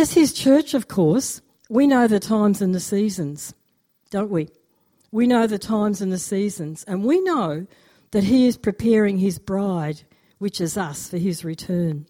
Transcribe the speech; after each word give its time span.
As 0.00 0.14
his 0.14 0.32
church, 0.32 0.72
of 0.72 0.88
course, 0.88 1.42
we 1.68 1.86
know 1.86 2.06
the 2.08 2.18
times 2.18 2.62
and 2.62 2.74
the 2.74 2.80
seasons, 2.80 3.52
don't 4.08 4.30
we? 4.30 4.48
We 5.12 5.26
know 5.26 5.46
the 5.46 5.58
times 5.58 6.00
and 6.00 6.10
the 6.10 6.16
seasons, 6.16 6.84
and 6.84 7.04
we 7.04 7.20
know 7.20 7.66
that 8.12 8.24
he 8.24 8.46
is 8.46 8.56
preparing 8.56 9.18
his 9.18 9.38
bride, 9.38 10.00
which 10.38 10.58
is 10.58 10.78
us, 10.78 11.10
for 11.10 11.18
his 11.18 11.44
return. 11.44 12.06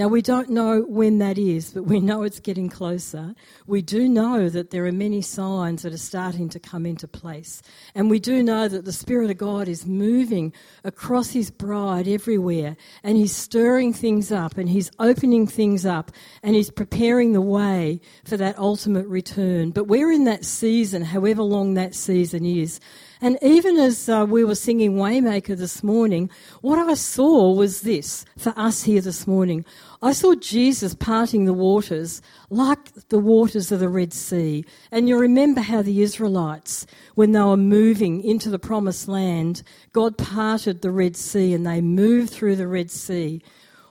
Now, 0.00 0.08
we 0.08 0.22
don't 0.22 0.48
know 0.48 0.80
when 0.80 1.18
that 1.18 1.36
is, 1.36 1.74
but 1.74 1.82
we 1.82 2.00
know 2.00 2.22
it's 2.22 2.40
getting 2.40 2.70
closer. 2.70 3.34
We 3.66 3.82
do 3.82 4.08
know 4.08 4.48
that 4.48 4.70
there 4.70 4.86
are 4.86 4.92
many 4.92 5.20
signs 5.20 5.82
that 5.82 5.92
are 5.92 5.98
starting 5.98 6.48
to 6.48 6.58
come 6.58 6.86
into 6.86 7.06
place. 7.06 7.60
And 7.94 8.08
we 8.08 8.18
do 8.18 8.42
know 8.42 8.66
that 8.66 8.86
the 8.86 8.94
Spirit 8.94 9.30
of 9.30 9.36
God 9.36 9.68
is 9.68 9.84
moving 9.84 10.54
across 10.84 11.32
His 11.32 11.50
bride 11.50 12.08
everywhere, 12.08 12.78
and 13.02 13.18
He's 13.18 13.36
stirring 13.36 13.92
things 13.92 14.32
up, 14.32 14.56
and 14.56 14.70
He's 14.70 14.90
opening 14.98 15.46
things 15.46 15.84
up, 15.84 16.12
and 16.42 16.54
He's 16.54 16.70
preparing 16.70 17.34
the 17.34 17.42
way 17.42 18.00
for 18.24 18.38
that 18.38 18.58
ultimate 18.58 19.06
return. 19.06 19.70
But 19.70 19.84
we're 19.84 20.12
in 20.12 20.24
that 20.24 20.46
season, 20.46 21.02
however 21.02 21.42
long 21.42 21.74
that 21.74 21.94
season 21.94 22.46
is. 22.46 22.80
And 23.22 23.38
even 23.42 23.76
as 23.76 24.08
uh, 24.08 24.24
we 24.28 24.44
were 24.44 24.54
singing 24.54 24.94
Waymaker 24.94 25.56
this 25.56 25.82
morning, 25.82 26.30
what 26.62 26.78
I 26.78 26.94
saw 26.94 27.52
was 27.52 27.82
this 27.82 28.24
for 28.38 28.54
us 28.56 28.84
here 28.84 29.02
this 29.02 29.26
morning. 29.26 29.64
I 30.00 30.12
saw 30.12 30.34
Jesus 30.34 30.94
parting 30.94 31.44
the 31.44 31.52
waters 31.52 32.22
like 32.48 33.08
the 33.10 33.18
waters 33.18 33.70
of 33.70 33.80
the 33.80 33.90
Red 33.90 34.14
Sea. 34.14 34.64
And 34.90 35.06
you 35.06 35.18
remember 35.18 35.60
how 35.60 35.82
the 35.82 36.00
Israelites, 36.00 36.86
when 37.14 37.32
they 37.32 37.40
were 37.40 37.58
moving 37.58 38.24
into 38.24 38.48
the 38.48 38.58
promised 38.58 39.06
land, 39.06 39.62
God 39.92 40.16
parted 40.16 40.80
the 40.80 40.90
Red 40.90 41.14
Sea 41.14 41.52
and 41.52 41.66
they 41.66 41.82
moved 41.82 42.30
through 42.30 42.56
the 42.56 42.68
Red 42.68 42.90
Sea. 42.90 43.42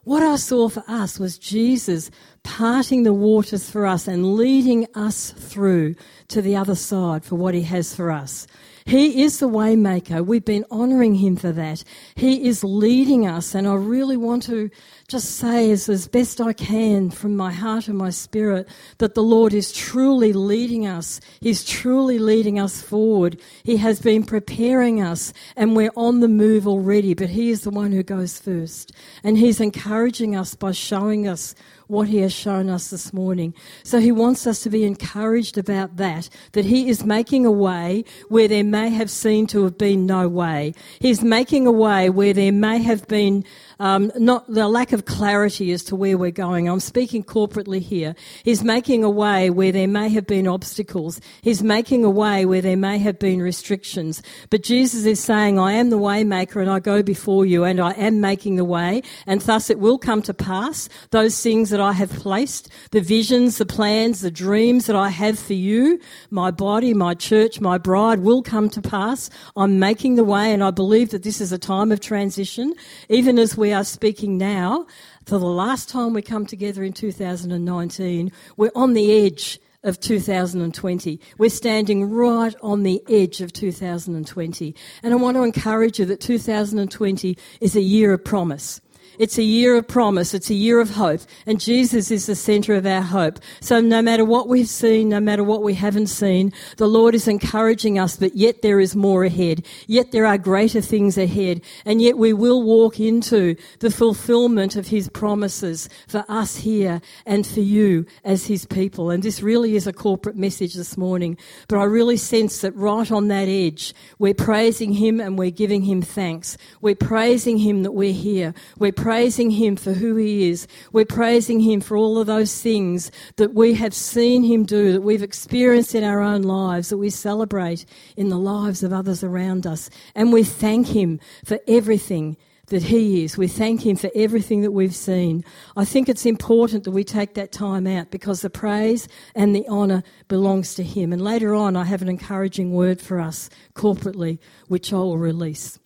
What 0.05 0.23
I 0.23 0.37
saw 0.37 0.69
for 0.69 0.83
us 0.87 1.19
was 1.19 1.37
Jesus 1.37 2.09
parting 2.41 3.03
the 3.03 3.13
waters 3.13 3.69
for 3.69 3.85
us 3.85 4.07
and 4.07 4.33
leading 4.33 4.87
us 4.95 5.29
through 5.29 5.93
to 6.29 6.41
the 6.41 6.55
other 6.55 6.73
side 6.73 7.23
for 7.23 7.35
what 7.35 7.53
he 7.53 7.61
has 7.61 7.93
for 7.93 8.09
us. 8.09 8.47
He 8.89 9.21
is 9.21 9.37
the 9.37 9.47
waymaker. 9.47 10.25
We've 10.25 10.43
been 10.43 10.65
honouring 10.71 11.13
him 11.13 11.35
for 11.35 11.51
that. 11.51 11.83
He 12.15 12.47
is 12.47 12.63
leading 12.63 13.27
us, 13.27 13.53
and 13.53 13.67
I 13.67 13.75
really 13.75 14.17
want 14.17 14.41
to 14.43 14.71
just 15.09 15.37
say 15.37 15.71
as, 15.71 15.89
as 15.89 16.07
best 16.07 16.39
I 16.39 16.53
can 16.53 17.09
from 17.09 17.35
my 17.35 17.51
heart 17.51 17.87
and 17.87 17.97
my 17.97 18.11
spirit 18.11 18.69
that 18.99 19.15
the 19.15 19.23
Lord 19.23 19.55
is 19.55 19.73
truly 19.73 20.33
leading 20.33 20.85
us. 20.85 21.19
He's 21.41 21.65
truly 21.65 22.19
leading 22.19 22.59
us 22.59 22.79
forward. 22.83 23.41
He 23.63 23.77
has 23.77 23.99
been 23.99 24.23
preparing 24.23 25.01
us, 25.01 25.33
and 25.55 25.75
we're 25.75 25.91
on 25.95 26.19
the 26.19 26.27
move 26.27 26.67
already, 26.67 27.15
but 27.15 27.29
He 27.29 27.49
is 27.49 27.61
the 27.61 27.71
one 27.71 27.91
who 27.91 28.03
goes 28.03 28.37
first. 28.37 28.91
And 29.23 29.35
He's 29.35 29.59
encouraging 29.59 30.35
us 30.35 30.53
by 30.53 30.73
showing 30.73 31.27
us 31.27 31.55
what 31.89 32.07
he 32.07 32.17
has 32.19 32.31
shown 32.31 32.69
us 32.69 32.91
this 32.91 33.11
morning. 33.11 33.51
So 33.81 33.99
he 33.99 34.11
wants 34.11 34.45
us 34.45 34.61
to 34.61 34.69
be 34.69 34.83
encouraged 34.83 35.57
about 35.57 35.97
that, 35.97 36.29
that 36.51 36.65
he 36.65 36.87
is 36.87 37.03
making 37.03 37.47
a 37.47 37.51
way 37.51 38.05
where 38.27 38.47
there 38.47 38.63
may 38.63 38.91
have 38.91 39.09
seemed 39.09 39.49
to 39.49 39.63
have 39.63 39.75
been 39.75 40.05
no 40.05 40.27
way. 40.29 40.75
He's 40.99 41.23
making 41.23 41.65
a 41.65 41.71
way 41.71 42.11
where 42.11 42.31
there 42.31 42.51
may 42.51 42.77
have 42.83 43.07
been 43.07 43.43
um, 43.79 44.11
not 44.17 44.45
the 44.51 44.67
lack 44.67 44.91
of 44.91 45.05
clarity 45.05 45.71
as 45.71 45.83
to 45.85 45.95
where 45.95 46.17
we're 46.17 46.31
going. 46.31 46.67
I'm 46.67 46.79
speaking 46.79 47.23
corporately 47.23 47.79
here. 47.79 48.15
He's 48.43 48.63
making 48.63 49.03
a 49.03 49.09
way 49.09 49.49
where 49.49 49.71
there 49.71 49.87
may 49.87 50.09
have 50.09 50.27
been 50.27 50.47
obstacles. 50.47 51.21
He's 51.41 51.63
making 51.63 52.03
a 52.03 52.09
way 52.09 52.45
where 52.45 52.61
there 52.61 52.77
may 52.77 52.97
have 52.97 53.19
been 53.19 53.41
restrictions. 53.41 54.21
But 54.49 54.63
Jesus 54.63 55.05
is 55.05 55.19
saying, 55.19 55.57
I 55.57 55.73
am 55.73 55.89
the 55.89 55.97
way 55.97 56.23
maker 56.23 56.59
and 56.59 56.69
I 56.69 56.79
go 56.79 57.01
before 57.01 57.45
you 57.45 57.63
and 57.63 57.79
I 57.79 57.91
am 57.91 58.19
making 58.19 58.57
the 58.57 58.65
way 58.65 59.01
and 59.25 59.39
thus 59.41 59.69
it 59.69 59.79
will 59.79 59.97
come 59.97 60.21
to 60.23 60.33
pass 60.33 60.89
those 61.11 61.41
things 61.41 61.69
that 61.69 61.79
I 61.79 61.93
have 61.93 62.11
placed, 62.11 62.69
the 62.91 63.01
visions, 63.01 63.57
the 63.57 63.65
plans, 63.65 64.21
the 64.21 64.31
dreams 64.31 64.87
that 64.87 64.95
I 64.95 65.09
have 65.09 65.39
for 65.39 65.53
you, 65.53 65.99
my 66.31 66.51
body, 66.51 66.93
my 66.93 67.13
church, 67.13 67.61
my 67.61 67.77
bride 67.77 68.19
will 68.19 68.41
come 68.41 68.69
to 68.71 68.81
pass. 68.81 69.29
I'm 69.55 69.79
making 69.79 70.15
the 70.15 70.23
way 70.23 70.53
and 70.53 70.63
I 70.63 70.71
believe 70.71 71.11
that 71.11 71.23
this 71.23 71.39
is 71.39 71.51
a 71.51 71.57
time 71.57 71.91
of 71.91 71.99
transition, 71.99 72.73
even 73.07 73.39
as 73.39 73.55
we 73.55 73.68
we 73.69 73.73
are 73.73 73.83
speaking 73.83 74.35
now, 74.35 74.87
for 75.25 75.37
the 75.37 75.45
last 75.45 75.89
time 75.89 76.15
we 76.15 76.23
come 76.23 76.47
together 76.47 76.83
in 76.83 76.91
2019, 76.91 78.31
we're 78.57 78.71
on 78.73 78.93
the 78.93 79.23
edge 79.27 79.59
of 79.83 79.99
2020. 79.99 81.19
We're 81.37 81.51
standing 81.51 82.09
right 82.09 82.55
on 82.63 82.81
the 82.81 82.99
edge 83.07 83.41
of 83.41 83.53
2020. 83.53 84.75
And 85.03 85.13
I 85.13 85.17
want 85.17 85.37
to 85.37 85.43
encourage 85.43 85.99
you 85.99 86.05
that 86.05 86.19
2020 86.19 87.37
is 87.61 87.75
a 87.75 87.81
year 87.81 88.11
of 88.11 88.25
promise. 88.25 88.81
It's 89.19 89.37
a 89.37 89.43
year 89.43 89.75
of 89.75 89.85
promise. 89.85 90.33
It's 90.33 90.49
a 90.49 90.53
year 90.53 90.79
of 90.79 90.91
hope. 90.91 91.19
And 91.45 91.59
Jesus 91.59 92.09
is 92.09 92.25
the 92.25 92.35
center 92.35 92.73
of 92.73 92.85
our 92.85 93.01
hope. 93.01 93.39
So 93.59 93.81
no 93.81 94.01
matter 94.01 94.23
what 94.23 94.47
we've 94.47 94.69
seen, 94.69 95.09
no 95.09 95.19
matter 95.19 95.43
what 95.43 95.61
we 95.61 95.73
haven't 95.73 96.07
seen, 96.07 96.53
the 96.77 96.87
Lord 96.87 97.13
is 97.13 97.27
encouraging 97.27 97.99
us, 97.99 98.15
but 98.15 98.37
yet 98.37 98.61
there 98.61 98.79
is 98.79 98.95
more 98.95 99.25
ahead. 99.25 99.65
Yet 99.87 100.13
there 100.13 100.25
are 100.25 100.37
greater 100.37 100.79
things 100.79 101.17
ahead. 101.17 101.61
And 101.83 102.01
yet 102.01 102.17
we 102.17 102.31
will 102.31 102.63
walk 102.63 103.01
into 103.01 103.57
the 103.81 103.91
fulfillment 103.91 104.77
of 104.77 104.87
his 104.87 105.09
promises 105.09 105.89
for 106.07 106.23
us 106.29 106.55
here 106.55 107.01
and 107.25 107.45
for 107.45 107.59
you 107.59 108.05
as 108.23 108.47
his 108.47 108.65
people. 108.65 109.09
And 109.09 109.21
this 109.21 109.41
really 109.41 109.75
is 109.75 109.85
a 109.85 109.91
corporate 109.91 110.37
message 110.37 110.75
this 110.75 110.97
morning. 110.97 111.37
But 111.67 111.79
I 111.79 111.83
really 111.83 112.15
sense 112.15 112.61
that 112.61 112.73
right 112.73 113.11
on 113.11 113.27
that 113.27 113.49
edge, 113.49 113.93
we're 114.17 114.33
praising 114.33 114.93
him 114.93 115.19
and 115.19 115.37
we're 115.37 115.51
giving 115.51 115.81
him 115.81 116.01
thanks. 116.01 116.55
We're 116.79 116.95
praising 116.95 117.57
him 117.57 117.83
that 117.83 117.91
we're 117.91 118.13
here. 118.13 118.53
We're 118.77 118.93
Him 119.09 119.75
for 119.75 119.93
who 119.93 120.15
He 120.15 120.49
is. 120.49 120.67
We're 120.91 121.05
praising 121.05 121.59
Him 121.59 121.81
for 121.81 121.97
all 121.97 122.17
of 122.17 122.27
those 122.27 122.61
things 122.61 123.11
that 123.37 123.53
we 123.53 123.73
have 123.75 123.93
seen 123.93 124.43
Him 124.43 124.65
do, 124.65 124.91
that 124.93 125.01
we've 125.01 125.23
experienced 125.23 125.95
in 125.95 126.03
our 126.03 126.21
own 126.21 126.43
lives, 126.43 126.89
that 126.89 126.97
we 126.97 127.09
celebrate 127.09 127.85
in 128.15 128.29
the 128.29 128.37
lives 128.37 128.83
of 128.83 128.93
others 128.93 129.23
around 129.23 129.65
us. 129.65 129.89
And 130.15 130.31
we 130.31 130.43
thank 130.43 130.87
Him 130.87 131.19
for 131.43 131.59
everything 131.67 132.37
that 132.67 132.83
He 132.83 133.23
is. 133.23 133.37
We 133.37 133.47
thank 133.47 133.85
Him 133.85 133.95
for 133.95 134.11
everything 134.15 134.61
that 134.61 134.71
we've 134.71 134.95
seen. 134.95 135.43
I 135.75 135.85
think 135.85 136.07
it's 136.07 136.25
important 136.25 136.83
that 136.83 136.91
we 136.91 137.03
take 137.03 137.33
that 137.33 137.51
time 137.51 137.87
out 137.87 138.11
because 138.11 138.41
the 138.41 138.49
praise 138.49 139.07
and 139.35 139.55
the 139.55 139.67
honour 139.67 140.03
belongs 140.27 140.75
to 140.75 140.83
Him. 140.83 141.11
And 141.11 141.21
later 141.21 141.53
on, 141.53 141.75
I 141.75 141.83
have 141.85 142.01
an 142.01 142.09
encouraging 142.09 142.71
word 142.71 143.01
for 143.01 143.19
us 143.19 143.49
corporately, 143.73 144.39
which 144.67 144.93
I 144.93 144.97
will 144.97 145.17
release. 145.17 145.79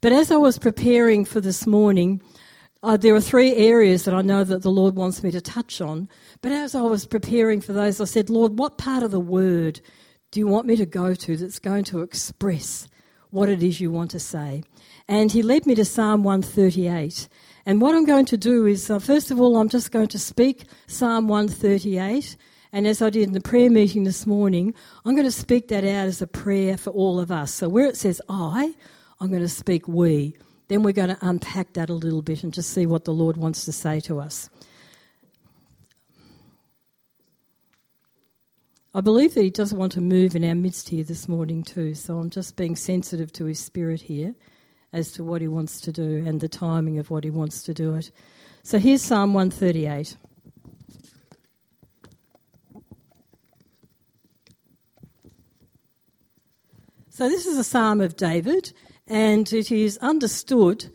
But 0.00 0.12
as 0.12 0.30
I 0.30 0.36
was 0.36 0.58
preparing 0.58 1.26
for 1.26 1.42
this 1.42 1.66
morning, 1.66 2.22
uh, 2.82 2.96
there 2.96 3.14
are 3.14 3.20
three 3.20 3.54
areas 3.54 4.04
that 4.04 4.14
I 4.14 4.22
know 4.22 4.42
that 4.42 4.62
the 4.62 4.70
Lord 4.70 4.96
wants 4.96 5.22
me 5.22 5.30
to 5.32 5.40
touch 5.40 5.80
on. 5.80 6.08
But 6.40 6.52
as 6.52 6.74
I 6.74 6.80
was 6.82 7.06
preparing 7.06 7.60
for 7.60 7.72
those, 7.72 8.00
I 8.00 8.04
said, 8.04 8.30
Lord, 8.30 8.58
what 8.58 8.78
part 8.78 9.02
of 9.02 9.10
the 9.10 9.20
word 9.20 9.80
do 10.30 10.40
you 10.40 10.46
want 10.46 10.66
me 10.66 10.76
to 10.76 10.86
go 10.86 11.14
to 11.14 11.36
that's 11.36 11.58
going 11.58 11.84
to 11.84 12.00
express 12.00 12.88
what 13.30 13.48
it 13.48 13.62
is 13.62 13.80
you 13.80 13.90
want 13.90 14.10
to 14.12 14.20
say? 14.20 14.62
And 15.08 15.30
he 15.30 15.42
led 15.42 15.66
me 15.66 15.74
to 15.74 15.84
Psalm 15.84 16.22
138. 16.22 17.28
And 17.66 17.82
what 17.82 17.94
I'm 17.94 18.06
going 18.06 18.26
to 18.26 18.38
do 18.38 18.64
is, 18.64 18.88
uh, 18.88 18.98
first 18.98 19.30
of 19.30 19.38
all, 19.38 19.58
I'm 19.58 19.68
just 19.68 19.92
going 19.92 20.08
to 20.08 20.18
speak 20.18 20.64
Psalm 20.86 21.28
138. 21.28 22.36
And 22.72 22.86
as 22.86 23.02
I 23.02 23.10
did 23.10 23.24
in 23.24 23.32
the 23.32 23.40
prayer 23.40 23.70
meeting 23.70 24.04
this 24.04 24.26
morning, 24.26 24.72
I'm 25.04 25.14
going 25.14 25.26
to 25.26 25.32
speak 25.32 25.68
that 25.68 25.84
out 25.84 26.06
as 26.06 26.22
a 26.22 26.26
prayer 26.26 26.78
for 26.78 26.90
all 26.90 27.20
of 27.20 27.30
us. 27.30 27.52
So 27.52 27.68
where 27.68 27.86
it 27.86 27.96
says 27.96 28.22
I, 28.28 28.74
I'm 29.20 29.28
going 29.28 29.42
to 29.42 29.48
speak 29.48 29.86
we. 29.86 30.36
Then 30.70 30.84
we're 30.84 30.92
going 30.92 31.08
to 31.08 31.18
unpack 31.20 31.72
that 31.72 31.90
a 31.90 31.94
little 31.94 32.22
bit 32.22 32.44
and 32.44 32.54
just 32.54 32.70
see 32.70 32.86
what 32.86 33.04
the 33.04 33.12
Lord 33.12 33.36
wants 33.36 33.64
to 33.64 33.72
say 33.72 33.98
to 34.02 34.20
us. 34.20 34.48
I 38.94 39.00
believe 39.00 39.34
that 39.34 39.42
He 39.42 39.50
does 39.50 39.74
want 39.74 39.90
to 39.92 40.00
move 40.00 40.36
in 40.36 40.44
our 40.44 40.54
midst 40.54 40.90
here 40.90 41.02
this 41.02 41.28
morning, 41.28 41.64
too. 41.64 41.96
So 41.96 42.18
I'm 42.18 42.30
just 42.30 42.54
being 42.54 42.76
sensitive 42.76 43.32
to 43.32 43.46
His 43.46 43.58
Spirit 43.58 44.02
here 44.02 44.36
as 44.92 45.10
to 45.14 45.24
what 45.24 45.40
He 45.40 45.48
wants 45.48 45.80
to 45.80 45.90
do 45.90 46.22
and 46.24 46.40
the 46.40 46.48
timing 46.48 47.00
of 47.00 47.10
what 47.10 47.24
He 47.24 47.30
wants 47.30 47.64
to 47.64 47.74
do 47.74 47.96
it. 47.96 48.12
So 48.62 48.78
here's 48.78 49.02
Psalm 49.02 49.34
138. 49.34 50.16
So 57.08 57.28
this 57.28 57.44
is 57.44 57.58
a 57.58 57.64
psalm 57.64 58.00
of 58.00 58.16
David, 58.16 58.72
and 59.10 59.52
it 59.52 59.72
is 59.72 59.98
understood 59.98 60.88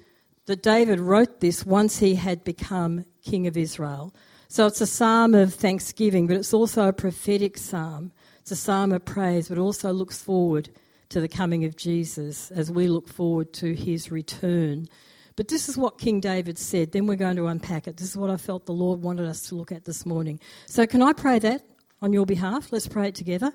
that 0.45 0.63
David 0.63 1.01
wrote 1.01 1.41
this 1.41 1.65
once 1.65 1.99
he 1.99 2.15
had 2.15 2.45
become 2.45 3.03
king 3.23 3.45
of 3.45 3.57
Israel. 3.57 4.15
So 4.47 4.65
it's 4.67 4.79
a 4.79 4.87
psalm 4.87 5.35
of 5.35 5.53
thanksgiving, 5.53 6.25
but 6.25 6.37
it's 6.37 6.53
also 6.53 6.87
a 6.87 6.93
prophetic 6.93 7.57
psalm. 7.57 8.13
It's 8.39 8.51
a 8.51 8.55
psalm 8.55 8.93
of 8.93 9.03
praise, 9.03 9.49
but 9.49 9.57
also 9.57 9.91
looks 9.91 10.21
forward 10.21 10.69
to 11.09 11.19
the 11.19 11.27
coming 11.27 11.65
of 11.65 11.75
Jesus 11.75 12.51
as 12.51 12.71
we 12.71 12.87
look 12.87 13.09
forward 13.09 13.51
to 13.53 13.75
his 13.75 14.11
return. 14.11 14.87
But 15.35 15.49
this 15.49 15.67
is 15.67 15.77
what 15.77 15.97
King 15.97 16.21
David 16.21 16.57
said. 16.57 16.93
Then 16.93 17.07
we're 17.07 17.15
going 17.15 17.35
to 17.35 17.47
unpack 17.47 17.85
it. 17.85 17.97
This 17.97 18.11
is 18.11 18.17
what 18.17 18.29
I 18.29 18.37
felt 18.37 18.65
the 18.65 18.71
Lord 18.71 19.01
wanted 19.01 19.27
us 19.27 19.41
to 19.49 19.55
look 19.55 19.73
at 19.73 19.83
this 19.83 20.05
morning. 20.05 20.39
So, 20.67 20.87
can 20.87 21.01
I 21.01 21.11
pray 21.11 21.39
that 21.39 21.65
on 22.01 22.13
your 22.13 22.25
behalf? 22.25 22.71
Let's 22.71 22.87
pray 22.87 23.09
it 23.09 23.15
together. 23.15 23.51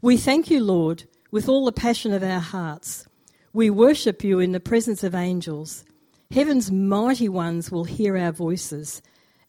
We 0.00 0.16
thank 0.16 0.50
you, 0.50 0.62
Lord, 0.64 1.04
with 1.30 1.46
all 1.46 1.66
the 1.66 1.72
passion 1.72 2.14
of 2.14 2.22
our 2.22 2.40
hearts 2.40 3.06
we 3.52 3.70
worship 3.70 4.22
you 4.22 4.38
in 4.38 4.52
the 4.52 4.60
presence 4.60 5.02
of 5.02 5.14
angels. 5.14 5.84
Heaven's 6.30 6.70
mighty 6.70 7.28
ones 7.28 7.70
will 7.70 7.84
hear 7.84 8.16
our 8.16 8.32
voices 8.32 9.00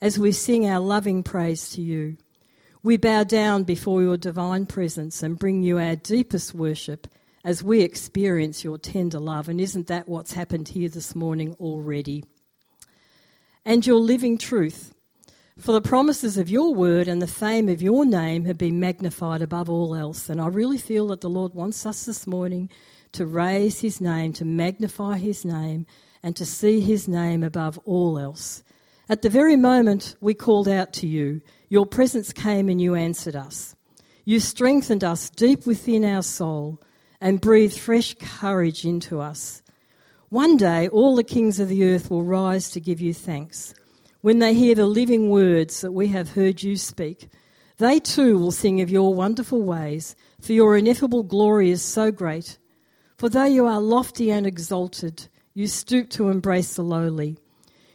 as 0.02 0.18
we 0.18 0.32
sing 0.32 0.66
our 0.66 0.80
loving 0.80 1.24
praise 1.24 1.70
to 1.72 1.82
you. 1.82 2.18
We 2.82 2.96
bow 2.96 3.26
down 3.26 3.64
before 3.64 4.02
your 4.02 4.16
divine 4.16 4.66
presence 4.66 5.22
and 5.22 5.38
bring 5.38 5.64
you 5.64 5.78
our 5.78 5.98
deepest 5.98 6.54
worship 6.54 7.08
as 7.44 7.62
we 7.62 7.82
experience 7.82 8.64
your 8.64 8.78
tender 8.78 9.20
love. 9.20 9.50
And 9.50 9.60
isn't 9.60 9.88
that 9.88 10.08
what's 10.08 10.34
happened 10.34 10.70
here 10.70 10.88
this 10.88 11.14
morning 11.14 11.56
already? 11.60 12.24
And 13.66 13.86
your 13.86 14.00
living 14.00 14.38
truth. 14.38 14.94
For 15.58 15.74
the 15.74 15.82
promises 15.82 16.38
of 16.38 16.50
your 16.50 16.74
word 16.74 17.10
and 17.10 17.22
the 17.22 17.28
fame 17.28 17.68
of 17.68 17.82
your 17.82 18.06
name 18.06 18.46
have 18.46 18.58
been 18.58 18.80
magnified 18.80 19.42
above 19.42 19.70
all 19.70 19.94
else. 19.94 20.30
And 20.30 20.40
I 20.40 20.48
really 20.48 20.78
feel 20.78 21.08
that 21.08 21.20
the 21.20 21.30
Lord 21.30 21.54
wants 21.54 21.86
us 21.86 22.06
this 22.06 22.26
morning 22.26 22.70
to 23.14 23.26
raise 23.26 23.82
his 23.82 24.00
name, 24.00 24.34
to 24.34 24.46
magnify 24.46 25.18
his 25.18 25.44
name, 25.46 25.86
and 26.22 26.36
to 26.36 26.46
see 26.46 26.80
his 26.80 27.08
name 27.08 27.44
above 27.44 27.80
all 27.86 28.20
else. 28.20 28.64
At 29.08 29.22
the 29.22 29.30
very 29.30 29.56
moment 29.56 30.16
we 30.22 30.34
called 30.34 30.68
out 30.68 30.94
to 30.94 31.08
you, 31.08 31.42
your 31.70 31.86
presence 31.86 32.32
came 32.32 32.70
and 32.70 32.80
you 32.82 32.96
answered 32.96 33.36
us. 33.36 33.76
You 34.26 34.40
strengthened 34.40 35.04
us 35.04 35.30
deep 35.30 35.66
within 35.66 36.06
our 36.06 36.22
soul 36.22 36.80
and 37.20 37.42
breathed 37.42 37.80
fresh 37.80 38.16
courage 38.20 38.86
into 38.86 39.20
us. 39.20 39.64
One 40.30 40.58
day, 40.58 40.88
all 40.88 41.16
the 41.16 41.24
kings 41.24 41.60
of 41.60 41.70
the 41.70 41.84
earth 41.86 42.12
will 42.12 42.24
rise 42.24 42.70
to 42.72 42.80
give 42.80 43.02
you 43.02 43.14
thanks. 43.16 43.74
When 44.22 44.38
they 44.40 44.54
hear 44.54 44.76
the 44.76 44.86
living 44.86 45.30
words 45.30 45.82
that 45.82 45.92
we 45.92 46.10
have 46.10 46.34
heard 46.34 46.62
you 46.62 46.76
speak, 46.76 47.30
they 47.78 48.00
too 48.00 48.38
will 48.38 48.52
sing 48.52 48.82
of 48.82 48.90
your 48.92 49.16
wonderful 49.16 49.64
ways, 49.64 50.16
for 50.42 50.54
your 50.54 50.78
ineffable 50.78 51.24
glory 51.24 51.72
is 51.72 51.82
so 51.82 52.12
great. 52.12 52.60
For 53.20 53.28
though 53.28 53.44
you 53.44 53.66
are 53.66 53.82
lofty 53.82 54.32
and 54.32 54.48
exalted, 54.48 55.28
you 55.54 55.68
stoop 55.68 56.10
to 56.12 56.30
embrace 56.30 56.76
the 56.76 56.84
lowly. 56.84 57.38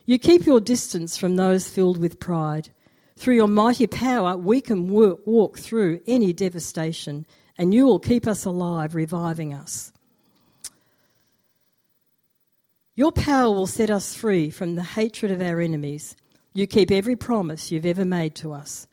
You 0.04 0.18
keep 0.18 0.44
your 0.44 0.60
distance 0.60 1.16
from 1.16 1.36
those 1.36 1.66
filled 1.66 1.96
with 1.96 2.20
pride. 2.20 2.68
Through 3.16 3.36
your 3.36 3.48
mighty 3.48 3.86
power, 3.86 4.36
we 4.36 4.60
can 4.60 4.86
walk 4.86 5.58
through 5.58 6.02
any 6.06 6.34
devastation, 6.34 7.24
and 7.56 7.72
you 7.72 7.86
will 7.86 8.00
keep 8.00 8.26
us 8.26 8.44
alive, 8.44 8.94
reviving 8.94 9.54
us. 9.54 9.94
Your 12.94 13.10
power 13.10 13.50
will 13.50 13.66
set 13.66 13.88
us 13.88 14.14
free 14.14 14.50
from 14.50 14.74
the 14.74 14.82
hatred 14.82 15.32
of 15.32 15.40
our 15.40 15.58
enemies. 15.58 16.16
You 16.52 16.66
keep 16.66 16.90
every 16.90 17.16
promise 17.16 17.72
you've 17.72 17.86
ever 17.86 18.04
made 18.04 18.34
to 18.36 18.52
us. 18.52 18.86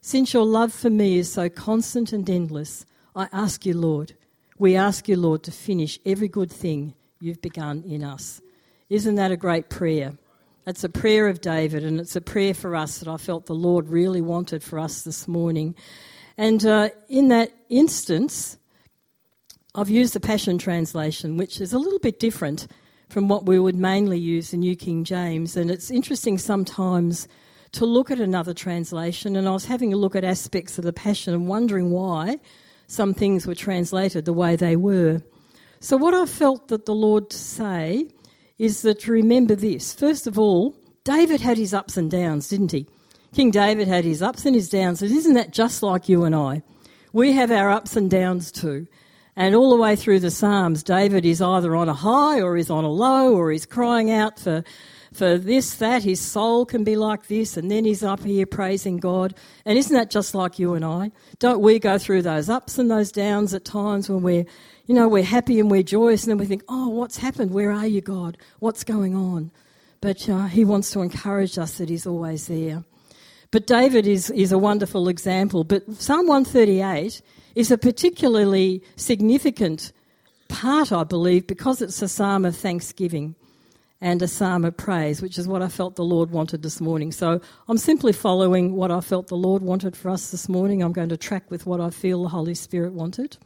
Since 0.00 0.34
your 0.34 0.46
love 0.46 0.72
for 0.72 0.90
me 0.90 1.18
is 1.18 1.32
so 1.32 1.48
constant 1.48 2.12
and 2.12 2.28
endless, 2.28 2.84
I 3.14 3.28
ask 3.32 3.64
you, 3.64 3.74
Lord, 3.74 4.14
we 4.58 4.76
ask 4.76 5.08
you, 5.08 5.16
Lord, 5.16 5.42
to 5.44 5.52
finish 5.52 5.98
every 6.06 6.28
good 6.28 6.50
thing 6.50 6.94
you've 7.20 7.42
begun 7.42 7.82
in 7.86 8.02
us. 8.02 8.40
Isn't 8.88 9.16
that 9.16 9.30
a 9.30 9.36
great 9.36 9.68
prayer? 9.68 10.14
It's 10.66 10.84
a 10.84 10.88
prayer 10.88 11.28
of 11.28 11.40
David, 11.40 11.84
and 11.84 12.00
it's 12.00 12.16
a 12.16 12.20
prayer 12.20 12.54
for 12.54 12.74
us 12.74 12.98
that 12.98 13.08
I 13.08 13.18
felt 13.18 13.46
the 13.46 13.54
Lord 13.54 13.88
really 13.88 14.20
wanted 14.20 14.62
for 14.62 14.78
us 14.78 15.02
this 15.02 15.28
morning. 15.28 15.74
And 16.38 16.64
uh, 16.66 16.88
in 17.08 17.28
that 17.28 17.52
instance, 17.68 18.58
I've 19.74 19.90
used 19.90 20.14
the 20.14 20.20
Passion 20.20 20.58
Translation, 20.58 21.36
which 21.36 21.60
is 21.60 21.72
a 21.72 21.78
little 21.78 21.98
bit 21.98 22.18
different 22.18 22.66
from 23.08 23.28
what 23.28 23.46
we 23.46 23.60
would 23.60 23.76
mainly 23.76 24.18
use 24.18 24.52
in 24.52 24.60
New 24.60 24.74
King 24.74 25.04
James. 25.04 25.56
And 25.56 25.70
it's 25.70 25.90
interesting 25.90 26.38
sometimes 26.38 27.28
to 27.72 27.84
look 27.84 28.10
at 28.10 28.20
another 28.20 28.54
translation. 28.54 29.36
And 29.36 29.46
I 29.46 29.52
was 29.52 29.66
having 29.66 29.92
a 29.92 29.96
look 29.96 30.16
at 30.16 30.24
aspects 30.24 30.78
of 30.78 30.84
the 30.84 30.92
Passion 30.92 31.34
and 31.34 31.46
wondering 31.46 31.90
why 31.90 32.40
some 32.86 33.14
things 33.14 33.46
were 33.46 33.54
translated 33.54 34.24
the 34.24 34.32
way 34.32 34.56
they 34.56 34.76
were. 34.76 35.22
So, 35.80 35.96
what 35.96 36.14
I 36.14 36.26
felt 36.26 36.68
that 36.68 36.86
the 36.86 36.94
Lord 36.94 37.30
to 37.30 37.36
say 37.36 38.08
is 38.58 38.82
that 38.82 39.00
to 39.00 39.12
remember 39.12 39.54
this. 39.54 39.92
First 39.92 40.26
of 40.26 40.38
all, 40.38 40.74
David 41.04 41.40
had 41.40 41.58
his 41.58 41.74
ups 41.74 41.96
and 41.96 42.10
downs, 42.10 42.48
didn't 42.48 42.72
he? 42.72 42.86
King 43.34 43.50
David 43.50 43.86
had 43.86 44.04
his 44.04 44.22
ups 44.22 44.46
and 44.46 44.54
his 44.54 44.70
downs. 44.70 45.02
And 45.02 45.12
isn't 45.12 45.34
that 45.34 45.52
just 45.52 45.82
like 45.82 46.08
you 46.08 46.24
and 46.24 46.34
I? 46.34 46.62
We 47.12 47.32
have 47.32 47.50
our 47.50 47.70
ups 47.70 47.96
and 47.96 48.10
downs 48.10 48.50
too. 48.50 48.86
And 49.36 49.54
all 49.54 49.70
the 49.70 49.82
way 49.82 49.96
through 49.96 50.20
the 50.20 50.30
Psalms, 50.30 50.82
David 50.82 51.26
is 51.26 51.42
either 51.42 51.76
on 51.76 51.90
a 51.90 51.94
high 51.94 52.40
or 52.40 52.56
he's 52.56 52.70
on 52.70 52.84
a 52.84 52.90
low 52.90 53.34
or 53.34 53.52
he's 53.52 53.66
crying 53.66 54.10
out 54.10 54.38
for, 54.38 54.64
for 55.16 55.38
this, 55.38 55.74
that. 55.76 56.02
His 56.02 56.20
soul 56.20 56.66
can 56.66 56.84
be 56.84 56.96
like 56.96 57.26
this, 57.26 57.56
and 57.56 57.70
then 57.70 57.84
he's 57.84 58.02
up 58.02 58.22
here 58.22 58.46
praising 58.46 58.98
God. 58.98 59.34
And 59.64 59.78
isn't 59.78 59.94
that 59.94 60.10
just 60.10 60.34
like 60.34 60.58
you 60.58 60.74
and 60.74 60.84
I? 60.84 61.10
Don't 61.38 61.60
we 61.60 61.78
go 61.78 61.98
through 61.98 62.22
those 62.22 62.48
ups 62.48 62.78
and 62.78 62.90
those 62.90 63.10
downs 63.10 63.54
at 63.54 63.64
times 63.64 64.08
when 64.08 64.22
we're 64.22 64.46
you 64.86 64.94
know, 64.94 65.08
we're 65.08 65.24
happy 65.24 65.58
and 65.58 65.70
we're 65.70 65.82
joyous, 65.82 66.24
and 66.24 66.30
then 66.30 66.38
we 66.38 66.46
think, 66.46 66.62
oh, 66.68 66.88
what's 66.88 67.16
happened? 67.16 67.50
Where 67.50 67.72
are 67.72 67.86
you, 67.86 68.00
God? 68.00 68.38
What's 68.60 68.84
going 68.84 69.16
on? 69.16 69.50
But 70.00 70.28
uh, 70.28 70.46
He 70.46 70.64
wants 70.64 70.92
to 70.92 71.02
encourage 71.02 71.58
us 71.58 71.78
that 71.78 71.88
He's 71.88 72.06
always 72.06 72.46
there. 72.46 72.84
But 73.50 73.66
David 73.66 74.06
is, 74.06 74.30
is 74.30 74.52
a 74.52 74.58
wonderful 74.58 75.08
example. 75.08 75.64
But 75.64 75.92
Psalm 75.94 76.28
138 76.28 77.20
is 77.56 77.70
a 77.70 77.78
particularly 77.78 78.82
significant 78.94 79.92
part, 80.48 80.92
I 80.92 81.04
believe, 81.04 81.46
because 81.46 81.82
it's 81.82 82.00
a 82.02 82.08
psalm 82.08 82.44
of 82.44 82.56
thanksgiving 82.56 83.34
and 84.00 84.20
a 84.22 84.28
psalm 84.28 84.64
of 84.64 84.76
praise, 84.76 85.22
which 85.22 85.38
is 85.38 85.48
what 85.48 85.62
I 85.62 85.68
felt 85.68 85.96
the 85.96 86.04
Lord 86.04 86.30
wanted 86.30 86.62
this 86.62 86.80
morning. 86.80 87.12
So 87.12 87.40
I'm 87.68 87.78
simply 87.78 88.12
following 88.12 88.74
what 88.74 88.90
I 88.90 89.00
felt 89.00 89.28
the 89.28 89.36
Lord 89.36 89.62
wanted 89.62 89.96
for 89.96 90.10
us 90.10 90.30
this 90.30 90.48
morning. 90.48 90.82
I'm 90.82 90.92
going 90.92 91.08
to 91.08 91.16
track 91.16 91.50
with 91.50 91.66
what 91.66 91.80
I 91.80 91.90
feel 91.90 92.22
the 92.22 92.28
Holy 92.28 92.54
Spirit 92.54 92.92
wanted. 92.92 93.38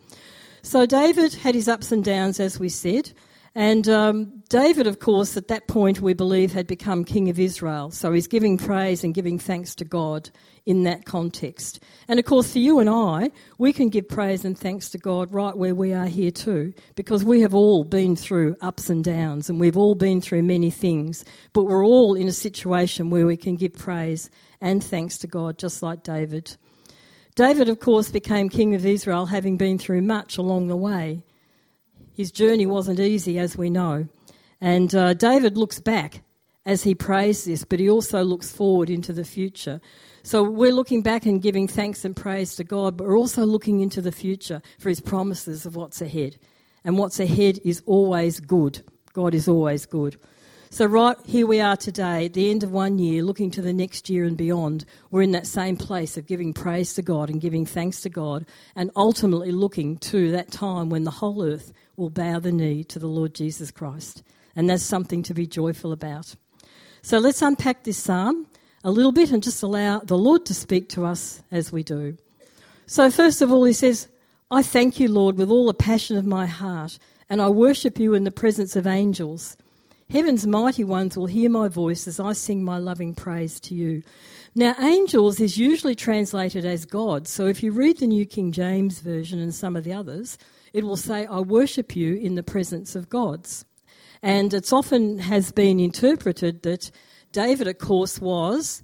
So 0.63 0.87
David 0.87 1.35
had 1.35 1.55
his 1.55 1.69
ups 1.69 1.93
and 1.93 2.05
downs, 2.05 2.41
as 2.41 2.59
we 2.59 2.69
said. 2.69 3.13
And 3.55 3.89
um, 3.89 4.43
David, 4.49 4.87
of 4.87 5.01
course, 5.01 5.37
at 5.37 5.49
that 5.49 5.67
point, 5.67 6.01
we 6.01 6.15
believe, 6.15 6.53
had 6.53 6.69
become 6.69 7.05
king 7.05 7.29
of 7.29 7.41
Israel. 7.41 7.91
So 7.91 8.13
he's 8.13 8.29
giving 8.29 8.57
praise 8.57 9.03
and 9.03 9.13
giving 9.13 9.41
thanks 9.41 9.75
to 9.77 9.85
God 9.85 10.31
in 10.67 10.85
that 10.85 11.05
context. 11.05 11.83
And 12.07 12.21
of 12.21 12.27
course, 12.27 12.53
for 12.53 12.61
you 12.61 12.79
and 12.79 12.89
I, 12.89 13.31
we 13.59 13.73
can 13.73 13.89
give 13.89 14.09
praise 14.09 14.45
and 14.45 14.57
thanks 14.57 14.89
to 14.91 14.99
God 14.99 15.33
right 15.33 15.57
where 15.57 15.75
we 15.75 15.93
are 15.93 16.07
here 16.07 16.31
too, 16.31 16.73
because 16.95 17.25
we 17.25 17.41
have 17.41 17.55
all 17.55 17.83
been 17.83 18.15
through 18.15 18.57
ups 18.61 18.89
and 18.89 19.03
downs 19.03 19.51
and 19.51 19.59
we've 19.59 19.77
all 19.77 19.97
been 19.97 20.21
through 20.21 20.45
many 20.45 20.71
things. 20.71 21.25
But 21.53 21.65
we're 21.65 21.85
all 21.85 22.15
in 22.15 22.29
a 22.29 22.33
situation 22.33 23.11
where 23.11 23.27
we 23.27 23.37
can 23.37 23.57
give 23.57 23.73
praise 23.73 24.31
and 24.61 24.85
thanks 24.85 25.19
to 25.19 25.27
God, 25.27 25.59
just 25.59 25.83
like 25.83 26.05
David. 26.05 26.57
David, 27.35 27.69
of 27.69 27.81
course, 27.81 28.11
became 28.11 28.49
king 28.49 28.77
of 28.77 28.87
Israel 28.87 29.27
having 29.27 29.57
been 29.57 29.79
through 29.79 30.03
much 30.03 30.39
along 30.39 30.69
the 30.69 30.77
way. 30.77 31.23
His 32.21 32.31
journey 32.31 32.67
wasn't 32.67 33.01
easy, 33.01 33.39
as 33.39 33.57
we 33.57 33.71
know. 33.71 34.07
And 34.61 34.95
uh, 34.95 35.15
David 35.15 35.57
looks 35.57 35.81
back 35.81 36.23
as 36.67 36.83
he 36.83 36.95
prays 36.95 37.47
this, 37.47 37.65
but 37.65 37.81
he 37.81 37.89
also 37.89 38.23
looks 38.23 38.53
forward 38.53 38.91
into 38.91 39.15
the 39.15 39.25
future. 39.25 39.81
So 40.23 40.43
we're 40.43 40.75
looking 40.75 41.01
back 41.01 41.25
and 41.25 41.41
giving 41.41 41.67
thanks 41.67 42.05
and 42.05 42.15
praise 42.15 42.57
to 42.57 42.65
God, 42.65 42.99
but 42.99 43.07
we're 43.07 43.17
also 43.17 43.47
looking 43.47 43.81
into 43.81 44.03
the 44.03 44.13
future 44.13 44.61
for 44.79 44.91
his 44.91 45.01
promises 45.01 45.65
of 45.65 45.77
what's 45.77 46.03
ahead. 46.03 46.37
And 46.85 46.99
what's 46.99 47.21
ahead 47.21 47.59
is 47.65 47.83
always 47.87 48.39
good. 48.39 48.83
God 49.15 49.35
is 49.35 49.49
always 49.49 49.87
good. 49.87 50.19
So, 50.73 50.87
right 50.87 51.17
here 51.27 51.49
we 51.49 51.61
are 51.61 51.77
today, 51.77 52.27
at 52.27 52.35
the 52.35 52.49
end 52.49 52.63
of 52.63 52.71
one 52.71 53.01
year, 53.01 53.25
looking 53.25 53.51
to 53.51 53.61
the 53.61 53.73
next 53.73 54.09
year 54.09 54.25
and 54.25 54.37
beyond. 54.37 54.85
We're 55.11 55.23
in 55.23 55.33
that 55.33 55.49
same 55.49 55.77
place 55.77 56.17
of 56.17 56.29
giving 56.29 56.53
praise 56.53 56.95
to 56.95 57.03
God 57.03 57.29
and 57.29 57.41
giving 57.41 57.67
thanks 57.67 58.03
to 58.03 58.09
God, 58.09 58.47
and 58.77 58.93
ultimately 58.95 59.51
looking 59.51 59.99
to 59.99 60.31
that 60.31 60.53
time 60.53 60.89
when 60.89 61.03
the 61.03 61.11
whole 61.11 61.43
earth 61.43 61.73
will 61.97 62.09
bow 62.09 62.39
the 62.39 62.53
knee 62.53 62.85
to 62.85 63.01
the 63.01 63.09
Lord 63.09 63.35
Jesus 63.35 63.73
Christ. 63.73 64.23
And 64.55 64.71
that's 64.71 64.85
something 64.85 65.25
to 65.25 65.35
be 65.35 65.45
joyful 65.45 65.91
about. 65.91 66.37
So, 67.03 67.19
let's 67.19 67.43
unpack 67.43 67.83
this 67.83 67.99
psalm 67.99 68.47
a 68.85 68.93
little 68.93 69.13
bit 69.13 69.33
and 69.33 69.43
just 69.43 69.65
allow 69.65 69.99
the 69.99 70.17
Lord 70.17 70.47
to 70.47 70.55
speak 70.55 70.89
to 70.91 71.05
us 71.05 71.43
as 71.51 71.73
we 71.73 71.83
do. 71.83 72.17
So, 72.87 73.11
first 73.11 73.43
of 73.43 73.51
all, 73.51 73.65
he 73.65 73.73
says, 73.73 74.07
I 74.53 74.63
thank 74.63 75.01
you, 75.01 75.09
Lord, 75.09 75.37
with 75.37 75.51
all 75.51 75.67
the 75.67 75.75
passion 75.75 76.17
of 76.17 76.27
my 76.27 76.47
heart, 76.47 77.01
and 77.29 77.43
I 77.43 77.49
worship 77.49 77.99
you 77.99 78.15
in 78.15 78.23
the 78.23 78.31
presence 78.31 78.77
of 78.77 78.87
angels. 78.87 79.57
Heaven's 80.11 80.45
mighty 80.45 80.83
ones 80.83 81.17
will 81.17 81.27
hear 81.27 81.49
my 81.49 81.69
voice 81.69 82.09
as 82.09 82.19
I 82.19 82.33
sing 82.33 82.65
my 82.65 82.79
loving 82.79 83.15
praise 83.15 83.61
to 83.61 83.77
you. 83.77 84.03
Now, 84.57 84.75
angels 84.81 85.39
is 85.39 85.57
usually 85.57 85.95
translated 85.95 86.65
as 86.65 86.85
God. 86.85 87.29
So 87.29 87.47
if 87.47 87.63
you 87.63 87.71
read 87.71 87.99
the 87.99 88.09
New 88.09 88.27
King 88.27 88.51
James 88.51 88.99
Version 88.99 89.39
and 89.39 89.55
some 89.55 89.77
of 89.77 89.85
the 89.85 89.93
others, 89.93 90.37
it 90.73 90.83
will 90.83 90.97
say, 90.97 91.27
I 91.27 91.39
worship 91.39 91.95
you 91.95 92.17
in 92.17 92.35
the 92.35 92.43
presence 92.43 92.97
of 92.97 93.09
gods. 93.09 93.65
And 94.21 94.53
it's 94.53 94.73
often 94.73 95.21
has 95.21 95.53
been 95.53 95.79
interpreted 95.79 96.65
that 96.65 96.91
David, 97.31 97.69
of 97.69 97.79
course, 97.79 98.21
was 98.21 98.83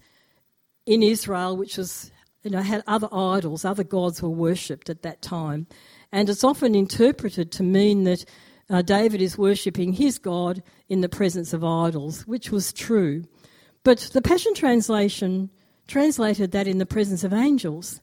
in 0.87 1.03
Israel, 1.03 1.57
which 1.57 1.77
was, 1.77 2.13
you 2.45 2.53
know, 2.53 2.63
had 2.63 2.85
other 2.87 3.09
idols, 3.13 3.65
other 3.65 3.83
gods 3.83 4.23
were 4.23 4.31
worshipped 4.31 4.89
at 4.89 5.03
that 5.03 5.23
time. 5.23 5.67
And 6.13 6.31
it's 6.31 6.45
often 6.45 6.77
interpreted 6.77 7.51
to 7.51 7.65
mean 7.65 8.05
that 8.05 8.25
uh, 8.69 8.83
David 8.83 9.23
is 9.23 9.39
worshipping 9.39 9.93
his 9.93 10.19
God 10.19 10.63
in 10.89 11.01
the 11.01 11.09
presence 11.09 11.53
of 11.53 11.65
idols, 11.65 12.27
which 12.27 12.51
was 12.51 12.73
true. 12.73 13.25
But 13.85 13.99
the 14.13 14.23
Passion 14.23 14.55
Translation 14.55 15.51
translated 15.87 16.51
that 16.51 16.67
in 16.67 16.79
the 16.79 16.87
presence 16.87 17.23
of 17.23 17.33
angels. 17.33 18.01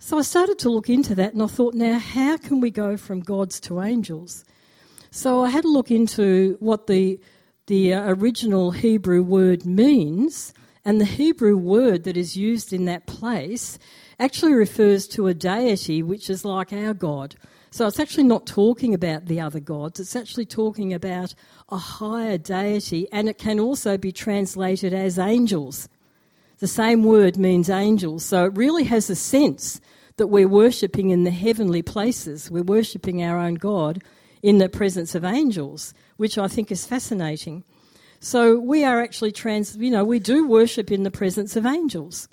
So 0.00 0.18
I 0.18 0.22
started 0.22 0.58
to 0.60 0.70
look 0.70 0.88
into 0.88 1.14
that 1.14 1.34
and 1.34 1.42
I 1.42 1.46
thought, 1.46 1.74
now, 1.74 1.98
how 1.98 2.36
can 2.36 2.60
we 2.60 2.70
go 2.70 2.96
from 2.96 3.20
gods 3.20 3.60
to 3.60 3.82
angels? 3.82 4.44
So 5.10 5.44
I 5.44 5.50
had 5.50 5.64
a 5.64 5.68
look 5.68 5.90
into 5.90 6.56
what 6.58 6.86
the, 6.86 7.20
the 7.66 7.94
uh, 7.94 8.14
original 8.14 8.70
Hebrew 8.72 9.22
word 9.22 9.64
means, 9.66 10.54
and 10.84 11.00
the 11.00 11.04
Hebrew 11.04 11.56
word 11.56 12.04
that 12.04 12.16
is 12.16 12.36
used 12.36 12.72
in 12.72 12.86
that 12.86 13.06
place 13.06 13.78
actually 14.18 14.54
refers 14.54 15.06
to 15.08 15.26
a 15.26 15.34
deity 15.34 16.02
which 16.02 16.30
is 16.30 16.44
like 16.44 16.72
our 16.72 16.94
God. 16.94 17.36
So 17.72 17.86
it's 17.86 18.00
actually 18.00 18.24
not 18.24 18.46
talking 18.46 18.94
about 18.94 19.26
the 19.26 19.40
other 19.40 19.60
gods, 19.60 20.00
it's 20.00 20.16
actually 20.16 20.46
talking 20.46 20.92
about 20.92 21.34
a 21.68 21.76
higher 21.76 22.36
deity, 22.36 23.06
and 23.12 23.28
it 23.28 23.38
can 23.38 23.60
also 23.60 23.96
be 23.96 24.10
translated 24.10 24.92
as 24.92 25.18
angels. 25.18 25.88
The 26.58 26.66
same 26.66 27.04
word 27.04 27.36
means 27.36 27.70
angels, 27.70 28.24
so 28.24 28.46
it 28.46 28.56
really 28.56 28.84
has 28.84 29.08
a 29.08 29.14
sense 29.14 29.80
that 30.16 30.26
we're 30.26 30.48
worshipping 30.48 31.10
in 31.10 31.24
the 31.24 31.30
heavenly 31.30 31.80
places. 31.80 32.50
We're 32.50 32.64
worshipping 32.64 33.22
our 33.22 33.38
own 33.38 33.54
God 33.54 34.02
in 34.42 34.58
the 34.58 34.68
presence 34.68 35.14
of 35.14 35.24
angels, 35.24 35.94
which 36.16 36.36
I 36.36 36.48
think 36.48 36.72
is 36.72 36.84
fascinating. 36.86 37.64
So 38.18 38.58
we 38.58 38.84
are 38.84 39.00
actually 39.00 39.32
trans, 39.32 39.76
you 39.76 39.90
know, 39.90 40.04
we 40.04 40.18
do 40.18 40.46
worship 40.46 40.90
in 40.90 41.04
the 41.04 41.10
presence 41.10 41.56
of 41.56 41.64
angels. 41.64 42.28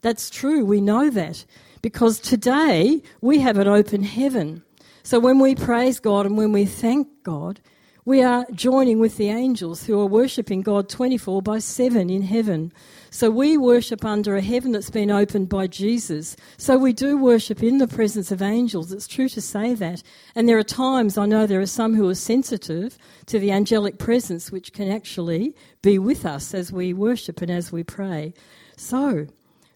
That's 0.00 0.30
true, 0.30 0.64
we 0.64 0.80
know 0.80 1.10
that. 1.10 1.44
Because 1.82 2.18
today 2.18 3.02
we 3.20 3.38
have 3.38 3.58
an 3.58 3.68
open 3.68 4.02
heaven. 4.02 4.64
So 5.08 5.18
when 5.18 5.38
we 5.38 5.54
praise 5.54 6.00
God 6.00 6.26
and 6.26 6.36
when 6.36 6.52
we 6.52 6.66
thank 6.66 7.08
God, 7.22 7.62
we 8.04 8.22
are 8.22 8.44
joining 8.52 8.98
with 8.98 9.16
the 9.16 9.30
angels 9.30 9.86
who 9.86 9.98
are 9.98 10.04
worshipping 10.04 10.60
God 10.60 10.90
24 10.90 11.40
by 11.40 11.60
7 11.60 12.10
in 12.10 12.20
heaven. 12.20 12.74
So 13.08 13.30
we 13.30 13.56
worship 13.56 14.04
under 14.04 14.36
a 14.36 14.42
heaven 14.42 14.72
that's 14.72 14.90
been 14.90 15.10
opened 15.10 15.48
by 15.48 15.66
Jesus. 15.66 16.36
So 16.58 16.76
we 16.76 16.92
do 16.92 17.16
worship 17.16 17.62
in 17.62 17.78
the 17.78 17.88
presence 17.88 18.30
of 18.30 18.42
angels. 18.42 18.92
It's 18.92 19.08
true 19.08 19.30
to 19.30 19.40
say 19.40 19.72
that. 19.72 20.02
And 20.34 20.46
there 20.46 20.58
are 20.58 20.62
times, 20.62 21.16
I 21.16 21.24
know 21.24 21.46
there 21.46 21.62
are 21.62 21.66
some 21.66 21.94
who 21.94 22.06
are 22.10 22.14
sensitive 22.14 22.98
to 23.28 23.38
the 23.38 23.50
angelic 23.50 23.98
presence, 23.98 24.52
which 24.52 24.74
can 24.74 24.90
actually 24.90 25.56
be 25.80 25.98
with 25.98 26.26
us 26.26 26.52
as 26.52 26.70
we 26.70 26.92
worship 26.92 27.40
and 27.40 27.50
as 27.50 27.72
we 27.72 27.82
pray. 27.82 28.34
So, 28.76 29.26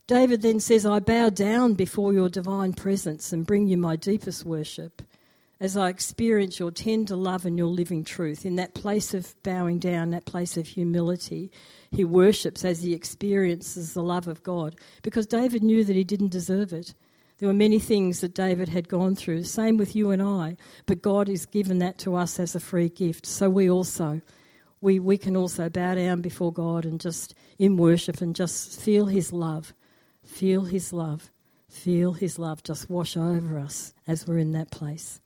David 0.07 0.43
then 0.43 0.61
says, 0.61 0.85
I 0.85 0.99
bow 0.99 1.31
down 1.31 1.73
before 1.73 2.13
your 2.13 2.29
divine 2.29 2.75
presence 2.75 3.33
and 3.33 3.47
bring 3.47 3.67
you 3.67 3.79
my 3.79 3.97
deepest 3.97 4.45
worship 4.45 5.01
as 5.63 5.77
I 5.77 5.91
experience 5.91 6.59
your 6.59 6.73
tender 6.73 7.15
love 7.15 7.47
and 7.47 7.57
your 7.57 7.69
living 7.69 8.03
truth 8.03 8.45
in 8.45 8.57
that 8.57 8.75
place 8.75 9.15
of 9.15 9.41
bowing 9.45 9.79
down, 9.79 10.11
that 10.11 10.25
place 10.25 10.57
of 10.57 10.67
humility. 10.67 11.53
He 11.93 12.05
worships 12.05 12.65
as 12.65 12.83
he 12.83 12.93
experiences 12.93 13.95
the 13.95 14.03
love 14.03 14.27
of 14.27 14.43
God 14.43 14.75
because 15.03 15.25
David 15.25 15.63
knew 15.63 15.85
that 15.85 15.95
he 15.95 16.03
didn't 16.03 16.33
deserve 16.33 16.73
it. 16.73 16.95
There 17.39 17.47
were 17.47 17.55
many 17.55 17.79
things 17.79 18.23
that 18.23 18.35
David 18.35 18.71
had 18.71 18.89
gone 18.89 19.15
through, 19.15 19.45
same 19.45 19.77
with 19.77 19.95
you 19.95 20.11
and 20.11 20.21
I, 20.21 20.57
but 20.87 21.01
God 21.01 21.29
has 21.29 21.47
given 21.47 21.79
that 21.79 21.97
to 21.99 22.17
us 22.17 22.41
as 22.41 22.57
a 22.57 22.61
free 22.61 22.89
gift. 22.89 23.25
So 23.25 23.49
we 23.49 23.71
also, 23.71 24.21
we, 24.81 24.99
we 24.99 25.17
can 25.17 25.37
also 25.37 25.69
bow 25.69 25.95
down 25.95 26.23
before 26.23 26.53
God 26.53 26.85
and 26.85 27.01
just 27.01 27.37
in 27.61 27.77
worship 27.77 28.21
and 28.21 28.35
just 28.35 28.81
feel 28.81 29.07
his 29.07 29.33
love, 29.33 29.75
feel 30.25 30.63
his 30.63 30.93
love, 30.93 31.31
feel 31.69 32.15
his 32.15 32.37
love 32.37 32.65
just 32.65 32.91
wash 32.91 33.17
over 33.17 33.61
us 33.61 33.95
as 34.09 34.27
we're 34.27 34.39
in 34.39 34.51
that 34.53 34.73
place. 34.73 35.21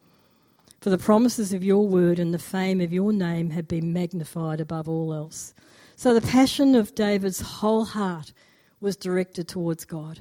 For 0.86 0.90
the 0.90 0.98
promises 0.98 1.52
of 1.52 1.64
your 1.64 1.84
word 1.88 2.20
and 2.20 2.32
the 2.32 2.38
fame 2.38 2.80
of 2.80 2.92
your 2.92 3.12
name 3.12 3.50
have 3.50 3.66
been 3.66 3.92
magnified 3.92 4.60
above 4.60 4.88
all 4.88 5.12
else. 5.12 5.52
So 5.96 6.14
the 6.14 6.20
passion 6.20 6.76
of 6.76 6.94
David's 6.94 7.40
whole 7.40 7.84
heart 7.84 8.32
was 8.80 8.96
directed 8.96 9.48
towards 9.48 9.84
God. 9.84 10.20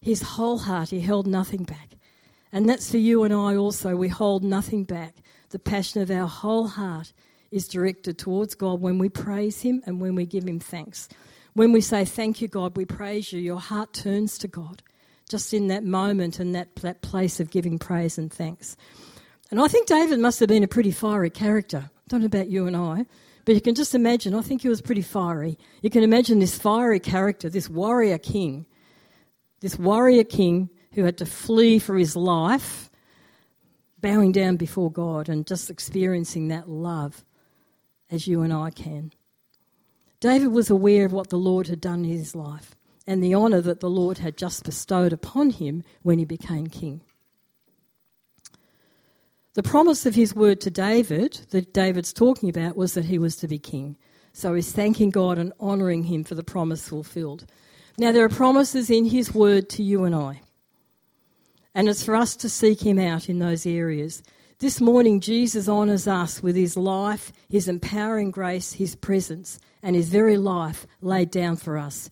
His 0.00 0.22
whole 0.22 0.60
heart, 0.60 0.88
he 0.88 1.00
held 1.00 1.26
nothing 1.26 1.64
back. 1.64 1.90
And 2.52 2.66
that's 2.66 2.90
for 2.90 2.96
you 2.96 3.22
and 3.22 3.34
I 3.34 3.54
also. 3.56 3.96
We 3.96 4.08
hold 4.08 4.42
nothing 4.42 4.84
back. 4.84 5.16
The 5.50 5.58
passion 5.58 6.00
of 6.00 6.10
our 6.10 6.26
whole 6.26 6.68
heart 6.68 7.12
is 7.50 7.68
directed 7.68 8.16
towards 8.16 8.54
God 8.54 8.80
when 8.80 8.96
we 8.96 9.10
praise 9.10 9.60
Him 9.60 9.82
and 9.84 10.00
when 10.00 10.14
we 10.14 10.24
give 10.24 10.48
Him 10.48 10.58
thanks. 10.58 11.10
When 11.52 11.70
we 11.70 11.82
say, 11.82 12.06
Thank 12.06 12.40
you, 12.40 12.48
God, 12.48 12.78
we 12.78 12.86
praise 12.86 13.30
you, 13.30 13.40
your 13.40 13.60
heart 13.60 13.92
turns 13.92 14.38
to 14.38 14.48
God 14.48 14.82
just 15.28 15.52
in 15.52 15.68
that 15.68 15.84
moment 15.84 16.38
and 16.38 16.54
that, 16.54 16.74
that 16.76 17.02
place 17.02 17.40
of 17.40 17.50
giving 17.50 17.78
praise 17.78 18.16
and 18.16 18.32
thanks. 18.32 18.76
And 19.50 19.60
I 19.60 19.68
think 19.68 19.86
David 19.86 20.18
must 20.20 20.40
have 20.40 20.48
been 20.48 20.62
a 20.62 20.68
pretty 20.68 20.90
fiery 20.90 21.30
character. 21.30 21.90
I 21.90 22.02
don't 22.08 22.20
know 22.20 22.26
about 22.26 22.48
you 22.48 22.66
and 22.66 22.76
I, 22.76 23.06
but 23.44 23.54
you 23.54 23.60
can 23.60 23.74
just 23.74 23.94
imagine, 23.94 24.34
I 24.34 24.42
think 24.42 24.62
he 24.62 24.68
was 24.68 24.82
pretty 24.82 25.02
fiery. 25.02 25.58
You 25.80 25.88
can 25.88 26.02
imagine 26.02 26.38
this 26.38 26.58
fiery 26.58 27.00
character, 27.00 27.48
this 27.48 27.68
warrior 27.68 28.18
king, 28.18 28.66
this 29.60 29.78
warrior 29.78 30.24
king 30.24 30.68
who 30.92 31.04
had 31.04 31.16
to 31.18 31.26
flee 31.26 31.78
for 31.78 31.96
his 31.96 32.14
life, 32.14 32.90
bowing 34.00 34.32
down 34.32 34.56
before 34.56 34.90
God 34.90 35.28
and 35.28 35.46
just 35.46 35.70
experiencing 35.70 36.48
that 36.48 36.68
love 36.68 37.24
as 38.10 38.26
you 38.26 38.42
and 38.42 38.52
I 38.52 38.70
can. 38.70 39.12
David 40.20 40.48
was 40.48 40.70
aware 40.70 41.06
of 41.06 41.12
what 41.12 41.30
the 41.30 41.36
Lord 41.38 41.68
had 41.68 41.80
done 41.80 42.04
in 42.04 42.10
his 42.10 42.34
life 42.34 42.74
and 43.06 43.22
the 43.22 43.34
honour 43.34 43.60
that 43.62 43.80
the 43.80 43.88
Lord 43.88 44.18
had 44.18 44.36
just 44.36 44.64
bestowed 44.64 45.12
upon 45.12 45.50
him 45.50 45.84
when 46.02 46.18
he 46.18 46.24
became 46.24 46.66
king. 46.66 47.00
The 49.54 49.62
promise 49.62 50.06
of 50.06 50.14
his 50.14 50.34
word 50.34 50.60
to 50.60 50.70
David, 50.70 51.40
that 51.50 51.72
David's 51.72 52.12
talking 52.12 52.48
about, 52.48 52.76
was 52.76 52.94
that 52.94 53.06
he 53.06 53.18
was 53.18 53.36
to 53.36 53.48
be 53.48 53.58
king. 53.58 53.96
So 54.32 54.54
he's 54.54 54.72
thanking 54.72 55.10
God 55.10 55.38
and 55.38 55.52
honouring 55.60 56.04
him 56.04 56.22
for 56.22 56.34
the 56.34 56.44
promise 56.44 56.88
fulfilled. 56.88 57.46
Now, 57.96 58.12
there 58.12 58.24
are 58.24 58.28
promises 58.28 58.90
in 58.90 59.06
his 59.06 59.34
word 59.34 59.68
to 59.70 59.82
you 59.82 60.04
and 60.04 60.14
I. 60.14 60.42
And 61.74 61.88
it's 61.88 62.04
for 62.04 62.14
us 62.14 62.36
to 62.36 62.48
seek 62.48 62.84
him 62.84 62.98
out 62.98 63.28
in 63.28 63.38
those 63.40 63.66
areas. 63.66 64.22
This 64.60 64.80
morning, 64.80 65.20
Jesus 65.20 65.68
honours 65.68 66.06
us 66.06 66.42
with 66.42 66.54
his 66.54 66.76
life, 66.76 67.32
his 67.48 67.68
empowering 67.68 68.30
grace, 68.30 68.72
his 68.72 68.94
presence, 68.94 69.58
and 69.82 69.96
his 69.96 70.08
very 70.08 70.36
life 70.36 70.86
laid 71.00 71.30
down 71.30 71.56
for 71.56 71.78
us. 71.78 72.08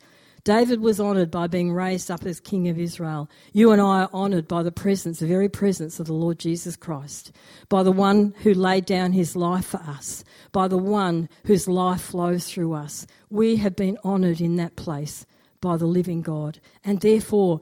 David 0.46 0.80
was 0.80 1.00
honoured 1.00 1.32
by 1.32 1.48
being 1.48 1.72
raised 1.72 2.08
up 2.08 2.24
as 2.24 2.38
King 2.38 2.68
of 2.68 2.78
Israel. 2.78 3.28
You 3.52 3.72
and 3.72 3.82
I 3.82 4.02
are 4.02 4.10
honoured 4.14 4.46
by 4.46 4.62
the 4.62 4.70
presence, 4.70 5.18
the 5.18 5.26
very 5.26 5.48
presence 5.48 5.98
of 5.98 6.06
the 6.06 6.12
Lord 6.12 6.38
Jesus 6.38 6.76
Christ, 6.76 7.32
by 7.68 7.82
the 7.82 7.90
one 7.90 8.32
who 8.44 8.54
laid 8.54 8.86
down 8.86 9.10
his 9.10 9.34
life 9.34 9.66
for 9.66 9.78
us, 9.78 10.22
by 10.52 10.68
the 10.68 10.78
one 10.78 11.28
whose 11.46 11.66
life 11.66 12.00
flows 12.00 12.48
through 12.48 12.74
us. 12.74 13.08
We 13.28 13.56
have 13.56 13.74
been 13.74 13.98
honoured 14.04 14.40
in 14.40 14.54
that 14.54 14.76
place 14.76 15.26
by 15.60 15.78
the 15.78 15.86
living 15.86 16.22
God. 16.22 16.60
And 16.84 17.00
therefore, 17.00 17.60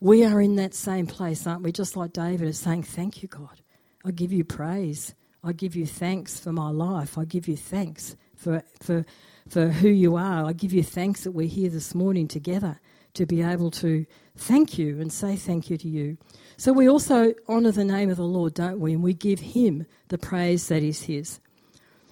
we 0.00 0.22
are 0.22 0.38
in 0.38 0.56
that 0.56 0.74
same 0.74 1.06
place, 1.06 1.46
aren't 1.46 1.62
we? 1.62 1.72
Just 1.72 1.96
like 1.96 2.12
David 2.12 2.48
is 2.48 2.58
saying, 2.58 2.82
Thank 2.82 3.22
you, 3.22 3.28
God. 3.30 3.62
I 4.04 4.10
give 4.10 4.30
you 4.30 4.44
praise. 4.44 5.14
I 5.42 5.54
give 5.54 5.74
you 5.74 5.86
thanks 5.86 6.38
for 6.38 6.52
my 6.52 6.68
life. 6.68 7.16
I 7.16 7.24
give 7.24 7.48
you 7.48 7.56
thanks 7.56 8.14
for, 8.36 8.62
for 8.82 9.06
for 9.48 9.68
who 9.68 9.88
you 9.88 10.16
are. 10.16 10.44
I 10.44 10.52
give 10.52 10.72
you 10.72 10.82
thanks 10.82 11.24
that 11.24 11.32
we're 11.32 11.48
here 11.48 11.70
this 11.70 11.94
morning 11.94 12.28
together 12.28 12.80
to 13.14 13.26
be 13.26 13.42
able 13.42 13.70
to 13.70 14.04
thank 14.36 14.78
you 14.78 15.00
and 15.00 15.12
say 15.12 15.36
thank 15.36 15.70
you 15.70 15.78
to 15.78 15.88
you. 15.88 16.18
So 16.56 16.72
we 16.72 16.88
also 16.88 17.34
honour 17.48 17.72
the 17.72 17.84
name 17.84 18.10
of 18.10 18.16
the 18.16 18.24
Lord, 18.24 18.54
don't 18.54 18.80
we? 18.80 18.92
And 18.92 19.02
we 19.02 19.14
give 19.14 19.40
him 19.40 19.86
the 20.08 20.18
praise 20.18 20.68
that 20.68 20.82
is 20.82 21.02
his. 21.02 21.40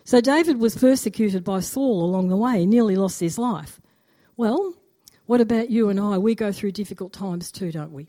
So 0.05 0.21
David 0.21 0.59
was 0.59 0.76
persecuted 0.76 1.45
by 1.45 1.61
Saul 1.61 2.05
along 2.05 2.29
the 2.29 2.37
way, 2.37 2.61
he 2.61 2.67
nearly 2.67 2.97
lost 2.97 3.21
his 3.21 3.38
life. 3.38 3.81
Well, 4.37 4.75
what 5.26 5.41
about 5.41 5.71
you 5.71 5.88
and 5.88 5.99
I? 5.99 6.19
We 6.19 6.35
go 6.35 6.53
through 6.53 6.73
difficult 6.73 7.12
times 7.12 7.50
too, 7.50 7.73
don't 7.73 7.93
we? 7.93 8.07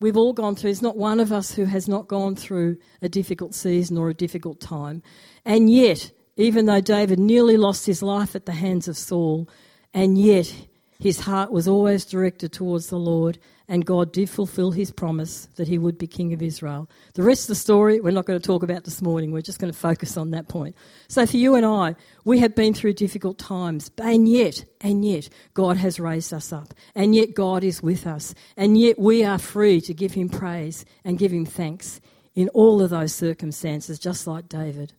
We've 0.00 0.16
all 0.16 0.32
gone 0.32 0.56
through, 0.56 0.68
there's 0.68 0.82
not 0.82 0.96
one 0.96 1.20
of 1.20 1.32
us 1.32 1.52
who 1.52 1.64
has 1.64 1.88
not 1.88 2.08
gone 2.08 2.34
through 2.34 2.76
a 3.02 3.08
difficult 3.08 3.54
season 3.54 3.96
or 3.96 4.08
a 4.08 4.14
difficult 4.14 4.60
time. 4.60 5.02
And 5.44 5.70
yet, 5.70 6.10
even 6.36 6.66
though 6.66 6.80
David 6.80 7.18
nearly 7.18 7.56
lost 7.56 7.86
his 7.86 8.02
life 8.02 8.34
at 8.34 8.46
the 8.46 8.52
hands 8.52 8.88
of 8.88 8.96
Saul, 8.96 9.48
and 9.92 10.16
yet 10.18 10.52
his 10.98 11.20
heart 11.20 11.50
was 11.50 11.66
always 11.66 12.04
directed 12.04 12.52
towards 12.52 12.86
the 12.86 12.96
Lord, 12.96 13.38
and 13.68 13.84
God 13.84 14.12
did 14.12 14.30
fulfill 14.30 14.70
his 14.70 14.92
promise 14.92 15.46
that 15.56 15.66
he 15.66 15.76
would 15.76 15.98
be 15.98 16.06
king 16.06 16.32
of 16.32 16.40
Israel. 16.40 16.88
The 17.14 17.24
rest 17.24 17.44
of 17.44 17.48
the 17.48 17.54
story 17.56 18.00
we're 18.00 18.12
not 18.12 18.24
going 18.24 18.38
to 18.38 18.46
talk 18.46 18.62
about 18.62 18.84
this 18.84 19.02
morning. 19.02 19.32
We're 19.32 19.42
just 19.42 19.58
going 19.58 19.72
to 19.72 19.78
focus 19.78 20.16
on 20.16 20.30
that 20.30 20.48
point. 20.48 20.76
So 21.08 21.26
for 21.26 21.36
you 21.36 21.56
and 21.56 21.66
I, 21.66 21.96
we 22.24 22.38
have 22.38 22.54
been 22.54 22.72
through 22.72 22.92
difficult 22.92 23.38
times, 23.38 23.90
and 23.98 24.28
yet, 24.28 24.64
and 24.80 25.04
yet, 25.04 25.28
God 25.54 25.76
has 25.76 25.98
raised 25.98 26.32
us 26.32 26.52
up, 26.52 26.72
and 26.94 27.16
yet 27.16 27.34
God 27.34 27.64
is 27.64 27.82
with 27.82 28.06
us, 28.06 28.32
and 28.56 28.78
yet 28.78 28.98
we 28.98 29.24
are 29.24 29.38
free 29.38 29.80
to 29.80 29.92
give 29.92 30.12
him 30.12 30.28
praise 30.28 30.84
and 31.04 31.18
give 31.18 31.32
him 31.32 31.46
thanks 31.46 32.00
in 32.36 32.48
all 32.50 32.80
of 32.80 32.90
those 32.90 33.12
circumstances, 33.12 33.98
just 33.98 34.26
like 34.26 34.48
David. 34.48 34.92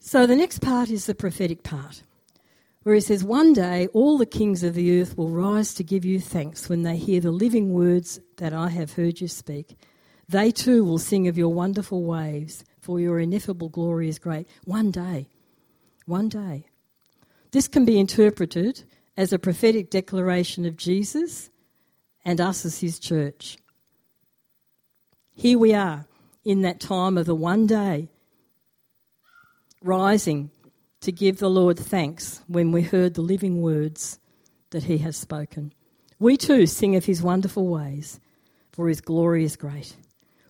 So 0.00 0.26
the 0.26 0.36
next 0.36 0.60
part 0.60 0.90
is 0.90 1.06
the 1.06 1.14
prophetic 1.14 1.62
part, 1.62 2.02
where 2.82 2.94
he 2.94 3.00
says, 3.00 3.24
One 3.24 3.52
day 3.52 3.88
all 3.88 4.16
the 4.16 4.26
kings 4.26 4.62
of 4.62 4.74
the 4.74 5.00
earth 5.00 5.18
will 5.18 5.28
rise 5.28 5.74
to 5.74 5.84
give 5.84 6.04
you 6.04 6.20
thanks 6.20 6.68
when 6.68 6.82
they 6.82 6.96
hear 6.96 7.20
the 7.20 7.30
living 7.30 7.72
words 7.72 8.20
that 8.36 8.52
I 8.52 8.68
have 8.68 8.94
heard 8.94 9.20
you 9.20 9.28
speak. 9.28 9.76
They 10.28 10.50
too 10.50 10.84
will 10.84 10.98
sing 10.98 11.26
of 11.26 11.36
your 11.36 11.52
wonderful 11.52 12.04
waves, 12.04 12.64
for 12.80 13.00
your 13.00 13.18
ineffable 13.18 13.68
glory 13.68 14.08
is 14.08 14.18
great. 14.18 14.48
One 14.64 14.90
day, 14.90 15.28
one 16.06 16.28
day. 16.28 16.66
This 17.50 17.66
can 17.66 17.84
be 17.84 17.98
interpreted 17.98 18.84
as 19.16 19.32
a 19.32 19.38
prophetic 19.38 19.90
declaration 19.90 20.64
of 20.64 20.76
Jesus 20.76 21.50
and 22.24 22.40
us 22.40 22.64
as 22.64 22.80
his 22.80 22.98
church. 22.98 23.58
Here 25.34 25.58
we 25.58 25.74
are 25.74 26.06
in 26.44 26.62
that 26.62 26.80
time 26.80 27.18
of 27.18 27.26
the 27.26 27.34
one 27.34 27.66
day 27.66 28.08
rising 29.82 30.50
to 31.00 31.12
give 31.12 31.38
the 31.38 31.50
Lord 31.50 31.78
thanks 31.78 32.42
when 32.48 32.72
we 32.72 32.82
heard 32.82 33.14
the 33.14 33.22
living 33.22 33.62
words 33.62 34.18
that 34.70 34.84
he 34.84 34.98
has 34.98 35.16
spoken. 35.16 35.72
We 36.18 36.36
too 36.36 36.66
sing 36.66 36.96
of 36.96 37.04
his 37.04 37.22
wonderful 37.22 37.68
ways, 37.68 38.18
for 38.72 38.88
his 38.88 39.00
glory 39.00 39.44
is 39.44 39.56
great. 39.56 39.94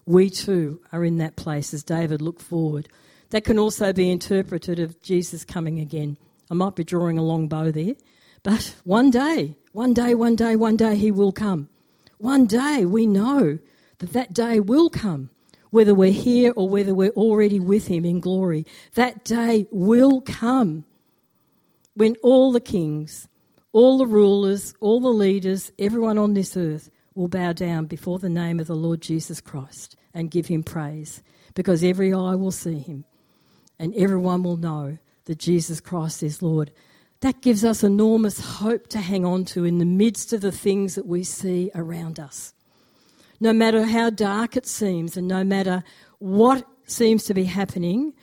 We 0.06 0.30
too 0.30 0.80
are 0.92 1.04
in 1.04 1.18
that 1.18 1.37
place 1.37 1.75
as 1.75 1.82
David 1.82 2.23
looked 2.23 2.40
forward. 2.40 2.88
That 3.30 3.44
can 3.44 3.58
also 3.58 3.92
be 3.92 4.11
interpreted 4.11 4.78
of 4.78 5.00
Jesus 5.02 5.44
coming 5.44 5.78
again. 5.78 6.16
I 6.50 6.54
might 6.54 6.75
be 6.75 6.85
drawing 6.85 7.18
a 7.18 7.23
long 7.23 7.47
bow 7.47 7.70
there, 7.70 7.94
but 8.42 8.75
one 8.85 9.11
day, 9.11 9.54
one 9.73 9.92
day, 9.92 10.14
one 10.14 10.35
day, 10.35 10.56
one 10.56 10.76
day 10.76 10.97
he 10.97 11.11
will 11.11 11.32
come. 11.32 11.68
One 12.16 12.47
day 12.47 12.87
we 12.87 13.06
know 13.06 13.58
that 13.99 14.14
that 14.14 14.32
day 14.32 14.61
will 14.61 14.88
come, 14.88 15.28
whether 15.70 15.94
we're 15.94 16.12
here 16.12 16.52
or 16.56 16.68
whether 16.68 16.94
we're 16.94 17.10
already 17.10 17.60
with 17.60 17.87
him 17.88 18.04
in 18.04 18.20
glory. 18.20 18.66
That 18.94 19.25
day 19.25 19.66
will 19.70 20.20
come 20.20 20.84
when 21.94 22.16
all 22.22 22.52
the 22.52 22.60
kings, 22.60 23.28
all 23.72 23.98
the 23.98 24.06
rulers, 24.06 24.75
all 24.80 25.00
the 25.00 25.08
leaders, 25.08 25.72
everyone 25.78 26.18
on 26.18 26.34
this 26.34 26.56
earth 26.56 26.90
will 27.14 27.28
bow 27.28 27.52
down 27.52 27.87
before 27.87 28.18
the 28.18 28.28
name 28.28 28.60
of 28.60 28.66
the 28.66 28.76
Lord 28.76 29.00
Jesus 29.00 29.40
Christ 29.40 29.96
and 30.14 30.30
give 30.30 30.46
him 30.46 30.62
praise 30.62 31.22
because 31.54 31.82
every 31.82 32.12
eye 32.12 32.34
will 32.37 32.52
see 32.52 32.78
him 32.78 33.04
and 33.78 33.94
everyone 33.96 34.42
will 34.42 34.56
know 34.56 34.98
that 35.25 35.38
Jesus 35.38 35.80
Christ 35.80 36.22
is 36.22 36.42
Lord. 36.42 36.70
That 37.20 37.42
gives 37.42 37.64
us 37.64 37.82
enormous 37.82 38.38
hope 38.38 38.87
to 38.88 38.98
hang 38.98 39.25
on 39.25 39.44
to 39.46 39.64
in 39.64 39.78
the 39.78 39.84
midst 39.84 40.32
of 40.32 40.40
the 40.40 40.52
things 40.52 40.94
that 40.94 41.06
we 41.06 41.25
see 41.25 41.70
around 41.75 42.20
us. 42.20 42.54
No 43.40 43.52
matter 43.52 43.85
how 43.85 44.11
dark 44.11 44.57
it 44.57 44.66
seems 44.66 45.16
and 45.16 45.28
no 45.28 45.45
matter 45.45 45.85
what 46.18 46.66
seems 46.87 47.25
to 47.25 47.35
be 47.35 47.45
happening, 47.45 48.14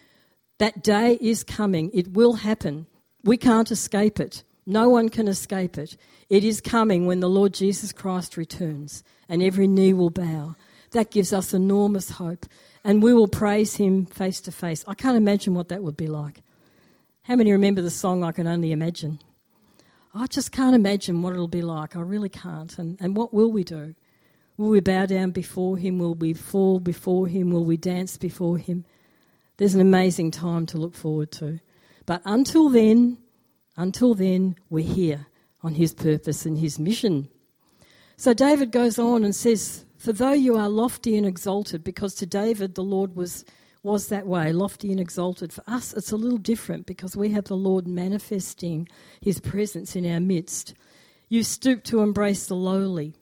that 0.57 0.83
day 0.83 1.17
is 1.21 1.43
coming. 1.43 1.91
It 1.93 2.13
will 2.13 2.33
happen. 2.33 2.87
We 3.23 3.37
can't 3.37 3.71
escape 3.71 4.19
it. 4.19 4.43
No 4.65 4.89
one 4.89 5.09
can 5.09 5.27
escape 5.27 5.77
it. 5.77 5.95
It 6.29 6.43
is 6.43 6.59
coming 6.59 7.05
when 7.05 7.19
the 7.19 7.29
Lord 7.29 7.53
Jesus 7.53 7.91
Christ 7.91 8.35
returns 8.35 9.03
and 9.29 9.43
every 9.43 9.67
knee 9.67 9.93
will 9.93 10.09
bow. 10.09 10.55
That 10.91 11.11
gives 11.11 11.33
us 11.33 11.53
enormous 11.53 12.11
hope 12.11 12.45
and 12.83 13.03
we 13.03 13.13
will 13.13 13.27
praise 13.27 13.75
him 13.75 14.05
face 14.05 14.41
to 14.41 14.51
face. 14.51 14.83
I 14.87 14.95
can't 14.95 15.17
imagine 15.17 15.53
what 15.53 15.69
that 15.69 15.83
would 15.83 15.97
be 15.97 16.07
like. 16.07 16.41
How 17.23 17.35
many 17.35 17.51
remember 17.51 17.81
the 17.81 17.89
song 17.89 18.23
I 18.23 18.31
Can 18.31 18.47
Only 18.47 18.71
Imagine? 18.71 19.19
I 20.13 20.27
just 20.27 20.51
can't 20.51 20.75
imagine 20.75 21.21
what 21.21 21.33
it'll 21.33 21.47
be 21.47 21.61
like. 21.61 21.95
I 21.95 21.99
really 21.99 22.29
can't. 22.29 22.77
And, 22.77 22.97
and 23.01 23.17
what 23.17 23.33
will 23.33 23.51
we 23.51 23.63
do? 23.63 23.95
Will 24.57 24.69
we 24.69 24.79
bow 24.79 25.05
down 25.05 25.31
before 25.31 25.77
him? 25.77 25.99
Will 25.99 26.15
we 26.15 26.33
fall 26.33 26.79
before 26.79 27.27
him? 27.27 27.49
Will 27.49 27.65
we 27.65 27.77
dance 27.77 28.17
before 28.17 28.57
him? 28.57 28.85
There's 29.57 29.75
an 29.75 29.81
amazing 29.81 30.31
time 30.31 30.65
to 30.67 30.77
look 30.77 30.95
forward 30.95 31.31
to. 31.33 31.59
But 32.05 32.21
until 32.25 32.69
then, 32.69 33.17
until 33.75 34.13
then, 34.13 34.55
we're 34.69 34.85
here 34.85 35.27
on 35.61 35.75
his 35.75 35.93
purpose 35.93 36.45
and 36.45 36.57
his 36.57 36.79
mission. 36.79 37.27
So 38.17 38.33
David 38.33 38.71
goes 38.71 38.97
on 38.97 39.23
and 39.23 39.35
says, 39.35 39.85
For 39.97 40.13
though 40.13 40.31
you 40.31 40.55
are 40.55 40.69
lofty 40.69 41.17
and 41.17 41.25
exalted, 41.25 41.83
because 41.83 42.15
to 42.15 42.25
David 42.25 42.75
the 42.75 42.83
Lord 42.83 43.15
was, 43.15 43.43
was 43.83 44.07
that 44.07 44.27
way, 44.27 44.53
lofty 44.53 44.91
and 44.91 44.99
exalted. 44.99 45.51
For 45.51 45.63
us, 45.67 45.93
it's 45.93 46.11
a 46.11 46.17
little 46.17 46.37
different 46.37 46.85
because 46.85 47.17
we 47.17 47.31
have 47.31 47.45
the 47.45 47.57
Lord 47.57 47.87
manifesting 47.87 48.87
his 49.19 49.41
presence 49.41 49.95
in 49.97 50.09
our 50.09 50.21
midst. 50.21 50.75
You 51.27 51.43
stoop 51.43 51.83
to 51.85 52.01
embrace 52.01 52.45
the 52.47 52.55
lowly. 52.55 53.15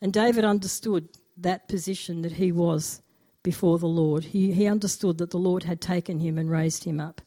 And 0.00 0.12
David 0.12 0.44
understood 0.44 1.08
that 1.36 1.68
position 1.68 2.22
that 2.22 2.32
he 2.32 2.52
was 2.52 3.00
before 3.42 3.78
the 3.78 3.86
Lord. 3.86 4.24
He, 4.24 4.52
he 4.52 4.66
understood 4.66 5.18
that 5.18 5.30
the 5.30 5.38
Lord 5.38 5.62
had 5.62 5.80
taken 5.80 6.18
him 6.18 6.36
and 6.36 6.50
raised 6.50 6.84
him 6.84 7.00
up. 7.00 7.20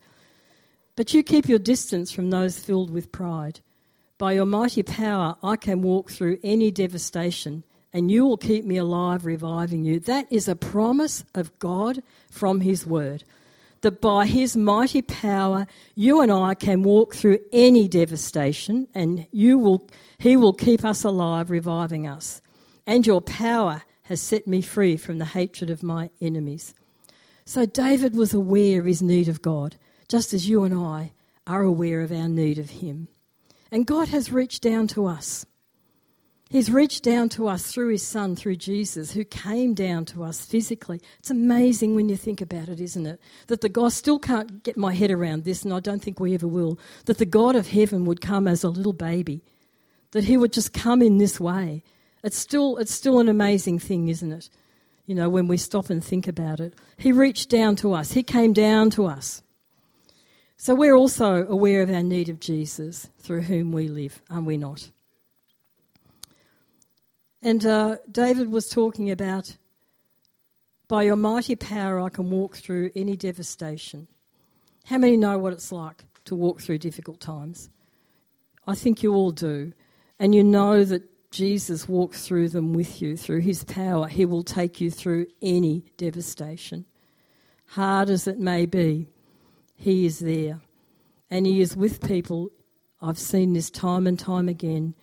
But 0.95 1.13
you 1.13 1.23
keep 1.23 1.47
your 1.47 1.59
distance 1.59 2.11
from 2.11 2.29
those 2.29 2.59
filled 2.59 2.91
with 2.91 3.11
pride. 3.11 3.61
By 4.17 4.33
your 4.33 4.45
mighty 4.45 4.83
power, 4.83 5.37
I 5.41 5.55
can 5.55 5.81
walk 5.81 6.11
through 6.11 6.39
any 6.43 6.71
devastation, 6.71 7.63
and 7.93 8.11
you 8.11 8.25
will 8.25 8.35
keep 8.35 8.65
me 8.65 8.75
alive, 8.75 9.25
reviving 9.25 9.85
you. 9.85 10.01
That 10.01 10.27
is 10.29 10.49
a 10.49 10.57
promise 10.57 11.23
of 11.33 11.57
God 11.57 12.03
from 12.29 12.59
His 12.59 12.85
Word. 12.85 13.23
That 13.79 14.01
by 14.01 14.25
His 14.25 14.57
mighty 14.57 15.01
power, 15.01 15.67
you 15.95 16.19
and 16.19 16.33
I 16.33 16.53
can 16.53 16.83
walk 16.83 17.15
through 17.15 17.39
any 17.53 17.87
devastation, 17.87 18.89
and 18.93 19.25
you 19.31 19.57
will, 19.57 19.87
He 20.17 20.35
will 20.35 20.53
keep 20.53 20.83
us 20.83 21.05
alive, 21.05 21.49
reviving 21.49 22.05
us. 22.05 22.41
And 22.89 23.05
your 23.05 23.21
power 23.21 23.83
has 24.05 24.19
set 24.19 24.47
me 24.47 24.63
free 24.63 24.97
from 24.97 25.19
the 25.19 25.25
hatred 25.25 25.69
of 25.69 25.83
my 25.83 26.09
enemies. 26.19 26.73
So 27.45 27.67
David 27.67 28.15
was 28.15 28.33
aware 28.33 28.79
of 28.79 28.85
his 28.87 29.03
need 29.03 29.27
of 29.27 29.43
God 29.43 29.75
just 30.07 30.33
as 30.33 30.49
you 30.49 30.63
and 30.63 30.73
I 30.73 31.11
are 31.45 31.61
aware 31.61 32.01
of 32.01 32.11
our 32.11 32.27
need 32.27 32.57
of 32.57 32.71
Him. 32.71 33.07
And 33.71 33.85
God 33.85 34.07
has 34.09 34.31
reached 34.31 34.63
down 34.63 34.87
to 34.87 35.05
us. 35.05 35.45
He's 36.49 36.71
reached 36.71 37.03
down 37.03 37.29
to 37.29 37.47
us 37.47 37.71
through 37.71 37.91
His 37.91 38.05
Son, 38.05 38.35
through 38.35 38.55
Jesus, 38.55 39.11
who 39.11 39.23
came 39.23 39.75
down 39.75 40.05
to 40.05 40.23
us 40.23 40.43
physically. 40.43 40.99
It's 41.19 41.29
amazing 41.29 41.93
when 41.93 42.09
you 42.09 42.17
think 42.17 42.41
about 42.41 42.69
it, 42.69 42.81
isn't 42.81 43.05
it? 43.05 43.21
That 43.47 43.61
the 43.61 43.69
God 43.69 43.93
still 43.93 44.17
can't 44.17 44.63
get 44.63 44.75
my 44.75 44.95
head 44.95 45.11
around 45.11 45.43
this, 45.43 45.61
and 45.61 45.71
I 45.71 45.79
don't 45.79 46.01
think 46.01 46.19
we 46.19 46.33
ever 46.33 46.47
will. 46.47 46.79
That 47.05 47.19
the 47.19 47.25
God 47.25 47.55
of 47.55 47.67
heaven 47.67 48.05
would 48.05 48.19
come 48.19 48.47
as 48.47 48.63
a 48.63 48.69
little 48.69 48.93
baby, 48.93 49.43
that 50.11 50.23
He 50.23 50.37
would 50.37 50.53
just 50.53 50.73
come 50.73 51.03
in 51.03 51.19
this 51.19 51.39
way. 51.39 51.83
It's 52.23 52.37
still, 52.37 52.77
it's 52.77 52.93
still 52.93 53.19
an 53.19 53.29
amazing 53.29 53.79
thing, 53.79 54.07
isn't 54.09 54.31
it? 54.31 54.49
You 55.05 55.15
know, 55.15 55.29
when 55.29 55.47
we 55.47 55.57
stop 55.57 55.89
and 55.89 56.03
think 56.03 56.27
about 56.27 56.59
it. 56.59 56.73
He 56.97 57.11
reached 57.11 57.49
down 57.49 57.75
to 57.77 57.93
us, 57.93 58.11
He 58.11 58.23
came 58.23 58.53
down 58.53 58.89
to 58.91 59.05
us. 59.05 59.41
So 60.57 60.75
we're 60.75 60.95
also 60.95 61.47
aware 61.47 61.81
of 61.81 61.89
our 61.89 62.03
need 62.03 62.27
of 62.27 62.41
Jesus 62.41 63.07
through 63.19 63.43
whom 63.43 63.71
we 63.71 63.87
live, 63.87 64.21
are 64.29 64.41
we 64.41 64.57
not? 64.57 64.89
And 67.41 67.65
uh, 67.65 67.97
David 68.11 68.51
was 68.51 68.67
talking 68.67 69.09
about 69.09 69.55
by 70.89 71.03
your 71.03 71.15
mighty 71.15 71.55
power, 71.55 72.01
I 72.01 72.09
can 72.09 72.31
walk 72.31 72.57
through 72.57 72.91
any 72.95 73.15
devastation. 73.15 74.07
How 74.85 74.97
many 74.97 75.15
know 75.17 75.37
what 75.37 75.53
it's 75.53 75.71
like 75.71 76.03
to 76.25 76.35
walk 76.35 76.61
through 76.61 76.79
difficult 76.79 77.19
times? 77.19 77.69
I 78.67 78.73
think 78.75 79.03
you 79.03 79.13
all 79.13 79.31
do. 79.31 79.71
And 80.19 80.33
you 80.33 80.43
know 80.43 80.83
that 80.83 81.03
Jesus 81.31 81.87
walks 81.87 82.25
through 82.25 82.49
them 82.49 82.73
with 82.73 83.01
you. 83.01 83.15
Through 83.15 83.41
his 83.41 83.63
power, 83.63 84.07
he 84.07 84.25
will 84.25 84.43
take 84.43 84.81
you 84.81 84.89
through 84.89 85.27
any 85.41 85.85
devastation. 85.97 86.85
Hard 87.67 88.09
as 88.09 88.27
it 88.27 88.39
may 88.39 88.65
be, 88.65 89.07
he 89.79 90.05
is 90.05 90.19
there. 90.19 90.59
And 91.31 91.45
He 91.45 91.61
is 91.61 91.75
with 91.75 92.05
people. 92.05 92.49
I've 93.01 93.17
seen 93.17 93.53
this 93.53 93.69
time 93.69 94.07
and 94.07 94.19
time 94.19 94.49
again 94.49 94.93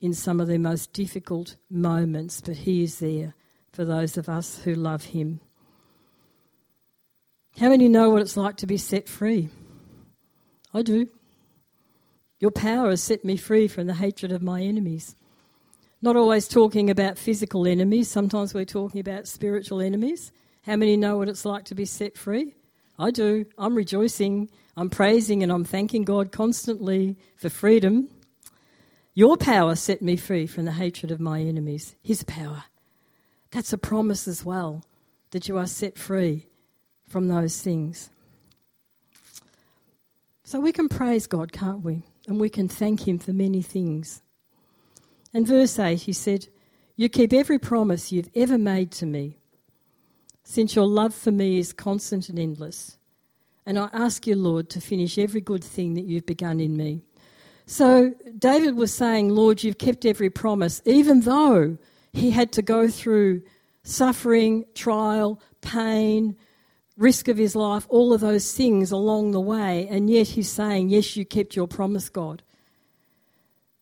in 0.00 0.14
some 0.14 0.40
of 0.40 0.48
their 0.48 0.58
most 0.58 0.92
difficult 0.92 1.56
moments, 1.70 2.40
but 2.40 2.58
He 2.58 2.82
is 2.82 3.00
there 3.00 3.34
for 3.72 3.84
those 3.84 4.16
of 4.16 4.28
us 4.28 4.60
who 4.64 4.74
love 4.74 5.04
Him. 5.06 5.40
How 7.58 7.68
many 7.68 7.88
know 7.88 8.10
what 8.10 8.22
it's 8.22 8.36
like 8.36 8.56
to 8.58 8.66
be 8.66 8.76
set 8.76 9.08
free? 9.08 9.50
I 10.72 10.82
do. 10.82 11.08
Your 12.40 12.50
power 12.50 12.90
has 12.90 13.02
set 13.02 13.24
me 13.24 13.36
free 13.36 13.68
from 13.68 13.86
the 13.86 13.94
hatred 13.94 14.32
of 14.32 14.42
my 14.42 14.62
enemies. 14.62 15.16
Not 16.04 16.16
always 16.16 16.46
talking 16.48 16.90
about 16.90 17.16
physical 17.16 17.66
enemies, 17.66 18.10
sometimes 18.10 18.52
we're 18.52 18.66
talking 18.66 19.00
about 19.00 19.26
spiritual 19.26 19.80
enemies. 19.80 20.32
How 20.60 20.76
many 20.76 20.98
know 20.98 21.16
what 21.16 21.30
it's 21.30 21.46
like 21.46 21.64
to 21.64 21.74
be 21.74 21.86
set 21.86 22.18
free? 22.18 22.54
I 22.98 23.10
do. 23.10 23.46
I'm 23.56 23.74
rejoicing. 23.74 24.50
I'm 24.76 24.90
praising 24.90 25.42
and 25.42 25.50
I'm 25.50 25.64
thanking 25.64 26.04
God 26.04 26.30
constantly 26.30 27.16
for 27.36 27.48
freedom. 27.48 28.10
Your 29.14 29.38
power 29.38 29.76
set 29.76 30.02
me 30.02 30.16
free 30.16 30.46
from 30.46 30.66
the 30.66 30.72
hatred 30.72 31.10
of 31.10 31.20
my 31.20 31.40
enemies. 31.40 31.96
His 32.02 32.22
power. 32.22 32.64
That's 33.50 33.72
a 33.72 33.78
promise 33.78 34.28
as 34.28 34.44
well, 34.44 34.84
that 35.30 35.48
you 35.48 35.56
are 35.56 35.66
set 35.66 35.96
free 35.96 36.48
from 37.08 37.28
those 37.28 37.62
things. 37.62 38.10
So 40.42 40.60
we 40.60 40.70
can 40.70 40.90
praise 40.90 41.26
God, 41.26 41.50
can't 41.50 41.82
we? 41.82 42.02
And 42.28 42.38
we 42.38 42.50
can 42.50 42.68
thank 42.68 43.08
Him 43.08 43.18
for 43.18 43.32
many 43.32 43.62
things. 43.62 44.20
And 45.34 45.46
verse 45.46 45.78
8, 45.78 46.02
he 46.02 46.12
said, 46.12 46.48
You 46.96 47.08
keep 47.08 47.32
every 47.32 47.58
promise 47.58 48.12
you've 48.12 48.30
ever 48.34 48.56
made 48.56 48.92
to 48.92 49.06
me 49.06 49.38
since 50.44 50.76
your 50.76 50.86
love 50.86 51.14
for 51.14 51.32
me 51.32 51.58
is 51.58 51.72
constant 51.72 52.28
and 52.28 52.38
endless. 52.38 52.98
And 53.66 53.78
I 53.78 53.88
ask 53.92 54.26
you, 54.26 54.36
Lord, 54.36 54.68
to 54.70 54.80
finish 54.80 55.18
every 55.18 55.40
good 55.40 55.64
thing 55.64 55.94
that 55.94 56.04
you've 56.04 56.26
begun 56.26 56.60
in 56.60 56.76
me. 56.76 57.00
So 57.66 58.12
David 58.38 58.76
was 58.76 58.92
saying, 58.92 59.30
Lord, 59.30 59.64
you've 59.64 59.78
kept 59.78 60.04
every 60.04 60.28
promise, 60.28 60.82
even 60.84 61.22
though 61.22 61.78
he 62.12 62.30
had 62.30 62.52
to 62.52 62.62
go 62.62 62.88
through 62.88 63.42
suffering, 63.82 64.66
trial, 64.74 65.40
pain, 65.62 66.36
risk 66.98 67.26
of 67.28 67.38
his 67.38 67.56
life, 67.56 67.86
all 67.88 68.12
of 68.12 68.20
those 68.20 68.52
things 68.52 68.92
along 68.92 69.30
the 69.30 69.40
way. 69.40 69.88
And 69.88 70.10
yet 70.10 70.28
he's 70.28 70.50
saying, 70.50 70.90
Yes, 70.90 71.16
you 71.16 71.24
kept 71.24 71.56
your 71.56 71.66
promise, 71.66 72.10
God. 72.10 72.42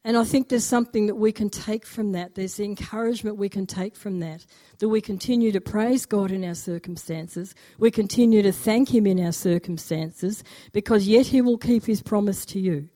And 0.04 0.16
I 0.16 0.24
think 0.24 0.48
there's 0.48 0.64
something 0.64 1.06
that 1.06 1.14
we 1.14 1.30
can 1.30 1.48
take 1.48 1.86
from 1.86 2.10
that. 2.12 2.34
There's 2.34 2.56
the 2.56 2.64
encouragement 2.64 3.36
we 3.36 3.48
can 3.48 3.66
take 3.66 3.94
from 3.94 4.18
that. 4.18 4.44
That 4.78 4.88
we 4.88 5.00
continue 5.00 5.52
to 5.52 5.60
praise 5.60 6.06
God 6.06 6.32
in 6.32 6.44
our 6.44 6.56
circumstances. 6.56 7.54
We 7.78 7.92
continue 7.92 8.42
to 8.42 8.50
thank 8.50 8.92
Him 8.92 9.06
in 9.06 9.24
our 9.24 9.32
circumstances 9.32 10.42
because 10.72 11.06
yet 11.06 11.26
He 11.26 11.40
will 11.40 11.58
keep 11.58 11.84
His 11.84 12.02
promise 12.02 12.44
to 12.46 12.58
you. 12.58 12.88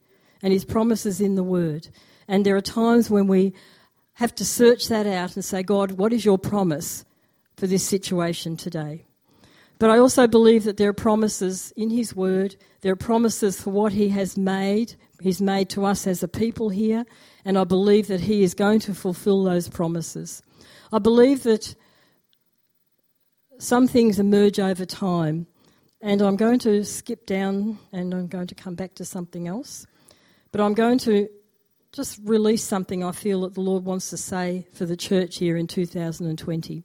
And 0.42 0.52
His 0.52 0.64
promises 0.64 1.20
in 1.20 1.36
the 1.36 1.44
Word. 1.44 1.88
And 2.26 2.44
there 2.44 2.56
are 2.56 2.60
times 2.60 3.08
when 3.08 3.28
we 3.28 3.54
have 4.14 4.34
to 4.34 4.44
search 4.44 4.88
that 4.88 5.06
out 5.06 5.36
and 5.36 5.44
say, 5.44 5.62
God, 5.62 5.92
what 5.92 6.12
is 6.12 6.24
your 6.24 6.38
promise 6.38 7.04
for 7.56 7.68
this 7.68 7.84
situation 7.84 8.56
today? 8.56 9.04
But 9.78 9.90
I 9.90 9.98
also 9.98 10.26
believe 10.26 10.64
that 10.64 10.76
there 10.76 10.88
are 10.88 10.94
promises 10.94 11.72
in 11.76 11.90
His 11.90 12.16
Word. 12.16 12.56
There 12.80 12.92
are 12.92 12.96
promises 12.96 13.60
for 13.60 13.70
what 13.70 13.92
He 13.92 14.08
has 14.08 14.36
made. 14.36 14.96
He's 15.20 15.40
made 15.40 15.70
to 15.70 15.84
us 15.84 16.06
as 16.06 16.22
a 16.22 16.28
people 16.28 16.68
here. 16.68 17.04
And 17.44 17.58
I 17.58 17.64
believe 17.64 18.08
that 18.08 18.20
He 18.20 18.42
is 18.42 18.54
going 18.54 18.80
to 18.80 18.94
fulfill 18.94 19.44
those 19.44 19.68
promises. 19.68 20.42
I 20.92 20.98
believe 20.98 21.42
that 21.44 21.74
some 23.58 23.88
things 23.88 24.18
emerge 24.18 24.58
over 24.58 24.84
time. 24.84 25.46
And 26.02 26.20
I'm 26.20 26.36
going 26.36 26.58
to 26.60 26.84
skip 26.84 27.26
down 27.26 27.78
and 27.92 28.12
I'm 28.12 28.26
going 28.26 28.46
to 28.48 28.54
come 28.54 28.74
back 28.74 28.94
to 28.96 29.04
something 29.04 29.48
else. 29.48 29.86
But 30.52 30.60
I'm 30.60 30.74
going 30.74 30.98
to 31.00 31.28
just 31.92 32.20
release 32.24 32.62
something 32.62 33.02
I 33.02 33.12
feel 33.12 33.40
that 33.42 33.54
the 33.54 33.62
Lord 33.62 33.84
wants 33.84 34.10
to 34.10 34.16
say 34.16 34.66
for 34.74 34.84
the 34.84 34.96
church 34.96 35.38
here 35.38 35.56
in 35.56 35.66
2020. 35.66 36.84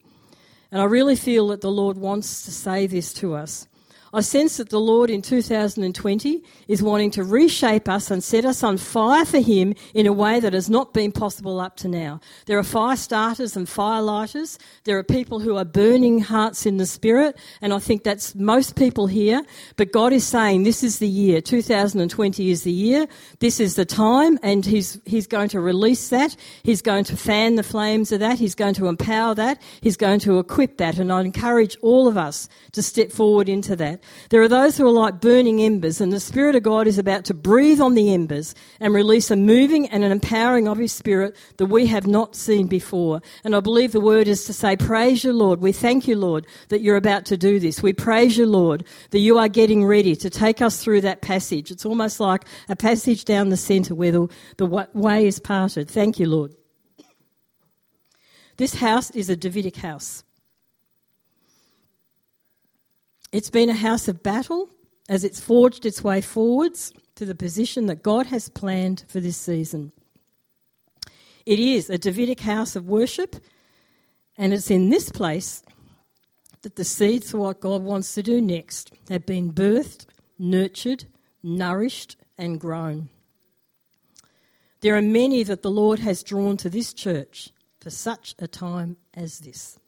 And 0.71 0.81
I 0.81 0.85
really 0.85 1.17
feel 1.17 1.49
that 1.49 1.59
the 1.59 1.71
Lord 1.71 1.97
wants 1.97 2.43
to 2.43 2.51
say 2.51 2.87
this 2.87 3.13
to 3.15 3.35
us. 3.35 3.67
I 4.13 4.19
sense 4.21 4.57
that 4.57 4.69
the 4.69 4.79
Lord 4.79 5.09
in 5.09 5.21
2020 5.21 6.43
is 6.67 6.83
wanting 6.83 7.11
to 7.11 7.23
reshape 7.23 7.87
us 7.87 8.11
and 8.11 8.21
set 8.21 8.43
us 8.43 8.61
on 8.61 8.77
fire 8.77 9.23
for 9.23 9.39
Him 9.39 9.73
in 9.93 10.05
a 10.05 10.11
way 10.11 10.41
that 10.41 10.51
has 10.51 10.69
not 10.69 10.93
been 10.93 11.13
possible 11.13 11.61
up 11.61 11.77
to 11.77 11.87
now. 11.87 12.19
There 12.45 12.59
are 12.59 12.63
fire 12.63 12.97
starters 12.97 13.55
and 13.55 13.69
fire 13.69 14.01
lighters. 14.01 14.59
There 14.83 14.97
are 14.97 15.03
people 15.03 15.39
who 15.39 15.55
are 15.55 15.63
burning 15.63 16.19
hearts 16.19 16.65
in 16.65 16.75
the 16.75 16.85
Spirit, 16.85 17.37
and 17.61 17.71
I 17.73 17.79
think 17.79 18.03
that's 18.03 18.35
most 18.35 18.75
people 18.75 19.07
here. 19.07 19.43
But 19.77 19.93
God 19.93 20.11
is 20.11 20.27
saying 20.27 20.63
this 20.63 20.83
is 20.83 20.99
the 20.99 21.07
year. 21.07 21.39
2020 21.39 22.51
is 22.51 22.63
the 22.63 22.71
year. 22.71 23.07
This 23.39 23.61
is 23.61 23.75
the 23.75 23.85
time, 23.85 24.37
and 24.43 24.65
He's, 24.65 24.99
He's 25.05 25.27
going 25.27 25.49
to 25.49 25.61
release 25.61 26.09
that. 26.09 26.35
He's 26.63 26.81
going 26.81 27.05
to 27.05 27.15
fan 27.15 27.55
the 27.55 27.63
flames 27.63 28.11
of 28.11 28.19
that. 28.19 28.39
He's 28.39 28.55
going 28.55 28.73
to 28.73 28.87
empower 28.87 29.35
that. 29.35 29.61
He's 29.79 29.97
going 29.97 30.19
to 30.21 30.39
equip 30.39 30.77
that. 30.77 30.99
And 30.99 31.13
I 31.13 31.21
encourage 31.21 31.77
all 31.81 32.09
of 32.09 32.17
us 32.17 32.49
to 32.73 32.83
step 32.83 33.11
forward 33.11 33.47
into 33.47 33.77
that. 33.77 34.00
There 34.29 34.41
are 34.41 34.47
those 34.47 34.77
who 34.77 34.87
are 34.87 34.91
like 34.91 35.21
burning 35.21 35.61
embers, 35.61 36.01
and 36.01 36.11
the 36.11 36.19
Spirit 36.19 36.55
of 36.55 36.63
God 36.63 36.87
is 36.87 36.97
about 36.97 37.25
to 37.25 37.33
breathe 37.33 37.81
on 37.81 37.93
the 37.93 38.13
embers 38.13 38.55
and 38.79 38.93
release 38.93 39.31
a 39.31 39.35
moving 39.35 39.87
and 39.89 40.03
an 40.03 40.11
empowering 40.11 40.67
of 40.67 40.77
His 40.77 40.91
Spirit 40.91 41.35
that 41.57 41.67
we 41.67 41.87
have 41.87 42.07
not 42.07 42.35
seen 42.35 42.67
before. 42.67 43.21
And 43.43 43.55
I 43.55 43.59
believe 43.59 43.91
the 43.91 43.99
word 43.99 44.27
is 44.27 44.45
to 44.45 44.53
say, 44.53 44.75
Praise 44.75 45.23
you, 45.23 45.33
Lord. 45.33 45.61
We 45.61 45.71
thank 45.71 46.07
you, 46.07 46.15
Lord, 46.15 46.45
that 46.69 46.81
you're 46.81 46.97
about 46.97 47.25
to 47.25 47.37
do 47.37 47.59
this. 47.59 47.83
We 47.83 47.93
praise 47.93 48.37
you, 48.37 48.45
Lord, 48.45 48.85
that 49.11 49.19
you 49.19 49.37
are 49.37 49.47
getting 49.47 49.85
ready 49.85 50.15
to 50.15 50.29
take 50.29 50.61
us 50.61 50.83
through 50.83 51.01
that 51.01 51.21
passage. 51.21 51.71
It's 51.71 51.85
almost 51.85 52.19
like 52.19 52.45
a 52.69 52.75
passage 52.75 53.25
down 53.25 53.49
the 53.49 53.57
centre 53.57 53.95
where 53.95 54.11
the, 54.11 54.27
the 54.57 54.87
way 54.93 55.25
is 55.25 55.39
parted. 55.39 55.89
Thank 55.89 56.19
you, 56.19 56.27
Lord. 56.27 56.53
This 58.57 58.75
house 58.75 59.11
is 59.11 59.29
a 59.29 59.35
Davidic 59.35 59.77
house. 59.77 60.23
It's 63.31 63.49
been 63.49 63.69
a 63.69 63.73
house 63.73 64.09
of 64.09 64.21
battle 64.21 64.69
as 65.07 65.23
it's 65.23 65.39
forged 65.39 65.85
its 65.85 66.03
way 66.03 66.19
forwards 66.19 66.91
to 67.15 67.25
the 67.25 67.35
position 67.35 67.85
that 67.85 68.03
God 68.03 68.25
has 68.25 68.49
planned 68.49 69.05
for 69.07 69.21
this 69.21 69.37
season. 69.37 69.93
It 71.45 71.57
is 71.57 71.89
a 71.89 71.97
Davidic 71.97 72.41
house 72.41 72.75
of 72.75 72.89
worship, 72.89 73.37
and 74.37 74.53
it's 74.53 74.69
in 74.69 74.89
this 74.89 75.09
place 75.09 75.63
that 76.61 76.75
the 76.75 76.83
seeds 76.83 77.31
for 77.31 77.37
what 77.37 77.61
God 77.61 77.83
wants 77.83 78.13
to 78.15 78.21
do 78.21 78.41
next 78.41 78.91
have 79.09 79.25
been 79.25 79.53
birthed, 79.53 80.07
nurtured, 80.37 81.05
nourished, 81.41 82.17
and 82.37 82.59
grown. 82.59 83.09
There 84.81 84.97
are 84.97 85.01
many 85.01 85.43
that 85.43 85.61
the 85.61 85.71
Lord 85.71 85.99
has 85.99 86.21
drawn 86.21 86.57
to 86.57 86.69
this 86.69 86.93
church 86.93 87.51
for 87.79 87.91
such 87.91 88.35
a 88.39 88.47
time 88.47 88.97
as 89.13 89.39
this. 89.39 89.79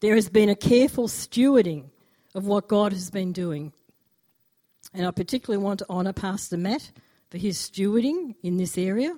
There 0.00 0.16
has 0.16 0.28
been 0.28 0.48
a 0.48 0.56
careful 0.56 1.06
stewarding 1.08 1.90
of 2.34 2.46
what 2.46 2.68
God 2.68 2.92
has 2.92 3.10
been 3.10 3.32
doing. 3.32 3.72
And 4.94 5.06
I 5.06 5.10
particularly 5.10 5.62
want 5.62 5.78
to 5.80 5.86
honour 5.90 6.12
Pastor 6.12 6.56
Matt 6.56 6.90
for 7.30 7.38
his 7.38 7.58
stewarding 7.58 8.34
in 8.42 8.56
this 8.56 8.76
area 8.76 9.16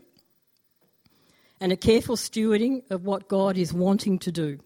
and 1.61 1.71
a 1.71 1.77
careful 1.77 2.17
stewarding 2.17 2.83
of 2.91 3.05
what 3.05 3.29
God 3.29 3.57
is 3.57 3.73
wanting 3.73 4.19
to 4.21 4.33
do. 4.33 4.59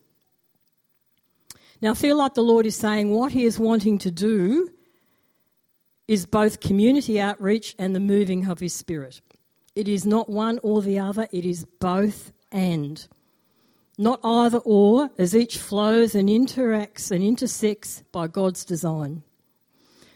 Now, 1.83 1.91
I 1.91 1.95
feel 1.95 2.17
like 2.17 2.33
the 2.33 2.43
Lord 2.43 2.65
is 2.65 2.75
saying 2.75 3.11
what 3.11 3.33
He 3.33 3.45
is 3.45 3.59
wanting 3.59 3.99
to 3.99 4.11
do 4.11 4.71
is 6.09 6.25
both 6.25 6.61
community 6.61 7.21
outreach 7.21 7.75
and 7.79 7.95
the 7.95 8.01
moving 8.01 8.49
of 8.49 8.61
His 8.61 8.75
Spirit. 8.75 9.21
It 9.75 9.89
is 9.89 10.07
not 10.07 10.31
one 10.31 10.59
or 10.63 10.81
the 10.81 10.99
other, 10.99 11.29
it 11.33 11.45
is 11.45 11.67
both 11.81 12.33
and 12.51 13.07
not 13.99 14.21
either 14.23 14.59
or, 14.59 15.11
as 15.19 15.35
each 15.35 15.59
flows 15.59 16.15
and 16.15 16.29
interacts 16.29 17.11
and 17.11 17.23
intersects 17.25 18.03
by 18.13 18.27
God's 18.27 18.65
design. 18.65 19.23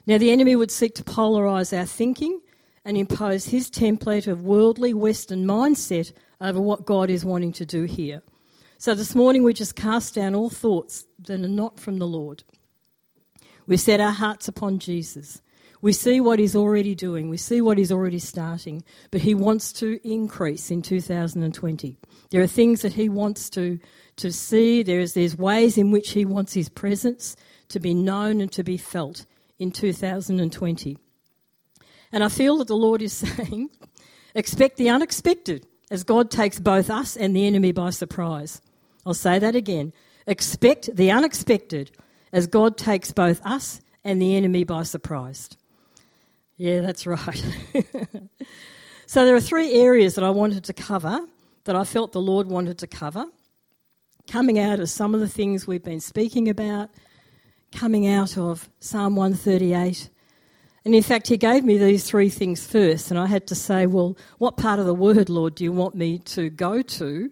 Now, 0.06 0.18
the 0.18 0.30
enemy 0.30 0.56
would 0.56 0.70
seek 0.70 0.94
to 0.96 1.04
polarise 1.04 1.76
our 1.76 1.86
thinking 1.86 2.40
and 2.84 2.96
impose 2.96 3.46
his 3.46 3.70
template 3.70 4.26
of 4.26 4.42
worldly 4.42 4.94
Western 4.94 5.46
mindset 5.46 6.12
over 6.40 6.60
what 6.60 6.86
God 6.86 7.10
is 7.10 7.24
wanting 7.24 7.52
to 7.52 7.66
do 7.66 7.84
here. 7.84 8.22
So 8.78 8.94
this 8.94 9.14
morning 9.14 9.42
we 9.42 9.52
just 9.52 9.76
cast 9.76 10.14
down 10.14 10.34
all 10.34 10.48
thoughts 10.48 11.04
that 11.26 11.40
are 11.40 11.48
not 11.48 11.78
from 11.78 11.98
the 11.98 12.06
Lord. 12.06 12.44
We 13.66 13.76
set 13.76 14.00
our 14.00 14.12
hearts 14.12 14.48
upon 14.48 14.78
Jesus. 14.78 15.42
We 15.82 15.92
see 15.92 16.20
what 16.20 16.38
he's 16.38 16.54
already 16.54 16.94
doing. 16.94 17.30
We 17.30 17.38
see 17.38 17.60
what 17.60 17.78
he's 17.78 17.92
already 17.92 18.18
starting. 18.18 18.84
But 19.10 19.22
he 19.22 19.34
wants 19.34 19.72
to 19.74 19.98
increase 20.06 20.70
in 20.70 20.82
2020. 20.82 21.96
There 22.30 22.42
are 22.42 22.46
things 22.46 22.82
that 22.82 22.92
he 22.92 23.08
wants 23.08 23.48
to, 23.50 23.78
to 24.16 24.32
see. 24.32 24.82
There's, 24.82 25.14
there's 25.14 25.36
ways 25.36 25.78
in 25.78 25.90
which 25.90 26.10
he 26.10 26.24
wants 26.24 26.52
his 26.52 26.68
presence 26.68 27.36
to 27.68 27.80
be 27.80 27.94
known 27.94 28.40
and 28.40 28.52
to 28.52 28.62
be 28.62 28.76
felt 28.76 29.24
in 29.58 29.70
2020. 29.70 30.98
And 32.12 32.24
I 32.24 32.28
feel 32.28 32.58
that 32.58 32.68
the 32.68 32.76
Lord 32.76 33.02
is 33.02 33.12
saying, 33.12 33.70
expect 34.34 34.76
the 34.76 34.90
unexpected 34.90 35.66
as 35.90 36.04
God 36.04 36.30
takes 36.30 36.60
both 36.60 36.90
us 36.90 37.16
and 37.16 37.34
the 37.34 37.46
enemy 37.46 37.72
by 37.72 37.90
surprise. 37.90 38.60
I'll 39.06 39.14
say 39.14 39.38
that 39.38 39.56
again. 39.56 39.92
Expect 40.26 40.94
the 40.94 41.10
unexpected 41.10 41.90
as 42.32 42.46
God 42.46 42.76
takes 42.76 43.12
both 43.12 43.40
us 43.44 43.80
and 44.04 44.20
the 44.20 44.36
enemy 44.36 44.64
by 44.64 44.82
surprise. 44.82 45.48
Yeah, 46.60 46.82
that's 46.82 47.06
right. 47.06 47.42
so 49.06 49.24
there 49.24 49.34
are 49.34 49.40
three 49.40 49.72
areas 49.72 50.16
that 50.16 50.24
I 50.24 50.28
wanted 50.28 50.64
to 50.64 50.74
cover 50.74 51.20
that 51.64 51.74
I 51.74 51.84
felt 51.84 52.12
the 52.12 52.20
Lord 52.20 52.48
wanted 52.48 52.76
to 52.80 52.86
cover, 52.86 53.24
coming 54.30 54.58
out 54.58 54.78
of 54.78 54.90
some 54.90 55.14
of 55.14 55.20
the 55.20 55.28
things 55.28 55.66
we've 55.66 55.82
been 55.82 56.00
speaking 56.00 56.50
about, 56.50 56.90
coming 57.72 58.06
out 58.06 58.36
of 58.36 58.68
Psalm 58.78 59.16
138. 59.16 60.10
And 60.84 60.94
in 60.94 61.02
fact, 61.02 61.28
he 61.28 61.38
gave 61.38 61.64
me 61.64 61.78
these 61.78 62.04
three 62.04 62.28
things 62.28 62.66
first, 62.66 63.10
and 63.10 63.18
I 63.18 63.24
had 63.24 63.46
to 63.46 63.54
say, 63.54 63.86
Well, 63.86 64.18
what 64.36 64.58
part 64.58 64.78
of 64.78 64.84
the 64.84 64.92
word, 64.92 65.30
Lord, 65.30 65.54
do 65.54 65.64
you 65.64 65.72
want 65.72 65.94
me 65.94 66.18
to 66.18 66.50
go 66.50 66.82
to? 66.82 67.30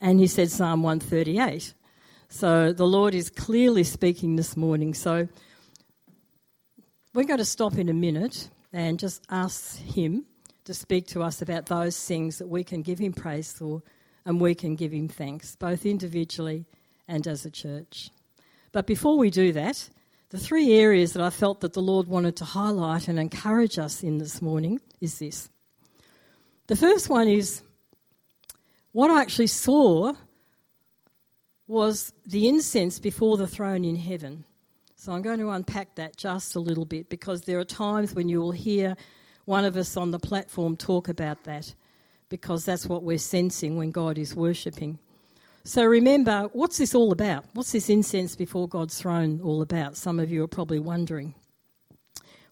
And 0.00 0.20
he 0.20 0.28
said 0.28 0.52
Psalm 0.52 0.84
138. 0.84 1.74
So 2.28 2.72
the 2.72 2.86
Lord 2.86 3.16
is 3.16 3.30
clearly 3.30 3.82
speaking 3.82 4.36
this 4.36 4.56
morning. 4.56 4.94
So 4.94 5.26
we're 7.14 7.24
going 7.24 7.38
to 7.38 7.44
stop 7.44 7.78
in 7.78 7.88
a 7.88 7.94
minute 7.94 8.48
and 8.72 8.98
just 8.98 9.22
ask 9.30 9.78
him 9.78 10.24
to 10.68 10.74
speak 10.74 11.06
to 11.06 11.22
us 11.22 11.40
about 11.40 11.64
those 11.64 11.98
things 12.04 12.36
that 12.36 12.46
we 12.46 12.62
can 12.62 12.82
give 12.82 12.98
Him 12.98 13.14
praise 13.14 13.50
for 13.50 13.82
and 14.26 14.38
we 14.38 14.54
can 14.54 14.76
give 14.76 14.92
Him 14.92 15.08
thanks, 15.08 15.56
both 15.56 15.86
individually 15.86 16.66
and 17.08 17.26
as 17.26 17.46
a 17.46 17.50
church. 17.50 18.10
But 18.70 18.86
before 18.86 19.16
we 19.16 19.30
do 19.30 19.50
that, 19.52 19.88
the 20.28 20.36
three 20.36 20.74
areas 20.74 21.14
that 21.14 21.22
I 21.22 21.30
felt 21.30 21.62
that 21.62 21.72
the 21.72 21.80
Lord 21.80 22.06
wanted 22.06 22.36
to 22.36 22.44
highlight 22.44 23.08
and 23.08 23.18
encourage 23.18 23.78
us 23.78 24.02
in 24.02 24.18
this 24.18 24.42
morning 24.42 24.78
is 25.00 25.18
this. 25.18 25.48
The 26.66 26.76
first 26.76 27.08
one 27.08 27.28
is 27.28 27.62
what 28.92 29.10
I 29.10 29.22
actually 29.22 29.46
saw 29.46 30.12
was 31.66 32.12
the 32.26 32.46
incense 32.46 32.98
before 32.98 33.38
the 33.38 33.46
throne 33.46 33.86
in 33.86 33.96
heaven. 33.96 34.44
So 35.00 35.12
I'm 35.12 35.22
going 35.22 35.38
to 35.38 35.50
unpack 35.50 35.94
that 35.94 36.16
just 36.16 36.56
a 36.56 36.60
little 36.60 36.84
bit 36.84 37.08
because 37.08 37.42
there 37.42 37.60
are 37.60 37.64
times 37.64 38.16
when 38.16 38.28
you 38.28 38.40
will 38.40 38.50
hear 38.50 38.96
one 39.44 39.64
of 39.64 39.76
us 39.76 39.96
on 39.96 40.10
the 40.10 40.18
platform 40.18 40.76
talk 40.76 41.08
about 41.08 41.44
that 41.44 41.72
because 42.28 42.64
that's 42.64 42.84
what 42.84 43.04
we're 43.04 43.16
sensing 43.16 43.76
when 43.76 43.92
God 43.92 44.18
is 44.18 44.34
worshipping. 44.34 44.98
So 45.62 45.84
remember, 45.84 46.50
what's 46.52 46.78
this 46.78 46.96
all 46.96 47.12
about? 47.12 47.44
What's 47.52 47.70
this 47.70 47.88
incense 47.88 48.34
before 48.34 48.66
God's 48.66 48.98
throne 49.00 49.40
all 49.40 49.62
about? 49.62 49.96
Some 49.96 50.18
of 50.18 50.32
you 50.32 50.42
are 50.42 50.48
probably 50.48 50.80
wondering. 50.80 51.36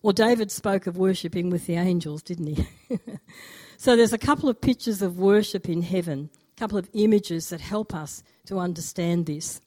Well, 0.00 0.12
David 0.12 0.52
spoke 0.52 0.86
of 0.86 0.96
worshipping 0.96 1.50
with 1.50 1.66
the 1.66 1.74
angels, 1.74 2.22
didn't 2.22 2.46
he? 2.46 2.66
so 3.76 3.96
there's 3.96 4.12
a 4.12 4.18
couple 4.18 4.48
of 4.48 4.60
pictures 4.60 5.02
of 5.02 5.18
worship 5.18 5.68
in 5.68 5.82
heaven, 5.82 6.30
a 6.56 6.60
couple 6.60 6.78
of 6.78 6.88
images 6.92 7.48
that 7.48 7.60
help 7.60 7.92
us 7.92 8.22
to 8.46 8.60
understand 8.60 9.26
this. 9.26 9.60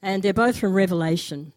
And 0.00 0.22
they're 0.22 0.32
both 0.32 0.56
from 0.58 0.72
Revelation. 0.72 1.52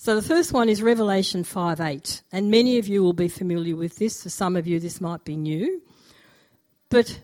So 0.00 0.14
the 0.14 0.22
first 0.22 0.52
one 0.52 0.68
is 0.68 0.80
Revelation 0.80 1.42
5 1.42 1.80
8. 1.80 2.22
And 2.30 2.52
many 2.52 2.78
of 2.78 2.86
you 2.86 3.02
will 3.02 3.12
be 3.12 3.26
familiar 3.26 3.74
with 3.74 3.96
this. 3.96 4.22
For 4.22 4.28
some 4.28 4.54
of 4.54 4.64
you, 4.64 4.78
this 4.78 5.00
might 5.00 5.24
be 5.24 5.36
new. 5.36 5.82
But 6.88 7.20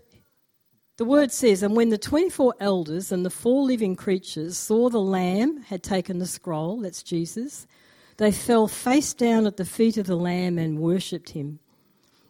The 0.97 1.05
word 1.05 1.31
says, 1.31 1.63
And 1.63 1.77
when 1.77 1.91
the 1.91 1.99
24 1.99 2.55
elders 2.59 3.13
and 3.13 3.25
the 3.25 3.31
four 3.31 3.63
living 3.63 3.95
creatures 3.95 4.59
saw 4.59 4.89
the 4.89 5.01
Lamb 5.01 5.63
had 5.63 5.85
taken 5.85 6.19
the 6.19 6.27
scroll, 6.27 6.81
that's 6.81 7.05
Jesus, 7.05 7.69
they 8.17 8.33
fell 8.33 8.67
face 8.67 9.15
down 9.15 9.47
at 9.47 9.57
the 9.57 9.65
feet 9.65 9.97
of 9.97 10.07
the 10.07 10.17
Lamb 10.17 10.59
and 10.59 10.81
worshipped 10.81 11.31
him. 11.31 11.61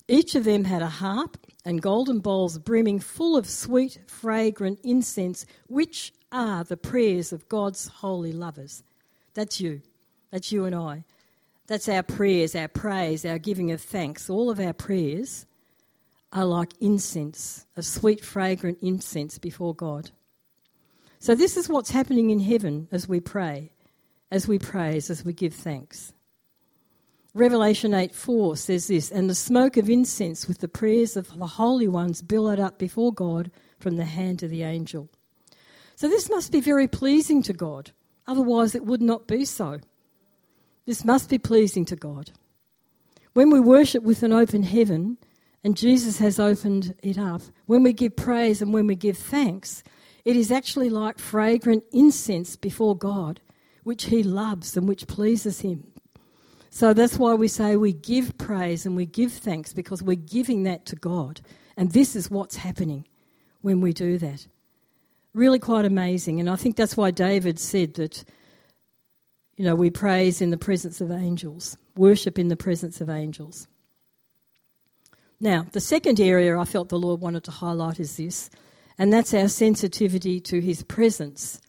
Each 0.08 0.34
of 0.34 0.44
them 0.44 0.64
had 0.64 0.82
a 0.82 0.88
harp 0.88 1.38
and 1.64 1.80
golden 1.80 2.20
bowls 2.20 2.58
brimming 2.58 3.00
full 3.00 3.36
of 3.36 3.48
sweet, 3.48 3.98
fragrant 4.06 4.78
incense, 4.82 5.46
which 5.68 6.12
are 6.30 6.64
the 6.64 6.76
prayers 6.76 7.32
of 7.32 7.48
God's 7.48 7.88
holy 7.88 8.32
lovers. 8.32 8.82
That's 9.32 9.58
you. 9.58 9.80
That's 10.34 10.50
you 10.50 10.64
and 10.64 10.74
I. 10.74 11.04
That's 11.68 11.88
our 11.88 12.02
prayers, 12.02 12.56
our 12.56 12.66
praise, 12.66 13.24
our 13.24 13.38
giving 13.38 13.70
of 13.70 13.80
thanks. 13.80 14.28
All 14.28 14.50
of 14.50 14.58
our 14.58 14.72
prayers 14.72 15.46
are 16.32 16.44
like 16.44 16.72
incense, 16.80 17.66
a 17.76 17.84
sweet, 17.84 18.24
fragrant 18.24 18.78
incense 18.82 19.38
before 19.38 19.76
God. 19.76 20.10
So, 21.20 21.36
this 21.36 21.56
is 21.56 21.68
what's 21.68 21.92
happening 21.92 22.30
in 22.30 22.40
heaven 22.40 22.88
as 22.90 23.08
we 23.08 23.20
pray, 23.20 23.70
as 24.32 24.48
we 24.48 24.58
praise, 24.58 25.08
as 25.08 25.24
we 25.24 25.32
give 25.32 25.54
thanks. 25.54 26.12
Revelation 27.32 27.94
8 27.94 28.12
4 28.12 28.56
says 28.56 28.88
this, 28.88 29.12
and 29.12 29.30
the 29.30 29.36
smoke 29.36 29.76
of 29.76 29.88
incense 29.88 30.48
with 30.48 30.58
the 30.58 30.66
prayers 30.66 31.16
of 31.16 31.28
the 31.38 31.46
holy 31.46 31.86
ones 31.86 32.22
billowed 32.22 32.58
up 32.58 32.76
before 32.76 33.12
God 33.12 33.52
from 33.78 33.98
the 33.98 34.04
hand 34.04 34.42
of 34.42 34.50
the 34.50 34.64
angel. 34.64 35.08
So, 35.94 36.08
this 36.08 36.28
must 36.28 36.50
be 36.50 36.60
very 36.60 36.88
pleasing 36.88 37.40
to 37.44 37.52
God, 37.52 37.92
otherwise, 38.26 38.74
it 38.74 38.84
would 38.84 39.00
not 39.00 39.28
be 39.28 39.44
so. 39.44 39.78
This 40.86 41.04
must 41.04 41.30
be 41.30 41.38
pleasing 41.38 41.84
to 41.86 41.96
God. 41.96 42.30
When 43.32 43.50
we 43.50 43.60
worship 43.60 44.02
with 44.02 44.22
an 44.22 44.32
open 44.32 44.62
heaven, 44.62 45.18
and 45.64 45.76
Jesus 45.76 46.18
has 46.18 46.38
opened 46.38 46.94
it 47.02 47.18
up, 47.18 47.42
when 47.66 47.82
we 47.82 47.92
give 47.92 48.16
praise 48.16 48.60
and 48.60 48.72
when 48.72 48.86
we 48.86 48.94
give 48.94 49.16
thanks, 49.16 49.82
it 50.24 50.36
is 50.36 50.52
actually 50.52 50.90
like 50.90 51.18
fragrant 51.18 51.84
incense 51.92 52.56
before 52.56 52.96
God, 52.96 53.40
which 53.82 54.04
He 54.04 54.22
loves 54.22 54.76
and 54.76 54.86
which 54.86 55.06
pleases 55.06 55.60
Him. 55.60 55.90
So 56.70 56.92
that's 56.92 57.18
why 57.18 57.34
we 57.34 57.48
say 57.48 57.76
we 57.76 57.92
give 57.92 58.36
praise 58.36 58.84
and 58.84 58.96
we 58.96 59.06
give 59.06 59.32
thanks 59.32 59.72
because 59.72 60.02
we're 60.02 60.16
giving 60.16 60.64
that 60.64 60.84
to 60.86 60.96
God. 60.96 61.40
And 61.76 61.92
this 61.92 62.14
is 62.16 62.30
what's 62.30 62.56
happening 62.56 63.06
when 63.62 63.80
we 63.80 63.92
do 63.92 64.18
that. 64.18 64.46
Really 65.34 65.58
quite 65.58 65.84
amazing. 65.84 66.40
And 66.40 66.50
I 66.50 66.56
think 66.56 66.76
that's 66.76 66.96
why 66.96 67.10
David 67.10 67.58
said 67.58 67.94
that, 67.94 68.24
you 69.56 69.64
know, 69.64 69.74
we 69.74 69.90
praise 69.90 70.40
in 70.40 70.50
the 70.50 70.56
presence 70.56 71.00
of 71.00 71.10
angels, 71.10 71.76
worship 71.96 72.38
in 72.38 72.48
the 72.48 72.56
presence 72.56 73.00
of 73.00 73.08
angels. 73.08 73.68
Now, 75.40 75.66
the 75.72 75.80
second 75.80 76.20
area 76.20 76.58
I 76.58 76.64
felt 76.64 76.88
the 76.88 76.98
Lord 76.98 77.20
wanted 77.20 77.44
to 77.44 77.50
highlight 77.50 78.00
is 78.00 78.16
this, 78.16 78.50
and 78.98 79.12
that's 79.12 79.34
our 79.34 79.48
sensitivity 79.48 80.40
to 80.40 80.60
His 80.60 80.82
presence 80.82 81.60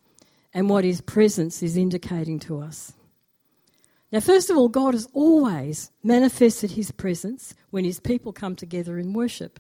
and 0.53 0.69
what 0.69 0.83
His 0.83 1.01
presence 1.01 1.61
is 1.61 1.77
indicating 1.77 2.39
to 2.41 2.59
us. 2.59 2.93
Now, 4.11 4.19
first 4.19 4.49
of 4.49 4.57
all, 4.57 4.69
God 4.69 4.93
has 4.93 5.07
always 5.13 5.91
manifested 6.03 6.71
His 6.71 6.91
presence 6.91 7.53
when 7.71 7.83
His 7.83 7.99
people 7.99 8.31
come 8.31 8.55
together 8.55 8.97
in 8.97 9.13
worship. 9.13 9.59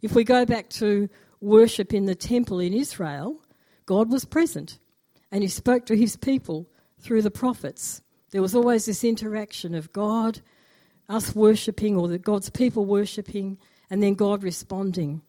If 0.00 0.14
we 0.14 0.24
go 0.24 0.44
back 0.46 0.70
to 0.70 1.08
worship 1.40 1.92
in 1.92 2.06
the 2.06 2.14
temple 2.14 2.60
in 2.60 2.72
Israel, 2.72 3.40
God 3.86 4.10
was 4.10 4.24
present 4.24 4.78
and 5.30 5.42
He 5.42 5.48
spoke 5.48 5.86
to 5.86 5.96
His 5.96 6.16
people 6.16 6.66
through 7.00 7.22
the 7.22 7.30
prophets. 7.30 8.02
There 8.30 8.42
was 8.42 8.54
always 8.54 8.86
this 8.86 9.04
interaction 9.04 9.74
of 9.74 9.92
God 9.92 10.40
us 11.08 11.34
worshipping 11.34 11.96
or 11.96 12.08
the 12.08 12.18
God's 12.18 12.50
people 12.50 12.84
worshipping 12.84 13.58
and 13.90 14.02
then 14.02 14.14
God 14.14 14.42
responding 14.42 15.22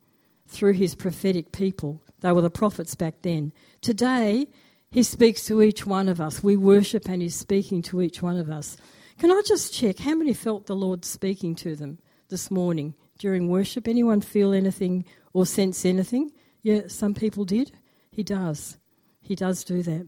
through 0.48 0.74
his 0.74 0.96
prophetic 0.96 1.52
people. 1.52 2.02
They 2.20 2.32
were 2.32 2.42
the 2.42 2.50
prophets 2.50 2.96
back 2.96 3.16
then. 3.22 3.54
Today, 3.82 4.48
he 4.92 5.04
speaks 5.04 5.46
to 5.46 5.62
each 5.62 5.86
one 5.86 6.10
of 6.10 6.20
us. 6.20 6.44
We 6.44 6.58
worship 6.58 7.08
and 7.08 7.22
he's 7.22 7.36
speaking 7.36 7.82
to 7.84 8.02
each 8.02 8.22
one 8.22 8.38
of 8.38 8.50
us. 8.50 8.76
Can 9.20 9.32
I 9.32 9.42
just 9.46 9.74
check 9.74 10.00
how 10.00 10.16
many 10.16 10.34
felt 10.34 10.66
the 10.66 10.76
Lord 10.76 11.06
speaking 11.06 11.56
to 11.56 11.76
them 11.76 12.00
this 12.30 12.50
morning 12.50 12.96
during 13.18 13.48
worship? 13.48 13.88
Anyone 13.88 14.22
feel 14.22 14.54
anything 14.54 15.06
or 15.34 15.46
sense 15.46 15.86
anything? 15.86 16.32
Yeah, 16.62 16.82
some 16.88 17.14
people 17.14 17.46
did. 17.46 17.72
He 18.12 18.24
does. 18.24 18.78
He 19.22 19.36
does 19.36 19.64
do 19.64 19.84
that. 19.84 20.08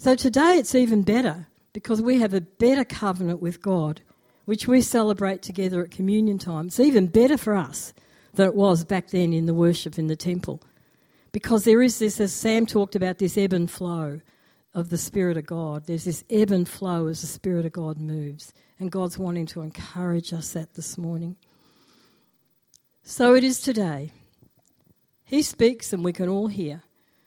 So 0.00 0.14
today 0.14 0.56
it's 0.56 0.74
even 0.74 1.02
better 1.02 1.46
because 1.74 2.00
we 2.00 2.20
have 2.20 2.32
a 2.32 2.40
better 2.40 2.86
covenant 2.86 3.42
with 3.42 3.60
God, 3.60 4.00
which 4.46 4.66
we 4.66 4.80
celebrate 4.80 5.42
together 5.42 5.82
at 5.82 5.90
communion 5.90 6.38
time. 6.38 6.68
It's 6.68 6.80
even 6.80 7.06
better 7.06 7.36
for 7.36 7.54
us 7.54 7.92
than 8.32 8.46
it 8.46 8.54
was 8.54 8.82
back 8.82 9.08
then 9.08 9.34
in 9.34 9.44
the 9.44 9.52
worship 9.52 9.98
in 9.98 10.06
the 10.06 10.16
temple. 10.16 10.62
Because 11.32 11.64
there 11.64 11.82
is 11.82 11.98
this, 11.98 12.18
as 12.18 12.32
Sam 12.32 12.64
talked 12.64 12.96
about, 12.96 13.18
this 13.18 13.36
ebb 13.36 13.52
and 13.52 13.70
flow 13.70 14.22
of 14.72 14.88
the 14.88 14.96
Spirit 14.96 15.36
of 15.36 15.44
God. 15.44 15.84
There's 15.84 16.04
this 16.04 16.24
ebb 16.30 16.50
and 16.50 16.66
flow 16.66 17.06
as 17.08 17.20
the 17.20 17.26
Spirit 17.26 17.66
of 17.66 17.72
God 17.72 17.98
moves. 17.98 18.54
And 18.78 18.90
God's 18.90 19.18
wanting 19.18 19.44
to 19.48 19.60
encourage 19.60 20.32
us 20.32 20.54
that 20.54 20.72
this 20.76 20.96
morning. 20.96 21.36
So 23.02 23.34
it 23.34 23.44
is 23.44 23.60
today. 23.60 24.12
He 25.24 25.42
speaks 25.42 25.92
and 25.92 26.02
we 26.02 26.14
can 26.14 26.30
all 26.30 26.46
hear. 26.46 26.84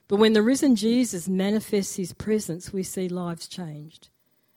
But 0.08 0.18
when 0.18 0.34
the 0.34 0.42
risen 0.42 0.76
Jesus 0.76 1.28
manifests 1.28 1.96
his 1.96 2.14
presence, 2.14 2.74
we 2.74 2.84
see 2.84 3.08
lives 3.08 3.48
changed. 3.48 4.10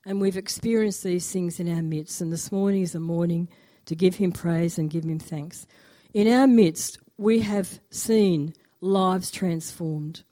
And 0.05 0.21
we've 0.21 0.37
experienced 0.37 1.03
these 1.03 1.31
things 1.31 1.59
in 1.59 1.69
our 1.69 1.83
midst. 1.83 2.21
And 2.21 2.33
this 2.33 2.53
morning 2.53 2.83
is 2.83 2.95
a 2.95 3.01
morning 3.01 3.49
to 3.87 3.97
give 3.97 4.17
Him 4.17 4.33
praise 4.33 4.79
and 4.79 4.91
give 4.91 5.05
Him 5.05 5.19
thanks. 5.19 5.67
In 6.13 6.29
our 6.33 6.47
midst, 6.47 6.99
we 7.17 7.41
have 7.41 7.81
seen 7.91 8.55
lives 8.81 9.31
transformed. 9.31 10.23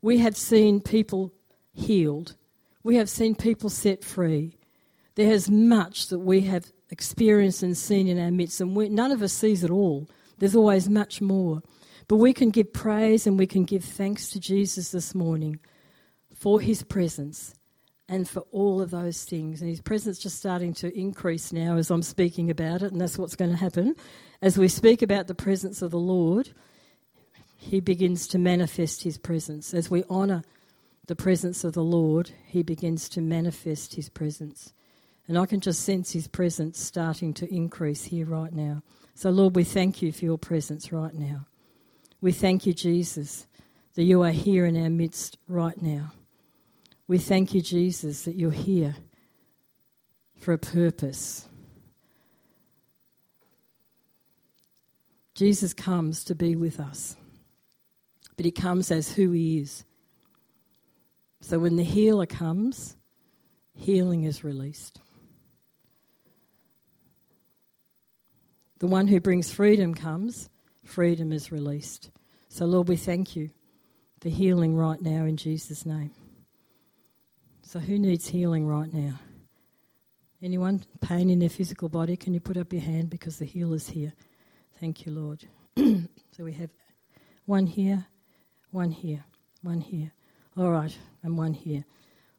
We 0.00 0.18
have 0.18 0.36
seen 0.36 0.80
people 0.80 1.32
healed. 1.74 2.34
We 2.82 2.96
have 2.96 3.10
seen 3.10 3.34
people 3.34 3.70
set 3.70 4.02
free. 4.02 4.56
There 5.16 5.30
is 5.30 5.50
much 5.50 6.08
that 6.08 6.20
we 6.20 6.42
have 6.42 6.72
experienced 6.90 7.62
and 7.62 7.76
seen 7.76 8.08
in 8.08 8.18
our 8.18 8.30
midst, 8.30 8.60
and 8.60 8.74
we, 8.74 8.88
none 8.88 9.12
of 9.12 9.22
us 9.22 9.32
sees 9.32 9.62
it 9.62 9.70
all. 9.70 10.08
There's 10.38 10.56
always 10.56 10.88
much 10.88 11.20
more. 11.20 11.62
But 12.08 12.16
we 12.16 12.32
can 12.32 12.50
give 12.50 12.72
praise 12.72 13.26
and 13.26 13.38
we 13.38 13.46
can 13.46 13.64
give 13.64 13.84
thanks 13.84 14.30
to 14.30 14.40
Jesus 14.40 14.90
this 14.90 15.14
morning 15.14 15.60
for 16.34 16.58
his 16.60 16.82
presence 16.82 17.54
and 18.08 18.26
for 18.26 18.40
all 18.50 18.80
of 18.80 18.90
those 18.90 19.24
things. 19.24 19.60
And 19.60 19.68
his 19.68 19.82
presence 19.82 20.16
is 20.16 20.22
just 20.22 20.38
starting 20.38 20.72
to 20.74 20.98
increase 20.98 21.52
now 21.52 21.76
as 21.76 21.90
I'm 21.90 22.02
speaking 22.02 22.50
about 22.50 22.80
it, 22.80 22.92
and 22.92 23.00
that's 23.00 23.18
what's 23.18 23.36
going 23.36 23.50
to 23.50 23.56
happen. 23.56 23.94
As 24.40 24.56
we 24.56 24.68
speak 24.68 25.02
about 25.02 25.26
the 25.26 25.34
presence 25.34 25.82
of 25.82 25.90
the 25.90 25.98
Lord, 25.98 26.50
he 27.56 27.80
begins 27.80 28.26
to 28.28 28.38
manifest 28.38 29.02
his 29.02 29.18
presence. 29.18 29.74
As 29.74 29.90
we 29.90 30.04
honour 30.04 30.42
the 31.06 31.16
presence 31.16 31.64
of 31.64 31.74
the 31.74 31.82
Lord, 31.84 32.30
he 32.46 32.62
begins 32.62 33.10
to 33.10 33.20
manifest 33.20 33.96
his 33.96 34.08
presence. 34.08 34.72
And 35.26 35.36
I 35.36 35.44
can 35.44 35.60
just 35.60 35.82
sense 35.82 36.12
his 36.12 36.26
presence 36.26 36.80
starting 36.80 37.34
to 37.34 37.52
increase 37.52 38.04
here 38.04 38.24
right 38.24 38.52
now. 38.52 38.82
So, 39.14 39.28
Lord, 39.28 39.56
we 39.56 39.64
thank 39.64 40.00
you 40.00 40.12
for 40.12 40.24
your 40.24 40.38
presence 40.38 40.90
right 40.90 41.12
now. 41.12 41.46
We 42.20 42.32
thank 42.32 42.66
you, 42.66 42.74
Jesus, 42.74 43.46
that 43.94 44.02
you 44.02 44.22
are 44.22 44.30
here 44.30 44.66
in 44.66 44.76
our 44.76 44.90
midst 44.90 45.38
right 45.46 45.80
now. 45.80 46.12
We 47.06 47.18
thank 47.18 47.54
you, 47.54 47.60
Jesus, 47.60 48.22
that 48.22 48.34
you're 48.34 48.50
here 48.50 48.96
for 50.36 50.52
a 50.52 50.58
purpose. 50.58 51.46
Jesus 55.34 55.72
comes 55.72 56.24
to 56.24 56.34
be 56.34 56.56
with 56.56 56.80
us, 56.80 57.16
but 58.36 58.44
he 58.44 58.50
comes 58.50 58.90
as 58.90 59.12
who 59.12 59.30
he 59.30 59.58
is. 59.60 59.84
So 61.40 61.60
when 61.60 61.76
the 61.76 61.84
healer 61.84 62.26
comes, 62.26 62.96
healing 63.76 64.24
is 64.24 64.42
released. 64.42 65.00
The 68.80 68.88
one 68.88 69.06
who 69.06 69.20
brings 69.20 69.52
freedom 69.52 69.94
comes, 69.94 70.50
freedom 70.88 71.32
is 71.32 71.52
released. 71.52 72.10
So, 72.48 72.64
Lord, 72.64 72.88
we 72.88 72.96
thank 72.96 73.36
you 73.36 73.50
for 74.20 74.30
healing 74.30 74.74
right 74.74 75.00
now 75.00 75.24
in 75.24 75.36
Jesus' 75.36 75.84
name. 75.84 76.10
So, 77.62 77.78
who 77.78 77.98
needs 77.98 78.26
healing 78.26 78.66
right 78.66 78.92
now? 78.92 79.20
Anyone? 80.42 80.84
Pain 81.00 81.28
in 81.28 81.40
their 81.40 81.50
physical 81.50 81.88
body? 81.88 82.16
Can 82.16 82.32
you 82.32 82.40
put 82.40 82.56
up 82.56 82.72
your 82.72 82.82
hand 82.82 83.10
because 83.10 83.38
the 83.38 83.44
healer's 83.44 83.88
here? 83.88 84.14
Thank 84.80 85.04
you, 85.04 85.12
Lord. 85.12 85.44
so, 85.76 86.44
we 86.44 86.52
have 86.54 86.70
one 87.44 87.66
here, 87.66 88.06
one 88.70 88.90
here, 88.90 89.24
one 89.62 89.82
here. 89.82 90.10
All 90.56 90.70
right, 90.70 90.96
and 91.22 91.36
one 91.36 91.52
here. 91.52 91.84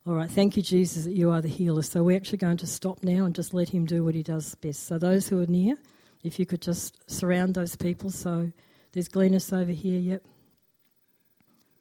All 0.07 0.15
right, 0.15 0.29
thank 0.29 0.57
you, 0.57 0.63
Jesus, 0.63 1.05
that 1.05 1.13
you 1.13 1.29
are 1.29 1.41
the 1.41 1.47
healer. 1.47 1.83
So, 1.83 2.01
we're 2.03 2.17
actually 2.17 2.39
going 2.39 2.57
to 2.57 2.67
stop 2.67 3.03
now 3.03 3.25
and 3.25 3.35
just 3.35 3.53
let 3.53 3.69
him 3.69 3.85
do 3.85 4.03
what 4.03 4.15
he 4.15 4.23
does 4.23 4.55
best. 4.55 4.87
So, 4.87 4.97
those 4.97 5.27
who 5.27 5.39
are 5.39 5.45
near, 5.45 5.77
if 6.23 6.39
you 6.39 6.45
could 6.45 6.61
just 6.61 7.09
surround 7.09 7.55
those 7.55 7.75
people. 7.75 8.09
So, 8.09 8.51
there's 8.91 9.07
Glenis 9.09 9.53
over 9.53 9.71
here, 9.71 9.99
yep. 9.99 10.23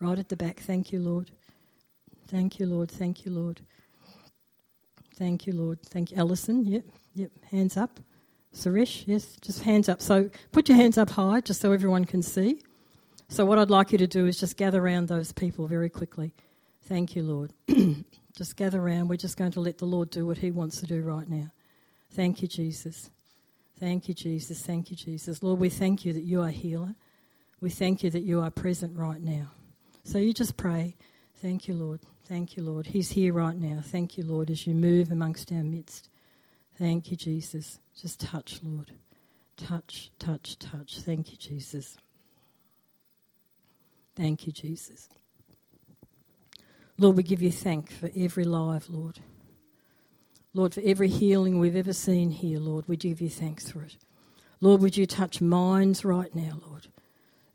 Right 0.00 0.18
at 0.18 0.28
the 0.28 0.36
back. 0.36 0.60
Thank 0.60 0.92
you, 0.92 1.00
Lord. 1.00 1.30
Thank 2.28 2.58
you, 2.58 2.66
Lord. 2.66 2.90
Thank 2.90 3.24
you, 3.24 3.32
Lord. 3.32 3.60
Thank 5.16 5.46
you, 5.46 5.52
Lord. 5.54 5.82
Thank 5.82 6.10
you. 6.10 6.18
Ellison, 6.18 6.64
yep, 6.66 6.84
yep. 7.14 7.30
Hands 7.50 7.76
up. 7.76 7.98
Suresh, 8.54 9.04
yes, 9.06 9.36
just 9.40 9.62
hands 9.62 9.88
up. 9.88 10.00
So 10.00 10.30
put 10.52 10.68
your 10.68 10.76
hands 10.76 10.98
up 10.98 11.10
high 11.10 11.40
just 11.40 11.60
so 11.60 11.72
everyone 11.72 12.04
can 12.04 12.22
see. 12.22 12.62
So, 13.28 13.44
what 13.44 13.58
I'd 13.58 13.70
like 13.70 13.92
you 13.92 13.98
to 13.98 14.06
do 14.06 14.26
is 14.26 14.38
just 14.38 14.56
gather 14.56 14.82
around 14.82 15.08
those 15.08 15.32
people 15.32 15.66
very 15.66 15.90
quickly. 15.90 16.32
Thank 16.84 17.14
you, 17.14 17.22
Lord. 17.22 17.52
just 18.36 18.56
gather 18.56 18.80
around. 18.80 19.08
We're 19.08 19.16
just 19.16 19.36
going 19.36 19.52
to 19.52 19.60
let 19.60 19.78
the 19.78 19.84
Lord 19.84 20.10
do 20.10 20.26
what 20.26 20.38
He 20.38 20.50
wants 20.50 20.80
to 20.80 20.86
do 20.86 21.02
right 21.02 21.28
now. 21.28 21.50
Thank 22.12 22.40
you, 22.40 22.48
Jesus. 22.48 23.10
Thank 23.78 24.08
you, 24.08 24.14
Jesus. 24.14 24.60
Thank 24.60 24.90
you, 24.90 24.96
Jesus. 24.96 25.42
Lord, 25.42 25.60
we 25.60 25.68
thank 25.68 26.04
you 26.04 26.12
that 26.12 26.24
you 26.24 26.42
are 26.42 26.50
healer. 26.50 26.94
We 27.60 27.70
thank 27.70 28.02
you 28.02 28.10
that 28.10 28.22
you 28.22 28.40
are 28.40 28.50
present 28.50 28.96
right 28.96 29.20
now. 29.20 29.52
So 30.04 30.18
you 30.18 30.32
just 30.32 30.56
pray. 30.56 30.96
Thank 31.40 31.68
you, 31.68 31.74
Lord. 31.74 32.00
Thank 32.26 32.56
you, 32.56 32.62
Lord. 32.62 32.86
He's 32.86 33.10
here 33.10 33.32
right 33.32 33.56
now. 33.56 33.80
Thank 33.82 34.18
you, 34.18 34.24
Lord, 34.24 34.50
as 34.50 34.66
you 34.66 34.74
move 34.74 35.12
amongst 35.12 35.52
our 35.52 35.62
midst. 35.62 36.08
Thank 36.78 37.10
you, 37.10 37.16
Jesus. 37.16 37.78
Just 38.00 38.20
touch, 38.20 38.60
Lord. 38.62 38.92
Touch, 39.56 40.10
touch, 40.18 40.58
touch. 40.58 41.00
Thank 41.00 41.30
you, 41.30 41.38
Jesus. 41.38 41.96
Thank 44.16 44.46
you, 44.46 44.52
Jesus. 44.52 45.08
Lord, 46.98 47.16
we 47.16 47.22
give 47.22 47.42
you 47.42 47.52
thanks 47.52 47.94
for 47.94 48.10
every 48.16 48.44
life, 48.44 48.86
Lord. 48.88 49.20
Lord, 50.54 50.74
for 50.74 50.82
every 50.84 51.08
healing 51.08 51.58
we've 51.58 51.76
ever 51.76 51.92
seen 51.92 52.30
here, 52.30 52.58
Lord, 52.58 52.88
we 52.88 52.96
give 52.96 53.20
you 53.20 53.28
thanks 53.28 53.70
for 53.70 53.82
it. 53.82 53.96
Lord, 54.60 54.80
would 54.80 54.96
you 54.96 55.06
touch 55.06 55.40
minds 55.40 56.04
right 56.04 56.34
now, 56.34 56.60
Lord, 56.66 56.88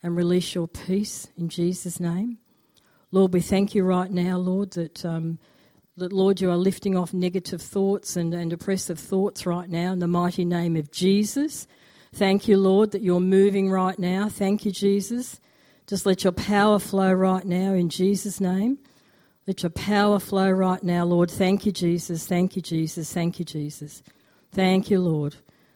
and 0.01 0.15
release 0.15 0.53
your 0.55 0.67
peace 0.67 1.27
in 1.37 1.49
Jesus' 1.49 1.99
name. 1.99 2.37
Lord, 3.11 3.33
we 3.33 3.41
thank 3.41 3.75
you 3.75 3.83
right 3.83 4.09
now, 4.09 4.37
Lord, 4.37 4.71
that, 4.71 5.03
um, 5.05 5.39
that 5.97 6.13
Lord, 6.13 6.39
you 6.39 6.49
are 6.49 6.57
lifting 6.57 6.95
off 6.95 7.13
negative 7.13 7.61
thoughts 7.61 8.15
and, 8.15 8.33
and 8.33 8.53
oppressive 8.53 8.99
thoughts 8.99 9.45
right 9.45 9.69
now 9.69 9.91
in 9.91 9.99
the 9.99 10.07
mighty 10.07 10.45
name 10.45 10.75
of 10.75 10.91
Jesus. 10.91 11.67
Thank 12.13 12.47
you, 12.47 12.57
Lord, 12.57 12.91
that 12.91 13.01
you're 13.01 13.19
moving 13.19 13.69
right 13.69 13.97
now. 13.97 14.29
Thank 14.29 14.65
you, 14.65 14.71
Jesus. 14.71 15.39
Just 15.87 16.05
let 16.05 16.23
your 16.23 16.33
power 16.33 16.79
flow 16.79 17.11
right 17.11 17.45
now 17.45 17.73
in 17.73 17.89
Jesus' 17.89 18.39
name. 18.39 18.77
Let 19.45 19.63
your 19.63 19.71
power 19.71 20.19
flow 20.19 20.49
right 20.49 20.81
now, 20.83 21.03
Lord. 21.03 21.29
Thank 21.29 21.65
you, 21.65 21.71
Jesus. 21.71 22.25
Thank 22.25 22.55
you, 22.55 22.61
Jesus. 22.61 23.11
Thank 23.11 23.39
you, 23.39 23.45
Jesus. 23.45 24.01
Thank 24.51 24.89
you, 24.89 24.99
Lord. 25.01 25.35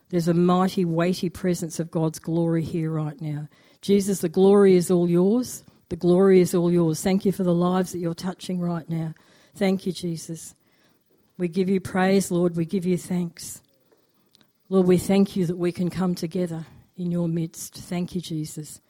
There's 0.09 0.29
a 0.29 0.33
mighty, 0.33 0.85
weighty 0.85 1.29
presence 1.29 1.79
of 1.79 1.91
God's 1.91 2.19
glory 2.19 2.63
here 2.63 2.91
right 2.91 3.19
now. 3.19 3.49
Jesus, 3.81 4.19
the 4.19 4.29
glory 4.29 4.75
is 4.75 4.89
all 4.89 5.09
yours. 5.09 5.63
The 5.89 5.97
glory 5.97 6.39
is 6.39 6.55
all 6.55 6.71
yours. 6.71 7.01
Thank 7.01 7.25
you 7.25 7.31
for 7.31 7.43
the 7.43 7.53
lives 7.53 7.91
that 7.91 7.99
you're 7.99 8.13
touching 8.13 8.59
right 8.59 8.89
now. 8.89 9.13
Thank 9.55 9.85
you, 9.85 9.91
Jesus. 9.91 10.55
We 11.37 11.47
give 11.47 11.69
you 11.69 11.81
praise, 11.81 12.31
Lord. 12.31 12.55
We 12.55 12.65
give 12.65 12.85
you 12.85 12.97
thanks. 12.97 13.61
Lord, 14.69 14.87
we 14.87 14.97
thank 14.97 15.35
you 15.35 15.45
that 15.45 15.57
we 15.57 15.71
can 15.71 15.89
come 15.89 16.15
together 16.15 16.65
in 16.97 17.11
your 17.11 17.27
midst. 17.27 17.75
Thank 17.75 18.15
you, 18.15 18.21
Jesus. 18.21 18.81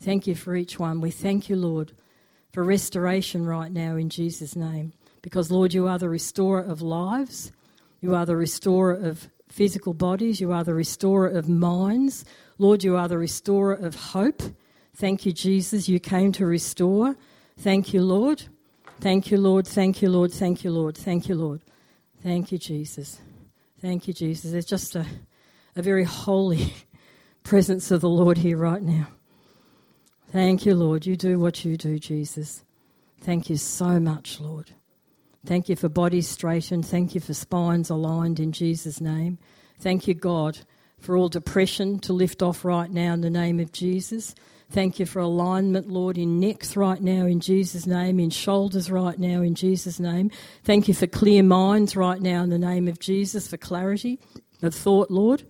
Thank 0.00 0.26
you 0.26 0.34
for 0.34 0.56
each 0.56 0.78
one. 0.78 1.00
We 1.00 1.10
thank 1.10 1.48
you, 1.48 1.56
Lord, 1.56 1.92
for 2.52 2.62
restoration 2.62 3.46
right 3.46 3.72
now 3.72 3.96
in 3.96 4.08
Jesus' 4.08 4.54
name. 4.54 4.92
Because, 5.22 5.50
Lord, 5.50 5.72
you 5.72 5.88
are 5.88 5.98
the 5.98 6.08
restorer 6.08 6.60
of 6.60 6.82
lives, 6.82 7.52
you 8.00 8.14
are 8.14 8.26
the 8.26 8.36
restorer 8.36 8.92
of 8.92 9.28
physical 9.48 9.94
bodies, 9.94 10.40
you 10.40 10.52
are 10.52 10.64
the 10.64 10.74
restorer 10.74 11.28
of 11.28 11.48
minds. 11.48 12.24
Lord, 12.58 12.82
you 12.82 12.96
are 12.96 13.08
the 13.08 13.18
restorer 13.18 13.74
of 13.74 13.94
hope. 13.94 14.42
Thank 14.94 15.24
you, 15.24 15.32
Jesus. 15.32 15.88
You 15.88 16.00
came 16.00 16.32
to 16.32 16.46
restore. 16.46 17.16
Thank 17.58 17.94
you, 17.94 18.02
Lord. 18.02 18.42
Thank 19.00 19.30
you, 19.30 19.38
Lord. 19.38 19.66
Thank 19.66 20.02
you, 20.02 20.10
Lord. 20.10 20.32
Thank 20.32 20.64
you, 20.64 20.70
Lord. 20.70 20.96
Thank 20.96 21.28
you, 21.28 21.34
Lord. 21.34 21.60
Thank 22.22 22.52
you, 22.52 22.58
Jesus. 22.58 23.20
Thank 23.80 24.06
you, 24.06 24.14
Jesus. 24.14 24.52
There's 24.52 24.66
just 24.66 24.94
a, 24.94 25.06
a 25.76 25.82
very 25.82 26.04
holy 26.04 26.72
presence 27.42 27.90
of 27.90 28.00
the 28.00 28.08
Lord 28.08 28.38
here 28.38 28.56
right 28.56 28.82
now. 28.82 29.08
Thank 30.32 30.64
you, 30.64 30.74
Lord. 30.74 31.04
You 31.04 31.14
do 31.14 31.38
what 31.38 31.62
you 31.62 31.76
do, 31.76 31.98
Jesus. 31.98 32.64
Thank 33.20 33.50
you 33.50 33.58
so 33.58 34.00
much, 34.00 34.40
Lord. 34.40 34.70
Thank 35.44 35.68
you 35.68 35.76
for 35.76 35.90
bodies 35.90 36.26
straightened. 36.26 36.86
Thank 36.86 37.14
you 37.14 37.20
for 37.20 37.34
spines 37.34 37.90
aligned 37.90 38.40
in 38.40 38.50
Jesus' 38.50 38.98
name. 38.98 39.36
Thank 39.78 40.08
you, 40.08 40.14
God, 40.14 40.60
for 40.98 41.18
all 41.18 41.28
depression 41.28 41.98
to 42.00 42.14
lift 42.14 42.42
off 42.42 42.64
right 42.64 42.90
now 42.90 43.12
in 43.12 43.20
the 43.20 43.28
name 43.28 43.60
of 43.60 43.72
Jesus. 43.72 44.34
Thank 44.70 44.98
you 44.98 45.04
for 45.04 45.18
alignment, 45.18 45.90
Lord, 45.90 46.16
in 46.16 46.40
necks 46.40 46.76
right 46.76 47.02
now 47.02 47.26
in 47.26 47.40
Jesus' 47.40 47.86
name, 47.86 48.18
in 48.18 48.30
shoulders 48.30 48.90
right 48.90 49.18
now 49.18 49.42
in 49.42 49.54
Jesus' 49.54 50.00
name. 50.00 50.30
Thank 50.64 50.88
you 50.88 50.94
for 50.94 51.06
clear 51.06 51.42
minds 51.42 51.94
right 51.94 52.22
now 52.22 52.42
in 52.42 52.48
the 52.48 52.58
name 52.58 52.88
of 52.88 52.98
Jesus, 52.98 53.48
for 53.48 53.58
clarity 53.58 54.18
of 54.62 54.74
thought, 54.74 55.10
Lord. 55.10 55.42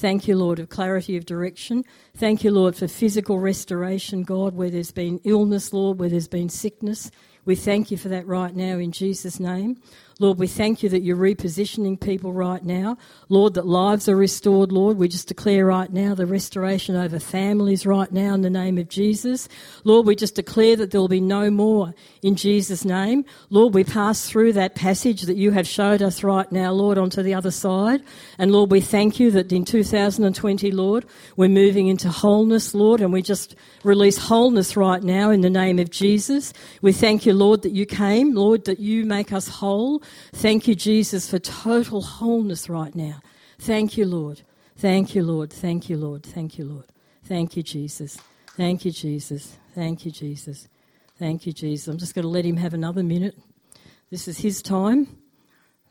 Thank 0.00 0.26
you, 0.26 0.34
Lord, 0.34 0.58
of 0.58 0.70
clarity 0.70 1.18
of 1.18 1.26
direction. 1.26 1.84
Thank 2.16 2.42
you, 2.42 2.50
Lord, 2.50 2.74
for 2.74 2.88
physical 2.88 3.38
restoration, 3.38 4.22
God, 4.22 4.54
where 4.54 4.70
there's 4.70 4.92
been 4.92 5.20
illness, 5.24 5.74
Lord, 5.74 5.98
where 5.98 6.08
there's 6.08 6.26
been 6.26 6.48
sickness. 6.48 7.10
We 7.44 7.54
thank 7.54 7.90
you 7.90 7.98
for 7.98 8.08
that 8.08 8.26
right 8.26 8.56
now 8.56 8.78
in 8.78 8.92
Jesus' 8.92 9.38
name. 9.38 9.76
Lord, 10.20 10.38
we 10.38 10.48
thank 10.48 10.82
you 10.82 10.90
that 10.90 11.00
you're 11.00 11.16
repositioning 11.16 11.98
people 11.98 12.34
right 12.34 12.62
now. 12.62 12.98
Lord, 13.30 13.54
that 13.54 13.66
lives 13.66 14.06
are 14.06 14.14
restored, 14.14 14.70
Lord. 14.70 14.98
We 14.98 15.08
just 15.08 15.28
declare 15.28 15.64
right 15.64 15.90
now 15.90 16.14
the 16.14 16.26
restoration 16.26 16.94
over 16.94 17.18
families 17.18 17.86
right 17.86 18.12
now 18.12 18.34
in 18.34 18.42
the 18.42 18.50
name 18.50 18.76
of 18.76 18.90
Jesus. 18.90 19.48
Lord, 19.82 20.06
we 20.06 20.14
just 20.14 20.34
declare 20.34 20.76
that 20.76 20.90
there 20.90 21.00
will 21.00 21.08
be 21.08 21.22
no 21.22 21.50
more 21.50 21.94
in 22.20 22.36
Jesus' 22.36 22.84
name. 22.84 23.24
Lord, 23.48 23.72
we 23.72 23.82
pass 23.82 24.28
through 24.28 24.52
that 24.52 24.74
passage 24.74 25.22
that 25.22 25.38
you 25.38 25.52
have 25.52 25.66
showed 25.66 26.02
us 26.02 26.22
right 26.22 26.52
now, 26.52 26.70
Lord, 26.70 26.98
onto 26.98 27.22
the 27.22 27.32
other 27.32 27.50
side. 27.50 28.02
And 28.36 28.52
Lord, 28.52 28.70
we 28.70 28.82
thank 28.82 29.18
you 29.18 29.30
that 29.30 29.50
in 29.50 29.64
2020, 29.64 30.70
Lord, 30.70 31.06
we're 31.36 31.48
moving 31.48 31.86
into 31.86 32.10
wholeness, 32.10 32.74
Lord, 32.74 33.00
and 33.00 33.10
we 33.10 33.22
just 33.22 33.54
release 33.84 34.18
wholeness 34.18 34.76
right 34.76 35.02
now 35.02 35.30
in 35.30 35.40
the 35.40 35.48
name 35.48 35.78
of 35.78 35.88
Jesus. 35.88 36.52
We 36.82 36.92
thank 36.92 37.24
you, 37.24 37.32
Lord, 37.32 37.62
that 37.62 37.72
you 37.72 37.86
came, 37.86 38.34
Lord, 38.34 38.66
that 38.66 38.80
you 38.80 39.06
make 39.06 39.32
us 39.32 39.48
whole. 39.48 40.02
Thank 40.32 40.68
you, 40.68 40.74
Jesus, 40.74 41.28
for 41.28 41.38
total 41.38 42.02
wholeness 42.02 42.68
right 42.68 42.94
now. 42.94 43.20
Thank 43.58 43.96
you, 43.96 44.06
Lord. 44.06 44.42
Thank 44.76 45.14
you, 45.14 45.22
Lord. 45.22 45.52
Thank 45.52 45.90
you, 45.90 45.96
Lord. 45.96 46.22
Thank 46.22 46.58
you, 46.58 46.64
Lord. 46.64 46.86
Thank 47.24 47.56
you, 47.56 47.62
Jesus. 47.62 48.18
Thank 48.56 48.84
you, 48.84 48.90
Jesus. 48.90 49.56
Thank 49.74 50.04
you, 50.04 50.10
Jesus. 50.10 50.68
Thank 51.18 51.46
you, 51.46 51.52
Jesus. 51.52 51.88
I'm 51.88 51.98
just 51.98 52.14
going 52.14 52.22
to 52.22 52.28
let 52.28 52.44
him 52.44 52.56
have 52.56 52.74
another 52.74 53.02
minute. 53.02 53.36
This 54.10 54.26
is 54.26 54.38
his 54.38 54.62
time. 54.62 55.06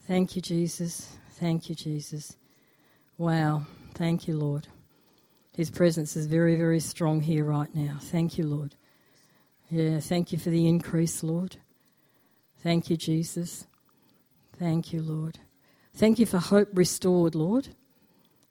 Thank 0.07 0.35
you, 0.35 0.41
Jesus. 0.41 1.15
Thank 1.33 1.69
you, 1.69 1.75
Jesus. 1.75 2.35
Wow. 3.17 3.63
Thank 3.93 4.27
you, 4.27 4.35
Lord. 4.35 4.67
His 5.55 5.69
presence 5.69 6.15
is 6.15 6.25
very, 6.25 6.55
very 6.55 6.79
strong 6.79 7.21
here 7.21 7.43
right 7.43 7.73
now. 7.75 7.97
Thank 8.01 8.37
you, 8.37 8.45
Lord. 8.45 8.75
Yeah, 9.69 9.99
thank 9.99 10.31
you 10.31 10.39
for 10.39 10.49
the 10.49 10.67
increase, 10.67 11.21
Lord. 11.21 11.57
Thank 12.63 12.89
you, 12.89 12.97
Jesus. 12.97 13.67
Thank 14.59 14.91
you, 14.91 15.01
Lord. 15.01 15.39
Thank 15.95 16.19
you 16.19 16.25
for 16.25 16.37
hope 16.37 16.67
restored, 16.73 17.33
Lord. 17.33 17.69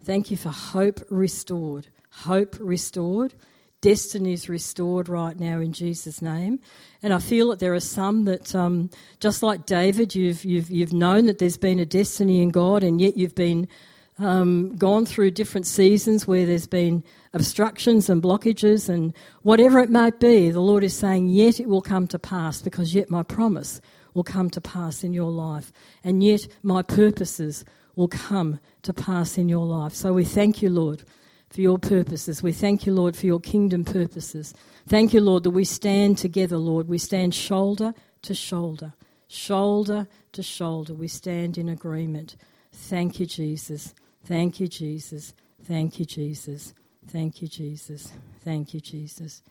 Thank 0.02 0.30
you 0.30 0.38
for 0.38 0.48
hope 0.48 1.00
restored. 1.10 1.88
Hope 2.10 2.56
restored. 2.58 3.34
Destinies 3.82 4.48
restored 4.48 5.10
right 5.10 5.38
now 5.38 5.60
in 5.60 5.74
Jesus' 5.74 6.22
name. 6.22 6.60
And 7.02 7.12
I 7.12 7.18
feel 7.18 7.50
that 7.50 7.58
there 7.58 7.74
are 7.74 7.80
some 7.80 8.24
that, 8.24 8.54
um, 8.54 8.88
just 9.20 9.42
like 9.42 9.66
David, 9.66 10.14
you've, 10.14 10.46
you've, 10.46 10.70
you've 10.70 10.94
known 10.94 11.26
that 11.26 11.38
there's 11.38 11.58
been 11.58 11.78
a 11.78 11.84
destiny 11.84 12.40
in 12.40 12.48
God, 12.48 12.82
and 12.82 13.02
yet 13.02 13.18
you've 13.18 13.34
been 13.34 13.68
um, 14.18 14.74
gone 14.76 15.04
through 15.04 15.32
different 15.32 15.66
seasons 15.66 16.26
where 16.26 16.46
there's 16.46 16.66
been 16.66 17.04
obstructions 17.34 18.08
and 18.08 18.22
blockages, 18.22 18.88
and 18.88 19.12
whatever 19.42 19.78
it 19.78 19.90
might 19.90 20.18
be, 20.20 20.50
the 20.50 20.60
Lord 20.60 20.84
is 20.84 20.96
saying, 20.96 21.28
Yet 21.28 21.60
it 21.60 21.68
will 21.68 21.82
come 21.82 22.06
to 22.08 22.18
pass, 22.18 22.62
because 22.62 22.94
yet 22.94 23.10
my 23.10 23.22
promise 23.22 23.82
will 24.18 24.24
come 24.24 24.50
to 24.50 24.60
pass 24.60 25.04
in 25.04 25.12
your 25.12 25.30
life. 25.30 25.72
And 26.02 26.24
yet 26.24 26.48
my 26.64 26.82
purposes 26.82 27.64
will 27.94 28.08
come 28.08 28.58
to 28.82 28.92
pass 28.92 29.38
in 29.38 29.48
your 29.48 29.64
life. 29.64 29.94
So 29.94 30.12
we 30.12 30.24
thank 30.24 30.60
you, 30.60 30.70
Lord, 30.70 31.04
for 31.50 31.60
your 31.60 31.78
purposes. 31.78 32.42
We 32.42 32.50
thank 32.50 32.84
you, 32.84 32.92
Lord, 32.92 33.14
for 33.14 33.26
your 33.26 33.38
kingdom 33.38 33.84
purposes. 33.84 34.54
Thank 34.88 35.14
you, 35.14 35.20
Lord, 35.20 35.44
that 35.44 35.52
we 35.52 35.64
stand 35.64 36.18
together, 36.18 36.56
Lord. 36.56 36.88
We 36.88 36.98
stand 36.98 37.32
shoulder 37.32 37.94
to 38.22 38.34
shoulder, 38.34 38.92
shoulder 39.28 40.08
to 40.32 40.42
shoulder. 40.42 40.94
We 40.94 41.06
stand 41.06 41.56
in 41.56 41.68
agreement. 41.68 42.34
Thank 42.72 43.20
you, 43.20 43.26
Jesus. 43.26 43.94
Thank 44.24 44.58
you, 44.58 44.66
Jesus. 44.66 45.32
Thank 45.62 46.00
you, 46.00 46.06
Jesus. 46.06 46.74
Thank 47.06 47.40
you, 47.40 47.46
Jesus. 47.46 48.12
Thank 48.44 48.74
you, 48.74 48.80
Jesus. 48.80 49.42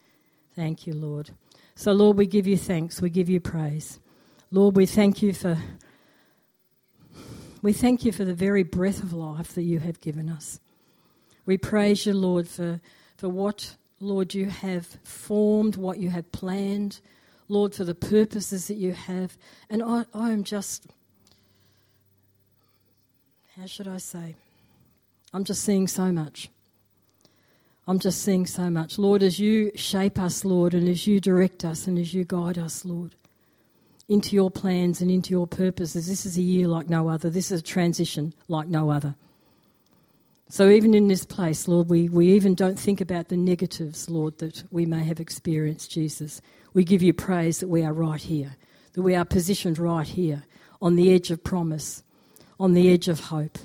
Thank 0.57 0.85
you, 0.85 0.93
Lord. 0.93 1.29
So, 1.75 1.93
Lord, 1.93 2.17
we 2.17 2.27
give 2.27 2.47
you 2.47 2.57
thanks. 2.57 3.01
We 3.01 3.09
give 3.09 3.29
you 3.29 3.39
praise. 3.39 3.99
Lord, 4.51 4.75
we 4.75 4.85
thank 4.85 5.21
you 5.21 5.33
for 5.33 5.57
we 7.61 7.73
thank 7.73 8.05
you 8.05 8.11
for 8.11 8.23
the 8.23 8.33
very 8.33 8.63
breath 8.63 9.01
of 9.01 9.13
life 9.13 9.53
that 9.55 9.63
you 9.63 9.79
have 9.79 9.99
given 9.99 10.29
us. 10.29 10.59
We 11.45 11.57
praise 11.57 12.05
you, 12.05 12.13
Lord, 12.13 12.47
for, 12.47 12.79
for 13.17 13.29
what, 13.29 13.75
Lord, 13.99 14.33
you 14.33 14.45
have 14.45 14.85
formed, 15.03 15.75
what 15.75 15.97
you 15.97 16.09
have 16.09 16.31
planned, 16.31 16.99
Lord, 17.49 17.73
for 17.73 17.83
the 17.83 17.95
purposes 17.95 18.67
that 18.67 18.75
you 18.75 18.93
have. 18.93 19.37
And 19.69 19.81
I, 19.81 20.05
I 20.13 20.31
am 20.31 20.43
just, 20.43 20.85
how 23.57 23.65
should 23.65 23.87
I 23.87 23.97
say? 23.97 24.35
I'm 25.33 25.43
just 25.43 25.63
seeing 25.63 25.87
so 25.87 26.11
much. 26.11 26.49
I'm 27.87 27.99
just 27.99 28.21
seeing 28.21 28.45
so 28.45 28.69
much. 28.69 28.99
Lord, 28.99 29.23
as 29.23 29.39
you 29.39 29.71
shape 29.75 30.19
us, 30.19 30.45
Lord, 30.45 30.73
and 30.73 30.87
as 30.87 31.07
you 31.07 31.19
direct 31.19 31.65
us 31.65 31.87
and 31.87 31.97
as 31.97 32.13
you 32.13 32.23
guide 32.23 32.57
us, 32.57 32.85
Lord, 32.85 33.15
into 34.09 34.35
your 34.35 34.49
plans 34.49 35.01
and 35.01 35.11
into 35.11 35.31
your 35.31 35.47
purposes, 35.47 36.07
this 36.07 36.25
is 36.25 36.37
a 36.37 36.41
year 36.41 36.67
like 36.67 36.89
no 36.89 37.09
other. 37.09 37.29
This 37.29 37.51
is 37.51 37.61
a 37.61 37.63
transition 37.63 38.33
like 38.47 38.67
no 38.67 38.89
other. 38.89 39.15
So, 40.49 40.69
even 40.69 40.93
in 40.93 41.09
this 41.09 41.25
place, 41.25 41.67
Lord, 41.67 41.89
we, 41.89 42.07
we 42.07 42.31
even 42.31 42.55
don't 42.55 42.79
think 42.79 43.01
about 43.01 43.27
the 43.27 43.35
negatives, 43.35 44.09
Lord, 44.09 44.37
that 44.37 44.63
we 44.71 44.85
may 44.85 45.03
have 45.03 45.19
experienced, 45.19 45.91
Jesus. 45.91 46.41
We 46.73 46.85
give 46.85 47.03
you 47.03 47.11
praise 47.11 47.59
that 47.59 47.67
we 47.67 47.83
are 47.83 47.91
right 47.91 48.21
here, 48.21 48.55
that 48.93 49.01
we 49.01 49.13
are 49.13 49.25
positioned 49.25 49.77
right 49.77 50.07
here 50.07 50.43
on 50.81 50.95
the 50.95 51.13
edge 51.13 51.31
of 51.31 51.43
promise, 51.43 52.01
on 52.59 52.73
the 52.75 52.89
edge 52.93 53.09
of 53.09 53.19
hope. 53.19 53.57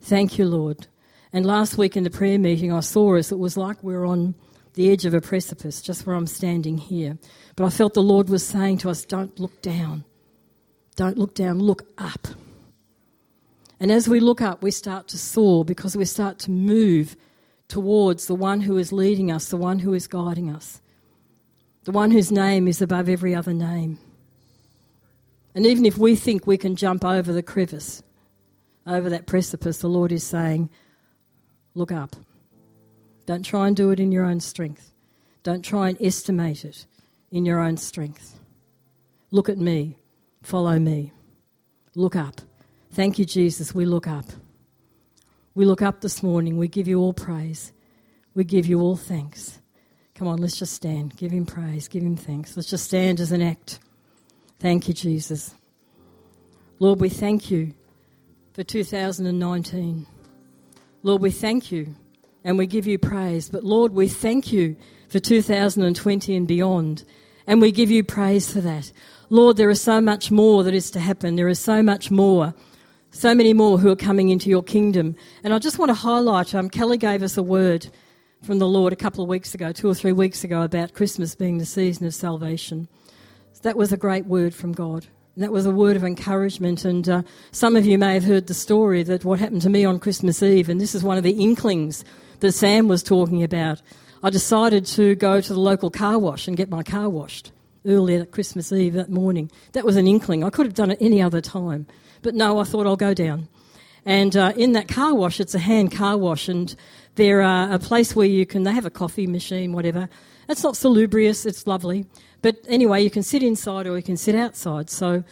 Thank 0.00 0.38
you, 0.38 0.46
Lord. 0.46 0.88
And 1.32 1.46
last 1.46 1.78
week 1.78 1.96
in 1.96 2.02
the 2.02 2.10
prayer 2.10 2.38
meeting, 2.38 2.72
I 2.72 2.80
saw 2.80 3.16
us, 3.16 3.30
it 3.30 3.38
was 3.38 3.56
like 3.56 3.82
we 3.84 3.94
are 3.94 4.04
on 4.04 4.34
the 4.74 4.90
edge 4.90 5.04
of 5.04 5.14
a 5.14 5.20
precipice, 5.20 5.82
just 5.82 6.06
where 6.06 6.16
I'm 6.16 6.26
standing 6.26 6.78
here. 6.78 7.18
But 7.56 7.66
I 7.66 7.70
felt 7.70 7.94
the 7.94 8.02
Lord 8.02 8.28
was 8.28 8.46
saying 8.46 8.78
to 8.78 8.90
us, 8.90 9.04
Don't 9.04 9.38
look 9.38 9.60
down. 9.62 10.04
Don't 10.96 11.18
look 11.18 11.34
down, 11.34 11.58
look 11.58 11.84
up. 11.98 12.28
And 13.80 13.90
as 13.90 14.08
we 14.08 14.20
look 14.20 14.40
up, 14.40 14.62
we 14.62 14.70
start 14.70 15.08
to 15.08 15.18
soar 15.18 15.64
because 15.64 15.96
we 15.96 16.04
start 16.04 16.38
to 16.40 16.50
move 16.50 17.16
towards 17.68 18.26
the 18.26 18.34
one 18.34 18.60
who 18.60 18.76
is 18.76 18.92
leading 18.92 19.30
us, 19.30 19.48
the 19.48 19.56
one 19.56 19.80
who 19.80 19.94
is 19.94 20.06
guiding 20.06 20.50
us, 20.50 20.80
the 21.84 21.90
one 21.90 22.10
whose 22.10 22.30
name 22.30 22.68
is 22.68 22.80
above 22.80 23.08
every 23.08 23.34
other 23.34 23.54
name. 23.54 23.98
And 25.54 25.66
even 25.66 25.84
if 25.84 25.98
we 25.98 26.14
think 26.14 26.46
we 26.46 26.56
can 26.56 26.76
jump 26.76 27.04
over 27.04 27.32
the 27.32 27.42
crevice, 27.42 28.02
over 28.86 29.10
that 29.10 29.26
precipice, 29.26 29.78
the 29.78 29.88
Lord 29.88 30.12
is 30.12 30.24
saying, 30.24 30.70
Look 31.74 31.90
up. 31.90 32.16
Don't 33.26 33.44
try 33.44 33.66
and 33.66 33.76
do 33.76 33.90
it 33.90 34.00
in 34.00 34.12
your 34.12 34.24
own 34.24 34.40
strength. 34.40 34.92
Don't 35.42 35.64
try 35.64 35.88
and 35.88 36.00
estimate 36.00 36.64
it 36.64 36.86
in 37.30 37.44
your 37.44 37.60
own 37.60 37.76
strength. 37.76 38.38
Look 39.30 39.48
at 39.48 39.58
me. 39.58 39.96
Follow 40.42 40.78
me. 40.78 41.12
Look 41.94 42.16
up. 42.16 42.40
Thank 42.92 43.18
you, 43.18 43.24
Jesus. 43.24 43.74
We 43.74 43.84
look 43.84 44.06
up. 44.06 44.26
We 45.54 45.64
look 45.64 45.82
up 45.82 46.00
this 46.00 46.22
morning. 46.22 46.56
We 46.56 46.68
give 46.68 46.88
you 46.88 46.98
all 47.00 47.12
praise. 47.12 47.72
We 48.34 48.44
give 48.44 48.66
you 48.66 48.80
all 48.80 48.96
thanks. 48.96 49.58
Come 50.14 50.28
on, 50.28 50.38
let's 50.38 50.58
just 50.58 50.74
stand. 50.74 51.16
Give 51.16 51.32
him 51.32 51.46
praise. 51.46 51.88
Give 51.88 52.02
him 52.02 52.16
thanks. 52.16 52.56
Let's 52.56 52.70
just 52.70 52.84
stand 52.84 53.20
as 53.20 53.32
an 53.32 53.42
act. 53.42 53.78
Thank 54.60 54.88
you, 54.88 54.94
Jesus. 54.94 55.54
Lord, 56.78 57.00
we 57.00 57.08
thank 57.08 57.50
you 57.50 57.74
for 58.52 58.62
2019. 58.62 60.06
Lord, 61.02 61.22
we 61.22 61.30
thank 61.30 61.72
you 61.72 61.94
and 62.44 62.58
we 62.58 62.66
give 62.66 62.86
you 62.86 62.98
praise. 62.98 63.48
But 63.48 63.64
Lord, 63.64 63.92
we 63.92 64.08
thank 64.08 64.52
you 64.52 64.76
for 65.08 65.18
2020 65.18 66.36
and 66.36 66.48
beyond. 66.48 67.04
And 67.46 67.60
we 67.60 67.72
give 67.72 67.90
you 67.90 68.04
praise 68.04 68.52
for 68.52 68.60
that. 68.60 68.92
Lord, 69.30 69.56
there 69.56 69.70
is 69.70 69.80
so 69.80 70.00
much 70.00 70.30
more 70.30 70.62
that 70.64 70.74
is 70.74 70.90
to 70.92 71.00
happen. 71.00 71.36
There 71.36 71.48
is 71.48 71.58
so 71.58 71.82
much 71.82 72.10
more, 72.10 72.54
so 73.10 73.34
many 73.34 73.52
more 73.52 73.78
who 73.78 73.90
are 73.90 73.96
coming 73.96 74.28
into 74.28 74.48
your 74.48 74.62
kingdom. 74.62 75.16
And 75.42 75.52
I 75.52 75.58
just 75.58 75.78
want 75.78 75.90
to 75.90 75.94
highlight 75.94 76.54
um, 76.54 76.68
Kelly 76.68 76.98
gave 76.98 77.22
us 77.22 77.36
a 77.36 77.42
word 77.42 77.88
from 78.42 78.58
the 78.58 78.68
Lord 78.68 78.92
a 78.92 78.96
couple 78.96 79.22
of 79.22 79.28
weeks 79.28 79.54
ago, 79.54 79.72
two 79.72 79.88
or 79.88 79.94
three 79.94 80.12
weeks 80.12 80.44
ago, 80.44 80.62
about 80.62 80.94
Christmas 80.94 81.34
being 81.34 81.58
the 81.58 81.66
season 81.66 82.06
of 82.06 82.14
salvation. 82.14 82.88
That 83.62 83.76
was 83.76 83.92
a 83.92 83.96
great 83.96 84.26
word 84.26 84.54
from 84.54 84.72
God. 84.72 85.06
And 85.36 85.44
that 85.44 85.52
was 85.52 85.66
a 85.66 85.70
word 85.70 85.96
of 85.96 86.04
encouragement. 86.04 86.84
And 86.84 87.08
uh, 87.08 87.22
some 87.52 87.76
of 87.76 87.86
you 87.86 87.96
may 87.96 88.14
have 88.14 88.24
heard 88.24 88.48
the 88.48 88.54
story 88.54 89.02
that 89.04 89.24
what 89.24 89.38
happened 89.38 89.62
to 89.62 89.70
me 89.70 89.84
on 89.84 90.00
Christmas 90.00 90.42
Eve, 90.42 90.68
and 90.68 90.80
this 90.80 90.94
is 90.94 91.04
one 91.04 91.16
of 91.16 91.22
the 91.22 91.40
inklings 91.40 92.04
that 92.42 92.52
Sam 92.52 92.88
was 92.88 93.02
talking 93.02 93.42
about. 93.42 93.80
I 94.22 94.30
decided 94.30 94.84
to 94.86 95.14
go 95.14 95.40
to 95.40 95.52
the 95.52 95.60
local 95.60 95.90
car 95.90 96.18
wash 96.18 96.48
and 96.48 96.56
get 96.56 96.68
my 96.68 96.82
car 96.82 97.08
washed 97.08 97.52
early 97.86 98.16
at 98.16 98.32
Christmas 98.32 98.72
Eve 98.72 98.94
that 98.94 99.10
morning. 99.10 99.50
That 99.72 99.84
was 99.84 99.96
an 99.96 100.08
inkling. 100.08 100.42
I 100.42 100.50
could 100.50 100.66
have 100.66 100.74
done 100.74 100.90
it 100.90 100.98
any 101.00 101.22
other 101.22 101.40
time. 101.40 101.86
But 102.20 102.34
no, 102.34 102.58
I 102.58 102.64
thought 102.64 102.86
I'll 102.86 102.96
go 102.96 103.14
down. 103.14 103.48
And 104.04 104.36
uh, 104.36 104.52
in 104.56 104.72
that 104.72 104.88
car 104.88 105.14
wash, 105.14 105.38
it's 105.38 105.54
a 105.54 105.60
hand 105.60 105.92
car 105.92 106.16
wash, 106.16 106.48
and 106.48 106.74
they're 107.14 107.42
uh, 107.42 107.72
a 107.72 107.78
place 107.78 108.16
where 108.16 108.26
you 108.26 108.44
can, 108.44 108.64
they 108.64 108.72
have 108.72 108.86
a 108.86 108.90
coffee 108.90 109.28
machine, 109.28 109.72
whatever. 109.72 110.08
It's 110.48 110.64
not 110.64 110.76
salubrious, 110.76 111.46
it's 111.46 111.68
lovely. 111.68 112.06
But 112.42 112.56
anyway, 112.66 113.02
you 113.02 113.10
can 113.10 113.22
sit 113.22 113.44
inside 113.44 113.86
or 113.86 113.96
you 113.96 114.02
can 114.02 114.16
sit 114.16 114.34
outside. 114.34 114.90
So 114.90 115.22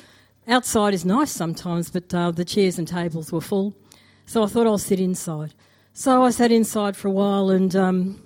outside 0.47 0.95
is 0.95 1.05
nice 1.05 1.33
sometimes, 1.33 1.91
but 1.91 2.15
uh, 2.15 2.31
the 2.31 2.45
chairs 2.45 2.79
and 2.79 2.87
tables 2.87 3.33
were 3.33 3.41
full. 3.41 3.75
So 4.27 4.45
I 4.45 4.47
thought 4.47 4.69
I'll 4.69 4.79
sit 4.79 5.01
inside. 5.01 5.55
So 6.01 6.23
I 6.23 6.31
sat 6.31 6.51
inside 6.51 6.97
for 6.97 7.09
a 7.09 7.11
while 7.11 7.51
and 7.51 7.77
um, 7.77 8.23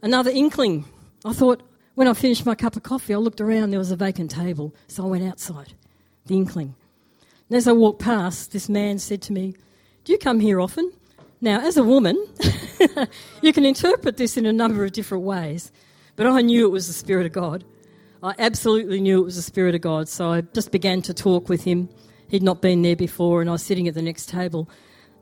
another 0.00 0.30
inkling. 0.30 0.86
I 1.22 1.34
thought 1.34 1.62
when 1.96 2.08
I 2.08 2.14
finished 2.14 2.46
my 2.46 2.54
cup 2.54 2.76
of 2.76 2.82
coffee, 2.82 3.12
I 3.12 3.18
looked 3.18 3.42
around, 3.42 3.72
there 3.72 3.78
was 3.78 3.90
a 3.90 3.96
vacant 3.96 4.30
table. 4.30 4.74
So 4.88 5.04
I 5.04 5.08
went 5.08 5.22
outside, 5.22 5.74
the 6.24 6.34
inkling. 6.34 6.74
And 7.50 7.58
as 7.58 7.68
I 7.68 7.72
walked 7.72 8.00
past, 8.00 8.52
this 8.52 8.70
man 8.70 8.98
said 8.98 9.20
to 9.20 9.34
me, 9.34 9.54
Do 10.04 10.12
you 10.12 10.18
come 10.18 10.40
here 10.40 10.62
often? 10.62 10.90
Now, 11.42 11.60
as 11.60 11.76
a 11.76 11.82
woman, 11.82 12.16
you 13.42 13.52
can 13.52 13.66
interpret 13.66 14.16
this 14.16 14.38
in 14.38 14.46
a 14.46 14.52
number 14.54 14.82
of 14.82 14.92
different 14.92 15.24
ways, 15.24 15.70
but 16.16 16.26
I 16.26 16.40
knew 16.40 16.64
it 16.64 16.72
was 16.72 16.86
the 16.86 16.94
Spirit 16.94 17.26
of 17.26 17.32
God. 17.32 17.64
I 18.22 18.34
absolutely 18.38 19.02
knew 19.02 19.20
it 19.20 19.26
was 19.26 19.36
the 19.36 19.42
Spirit 19.42 19.74
of 19.74 19.82
God, 19.82 20.08
so 20.08 20.32
I 20.32 20.40
just 20.40 20.72
began 20.72 21.02
to 21.02 21.12
talk 21.12 21.50
with 21.50 21.64
him. 21.64 21.90
He'd 22.28 22.42
not 22.42 22.62
been 22.62 22.80
there 22.80 22.96
before, 22.96 23.42
and 23.42 23.50
I 23.50 23.52
was 23.52 23.62
sitting 23.62 23.88
at 23.88 23.92
the 23.92 24.00
next 24.00 24.30
table 24.30 24.70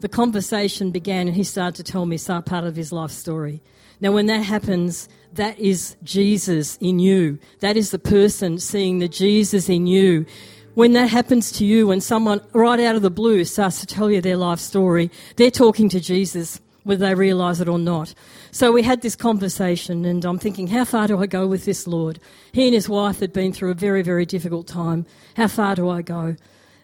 the 0.02 0.08
conversation 0.08 0.90
began 0.90 1.28
and 1.28 1.36
he 1.36 1.44
started 1.44 1.76
to 1.76 1.92
tell 1.92 2.06
me 2.06 2.18
part 2.18 2.64
of 2.64 2.74
his 2.74 2.92
life 2.92 3.12
story. 3.12 3.62
Now, 4.00 4.10
when 4.10 4.26
that 4.26 4.42
happens, 4.42 5.08
that 5.34 5.56
is 5.60 5.96
Jesus 6.02 6.76
in 6.80 6.98
you. 6.98 7.38
That 7.60 7.76
is 7.76 7.92
the 7.92 8.00
person 8.00 8.58
seeing 8.58 8.98
the 8.98 9.06
Jesus 9.06 9.68
in 9.68 9.86
you. 9.86 10.26
When 10.74 10.92
that 10.94 11.08
happens 11.08 11.52
to 11.52 11.64
you, 11.64 11.86
when 11.86 12.00
someone 12.00 12.40
right 12.52 12.80
out 12.80 12.96
of 12.96 13.02
the 13.02 13.10
blue 13.10 13.44
starts 13.44 13.78
to 13.80 13.86
tell 13.86 14.10
you 14.10 14.20
their 14.20 14.36
life 14.36 14.58
story, 14.58 15.08
they're 15.36 15.52
talking 15.52 15.88
to 15.90 16.00
Jesus, 16.00 16.60
whether 16.82 17.06
they 17.06 17.14
realize 17.14 17.60
it 17.60 17.68
or 17.68 17.78
not. 17.78 18.12
So 18.50 18.72
we 18.72 18.82
had 18.82 19.02
this 19.02 19.14
conversation, 19.14 20.04
and 20.04 20.24
I'm 20.24 20.38
thinking, 20.38 20.66
how 20.66 20.84
far 20.84 21.06
do 21.06 21.20
I 21.20 21.26
go 21.26 21.46
with 21.46 21.64
this 21.64 21.86
Lord? 21.86 22.18
He 22.50 22.66
and 22.66 22.74
his 22.74 22.88
wife 22.88 23.20
had 23.20 23.32
been 23.32 23.52
through 23.52 23.70
a 23.70 23.74
very, 23.74 24.02
very 24.02 24.26
difficult 24.26 24.66
time. 24.66 25.06
How 25.36 25.46
far 25.46 25.76
do 25.76 25.88
I 25.88 26.02
go? 26.02 26.34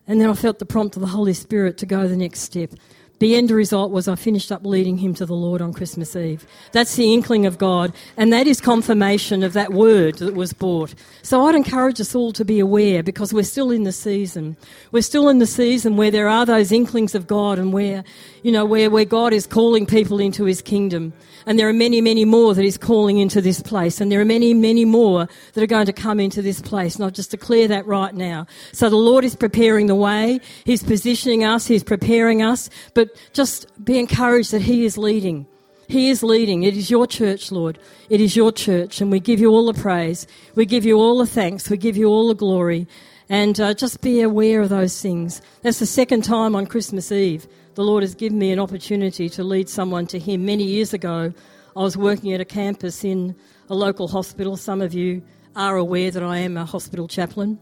And 0.07 0.21
then 0.21 0.31
I 0.31 0.35
felt 0.35 0.61
the 0.61 0.67
prompt 0.67 0.95
of 0.95 1.03
the 1.03 1.09
Holy 1.09 1.35
Spirit 1.35 1.79
to 1.79 1.87
go 1.87 2.07
the 2.07 2.17
next 2.17 2.41
step 2.41 2.71
the 3.19 3.35
end 3.35 3.51
result 3.51 3.91
was 3.91 4.09
I 4.09 4.15
finished 4.15 4.53
up 4.53 4.65
leading 4.65 4.99
him 4.99 5.15
to 5.15 5.27
the 5.27 5.35
Lord 5.35 5.61
on 5.61 5.73
Christmas 5.73 6.15
Eve. 6.15 6.47
That's 6.73 6.95
the 6.97 7.13
inkling 7.13 7.47
of 7.47 7.59
God, 7.59 7.93
and 8.17 8.33
that 8.33 8.47
is 8.47 8.61
confirmation 8.61 9.43
of 9.43 9.53
that 9.55 9.73
word 9.73 10.19
that 10.19 10.35
was 10.35 10.53
brought. 10.53 10.95
So 11.23 11.47
I'd 11.47 11.55
encourage 11.55 12.01
us 12.01 12.15
all 12.15 12.33
to 12.33 12.45
be 12.45 12.61
aware 12.61 13.03
because 13.03 13.33
we're 13.33 13.43
still 13.43 13.71
in 13.71 13.85
the 13.85 13.93
season. 13.93 14.57
We're 14.93 15.03
still 15.03 15.29
in 15.29 15.39
the 15.39 15.47
season 15.47 15.97
where 15.97 16.11
there 16.11 16.29
are 16.29 16.47
those 16.47 16.73
inklings 16.73 17.15
of 17.15 17.27
God 17.27 17.59
and 17.59 17.73
where, 17.73 18.05
you 18.43 18.53
know, 18.53 18.65
where, 18.65 18.91
where 18.91 19.05
God 19.05 19.33
is 19.33 19.47
calling 19.47 19.87
people 19.87 20.21
into 20.21 20.45
his 20.45 20.63
kingdom. 20.63 21.13
And 21.47 21.59
there 21.59 21.69
are 21.69 21.73
many, 21.73 22.03
many 22.03 22.27
more 22.27 22.55
that 22.55 22.63
he's 22.63 22.77
calling 22.77 23.19
into 23.19 23.41
this 23.41 23.63
place. 23.63 24.01
And 24.03 24.13
there 24.13 24.21
are 24.21 24.25
many, 24.25 24.53
many 24.53 24.85
more 24.85 25.29
that 25.55 25.63
are 25.63 25.67
going 25.67 25.87
to 25.87 25.95
come 25.95 26.21
into 26.21 26.43
this 26.43 26.61
place. 26.61 26.97
And 26.97 27.05
I'll 27.05 27.11
just 27.11 27.31
declare 27.31 27.69
that 27.69 27.87
right 27.87 28.15
now. 28.15 28.47
So 28.73 28.91
the 28.91 28.97
Lord 28.97 29.25
is 29.25 29.35
preparing 29.35 29.87
the 29.87 29.95
way. 29.95 30.41
He's 30.65 30.83
positioning 30.83 31.45
us. 31.45 31.67
He's 31.67 31.83
preparing 31.83 32.43
us. 32.43 32.69
But 32.93 33.08
just 33.33 33.67
be 33.85 33.99
encouraged 33.99 34.53
that 34.53 34.63
he 34.63 34.85
is 34.85 34.99
leading. 34.99 35.47
He 35.89 36.11
is 36.11 36.23
leading. 36.23 36.65
It 36.65 36.77
is 36.77 36.91
your 36.91 37.07
church, 37.07 37.51
Lord. 37.51 37.79
It 38.11 38.21
is 38.21 38.37
your 38.37 38.53
church. 38.53 39.01
And 39.01 39.11
we 39.11 39.21
give 39.21 39.41
you 39.41 39.51
all 39.51 39.73
the 39.73 39.81
praise. 39.81 40.27
We 40.55 40.67
give 40.67 40.85
you 40.85 40.99
all 40.99 41.19
the 41.19 41.27
thanks. 41.27 41.71
We 41.71 41.79
give 41.79 41.97
you 41.97 42.09
all 42.09 42.29
the 42.29 42.35
glory. 42.35 42.87
And 43.31 43.59
uh, 43.59 43.75
just 43.75 44.01
be 44.01 44.21
aware 44.21 44.61
of 44.61 44.69
those 44.69 45.01
things. 45.01 45.41
That's 45.63 45.79
the 45.79 45.87
second 45.87 46.25
time 46.25 46.55
on 46.55 46.67
Christmas 46.67 47.11
Eve 47.11 47.47
the 47.79 47.85
Lord 47.85 48.03
has 48.03 48.17
given 48.17 48.41
me 48.41 48.51
an 48.51 48.59
opportunity 48.59 49.29
to 49.29 49.45
lead 49.45 49.69
someone 49.69 50.05
to 50.09 50.19
Him. 50.19 50.45
Many 50.45 50.65
years 50.65 50.93
ago, 50.93 51.33
I 51.77 51.81
was 51.81 51.97
working 51.97 52.33
at 52.33 52.41
a 52.41 52.45
campus 52.45 53.05
in 53.05 53.37
a 53.71 53.75
local 53.77 54.09
hospital. 54.09 54.57
Some 54.57 54.81
of 54.81 54.95
you 54.95 55.23
are 55.55 55.77
aware 55.77 56.11
that 56.11 56.25
I 56.25 56.39
am 56.39 56.57
a 56.57 56.65
hospital 56.65 57.07
chaplain, 57.07 57.57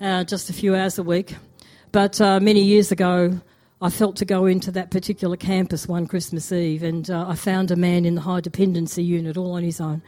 uh, 0.00 0.24
just 0.24 0.48
a 0.48 0.54
few 0.54 0.74
hours 0.74 0.98
a 0.98 1.02
week. 1.02 1.36
But 1.92 2.18
uh, 2.22 2.40
many 2.40 2.62
years 2.62 2.90
ago, 2.90 3.38
I 3.82 3.88
felt 3.88 4.16
to 4.16 4.26
go 4.26 4.44
into 4.44 4.70
that 4.72 4.90
particular 4.90 5.36
campus 5.36 5.88
one 5.88 6.06
Christmas 6.06 6.52
Eve, 6.52 6.82
and 6.82 7.10
uh, 7.10 7.26
I 7.26 7.34
found 7.34 7.70
a 7.70 7.76
man 7.76 8.04
in 8.04 8.14
the 8.14 8.20
high 8.20 8.40
dependency 8.40 9.02
unit 9.02 9.38
all 9.38 9.52
on 9.52 9.62
his 9.62 9.80
own. 9.80 10.02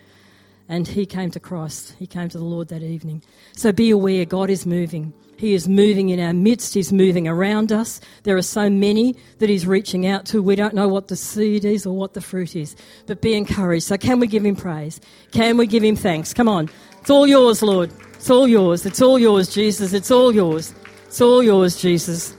And 0.69 0.87
he 0.87 1.07
came 1.07 1.31
to 1.31 1.41
Christ. 1.41 1.95
He 1.99 2.07
came 2.07 2.29
to 2.29 2.39
the 2.39 2.45
Lord 2.45 2.69
that 2.69 2.83
evening. 2.83 3.23
So 3.57 3.73
be 3.73 3.91
aware, 3.91 4.27
God 4.27 4.51
is 4.51 4.67
moving. 4.67 5.15
He 5.39 5.55
is 5.55 5.69
moving 5.69 6.11
in 6.11 6.21
our 6.21 6.35
midst. 6.35 6.75
He's 6.75 6.93
moving 6.93 7.27
around 7.27 7.73
us. 7.73 8.01
There 8.23 8.37
are 8.37 8.43
so 8.43 8.71
many 8.71 9.17
that 9.39 9.49
He's 9.49 9.67
reaching 9.67 10.07
out 10.07 10.25
to. 10.27 10.43
We 10.43 10.55
don't 10.55 10.75
know 10.75 10.87
what 10.87 11.09
the 11.09 11.17
seed 11.17 11.65
is 11.65 11.85
or 11.85 11.97
what 11.97 12.15
the 12.15 12.21
fruit 12.21 12.55
is. 12.55 12.77
But 13.07 13.23
be 13.23 13.35
encouraged. 13.35 13.87
So, 13.87 13.97
can 13.97 14.21
we 14.21 14.29
give 14.29 14.45
Him 14.45 14.55
praise? 14.55 15.01
Can 15.33 15.57
we 15.57 15.67
give 15.67 15.83
Him 15.83 15.97
thanks? 15.97 16.33
Come 16.33 16.49
on. 16.49 16.71
It's 17.01 17.11
all 17.11 17.27
yours, 17.27 17.61
Lord. 17.63 17.91
It's 18.15 18.31
all 18.31 18.47
yours. 18.47 18.87
It's 18.87 19.03
all 19.03 19.19
yours, 19.19 19.53
Jesus. 19.53 19.95
It's 19.95 20.11
all 20.11 20.33
yours. 20.33 20.75
It's 21.07 21.21
all 21.21 21.43
yours, 21.43 21.81
Jesus. 21.81 22.37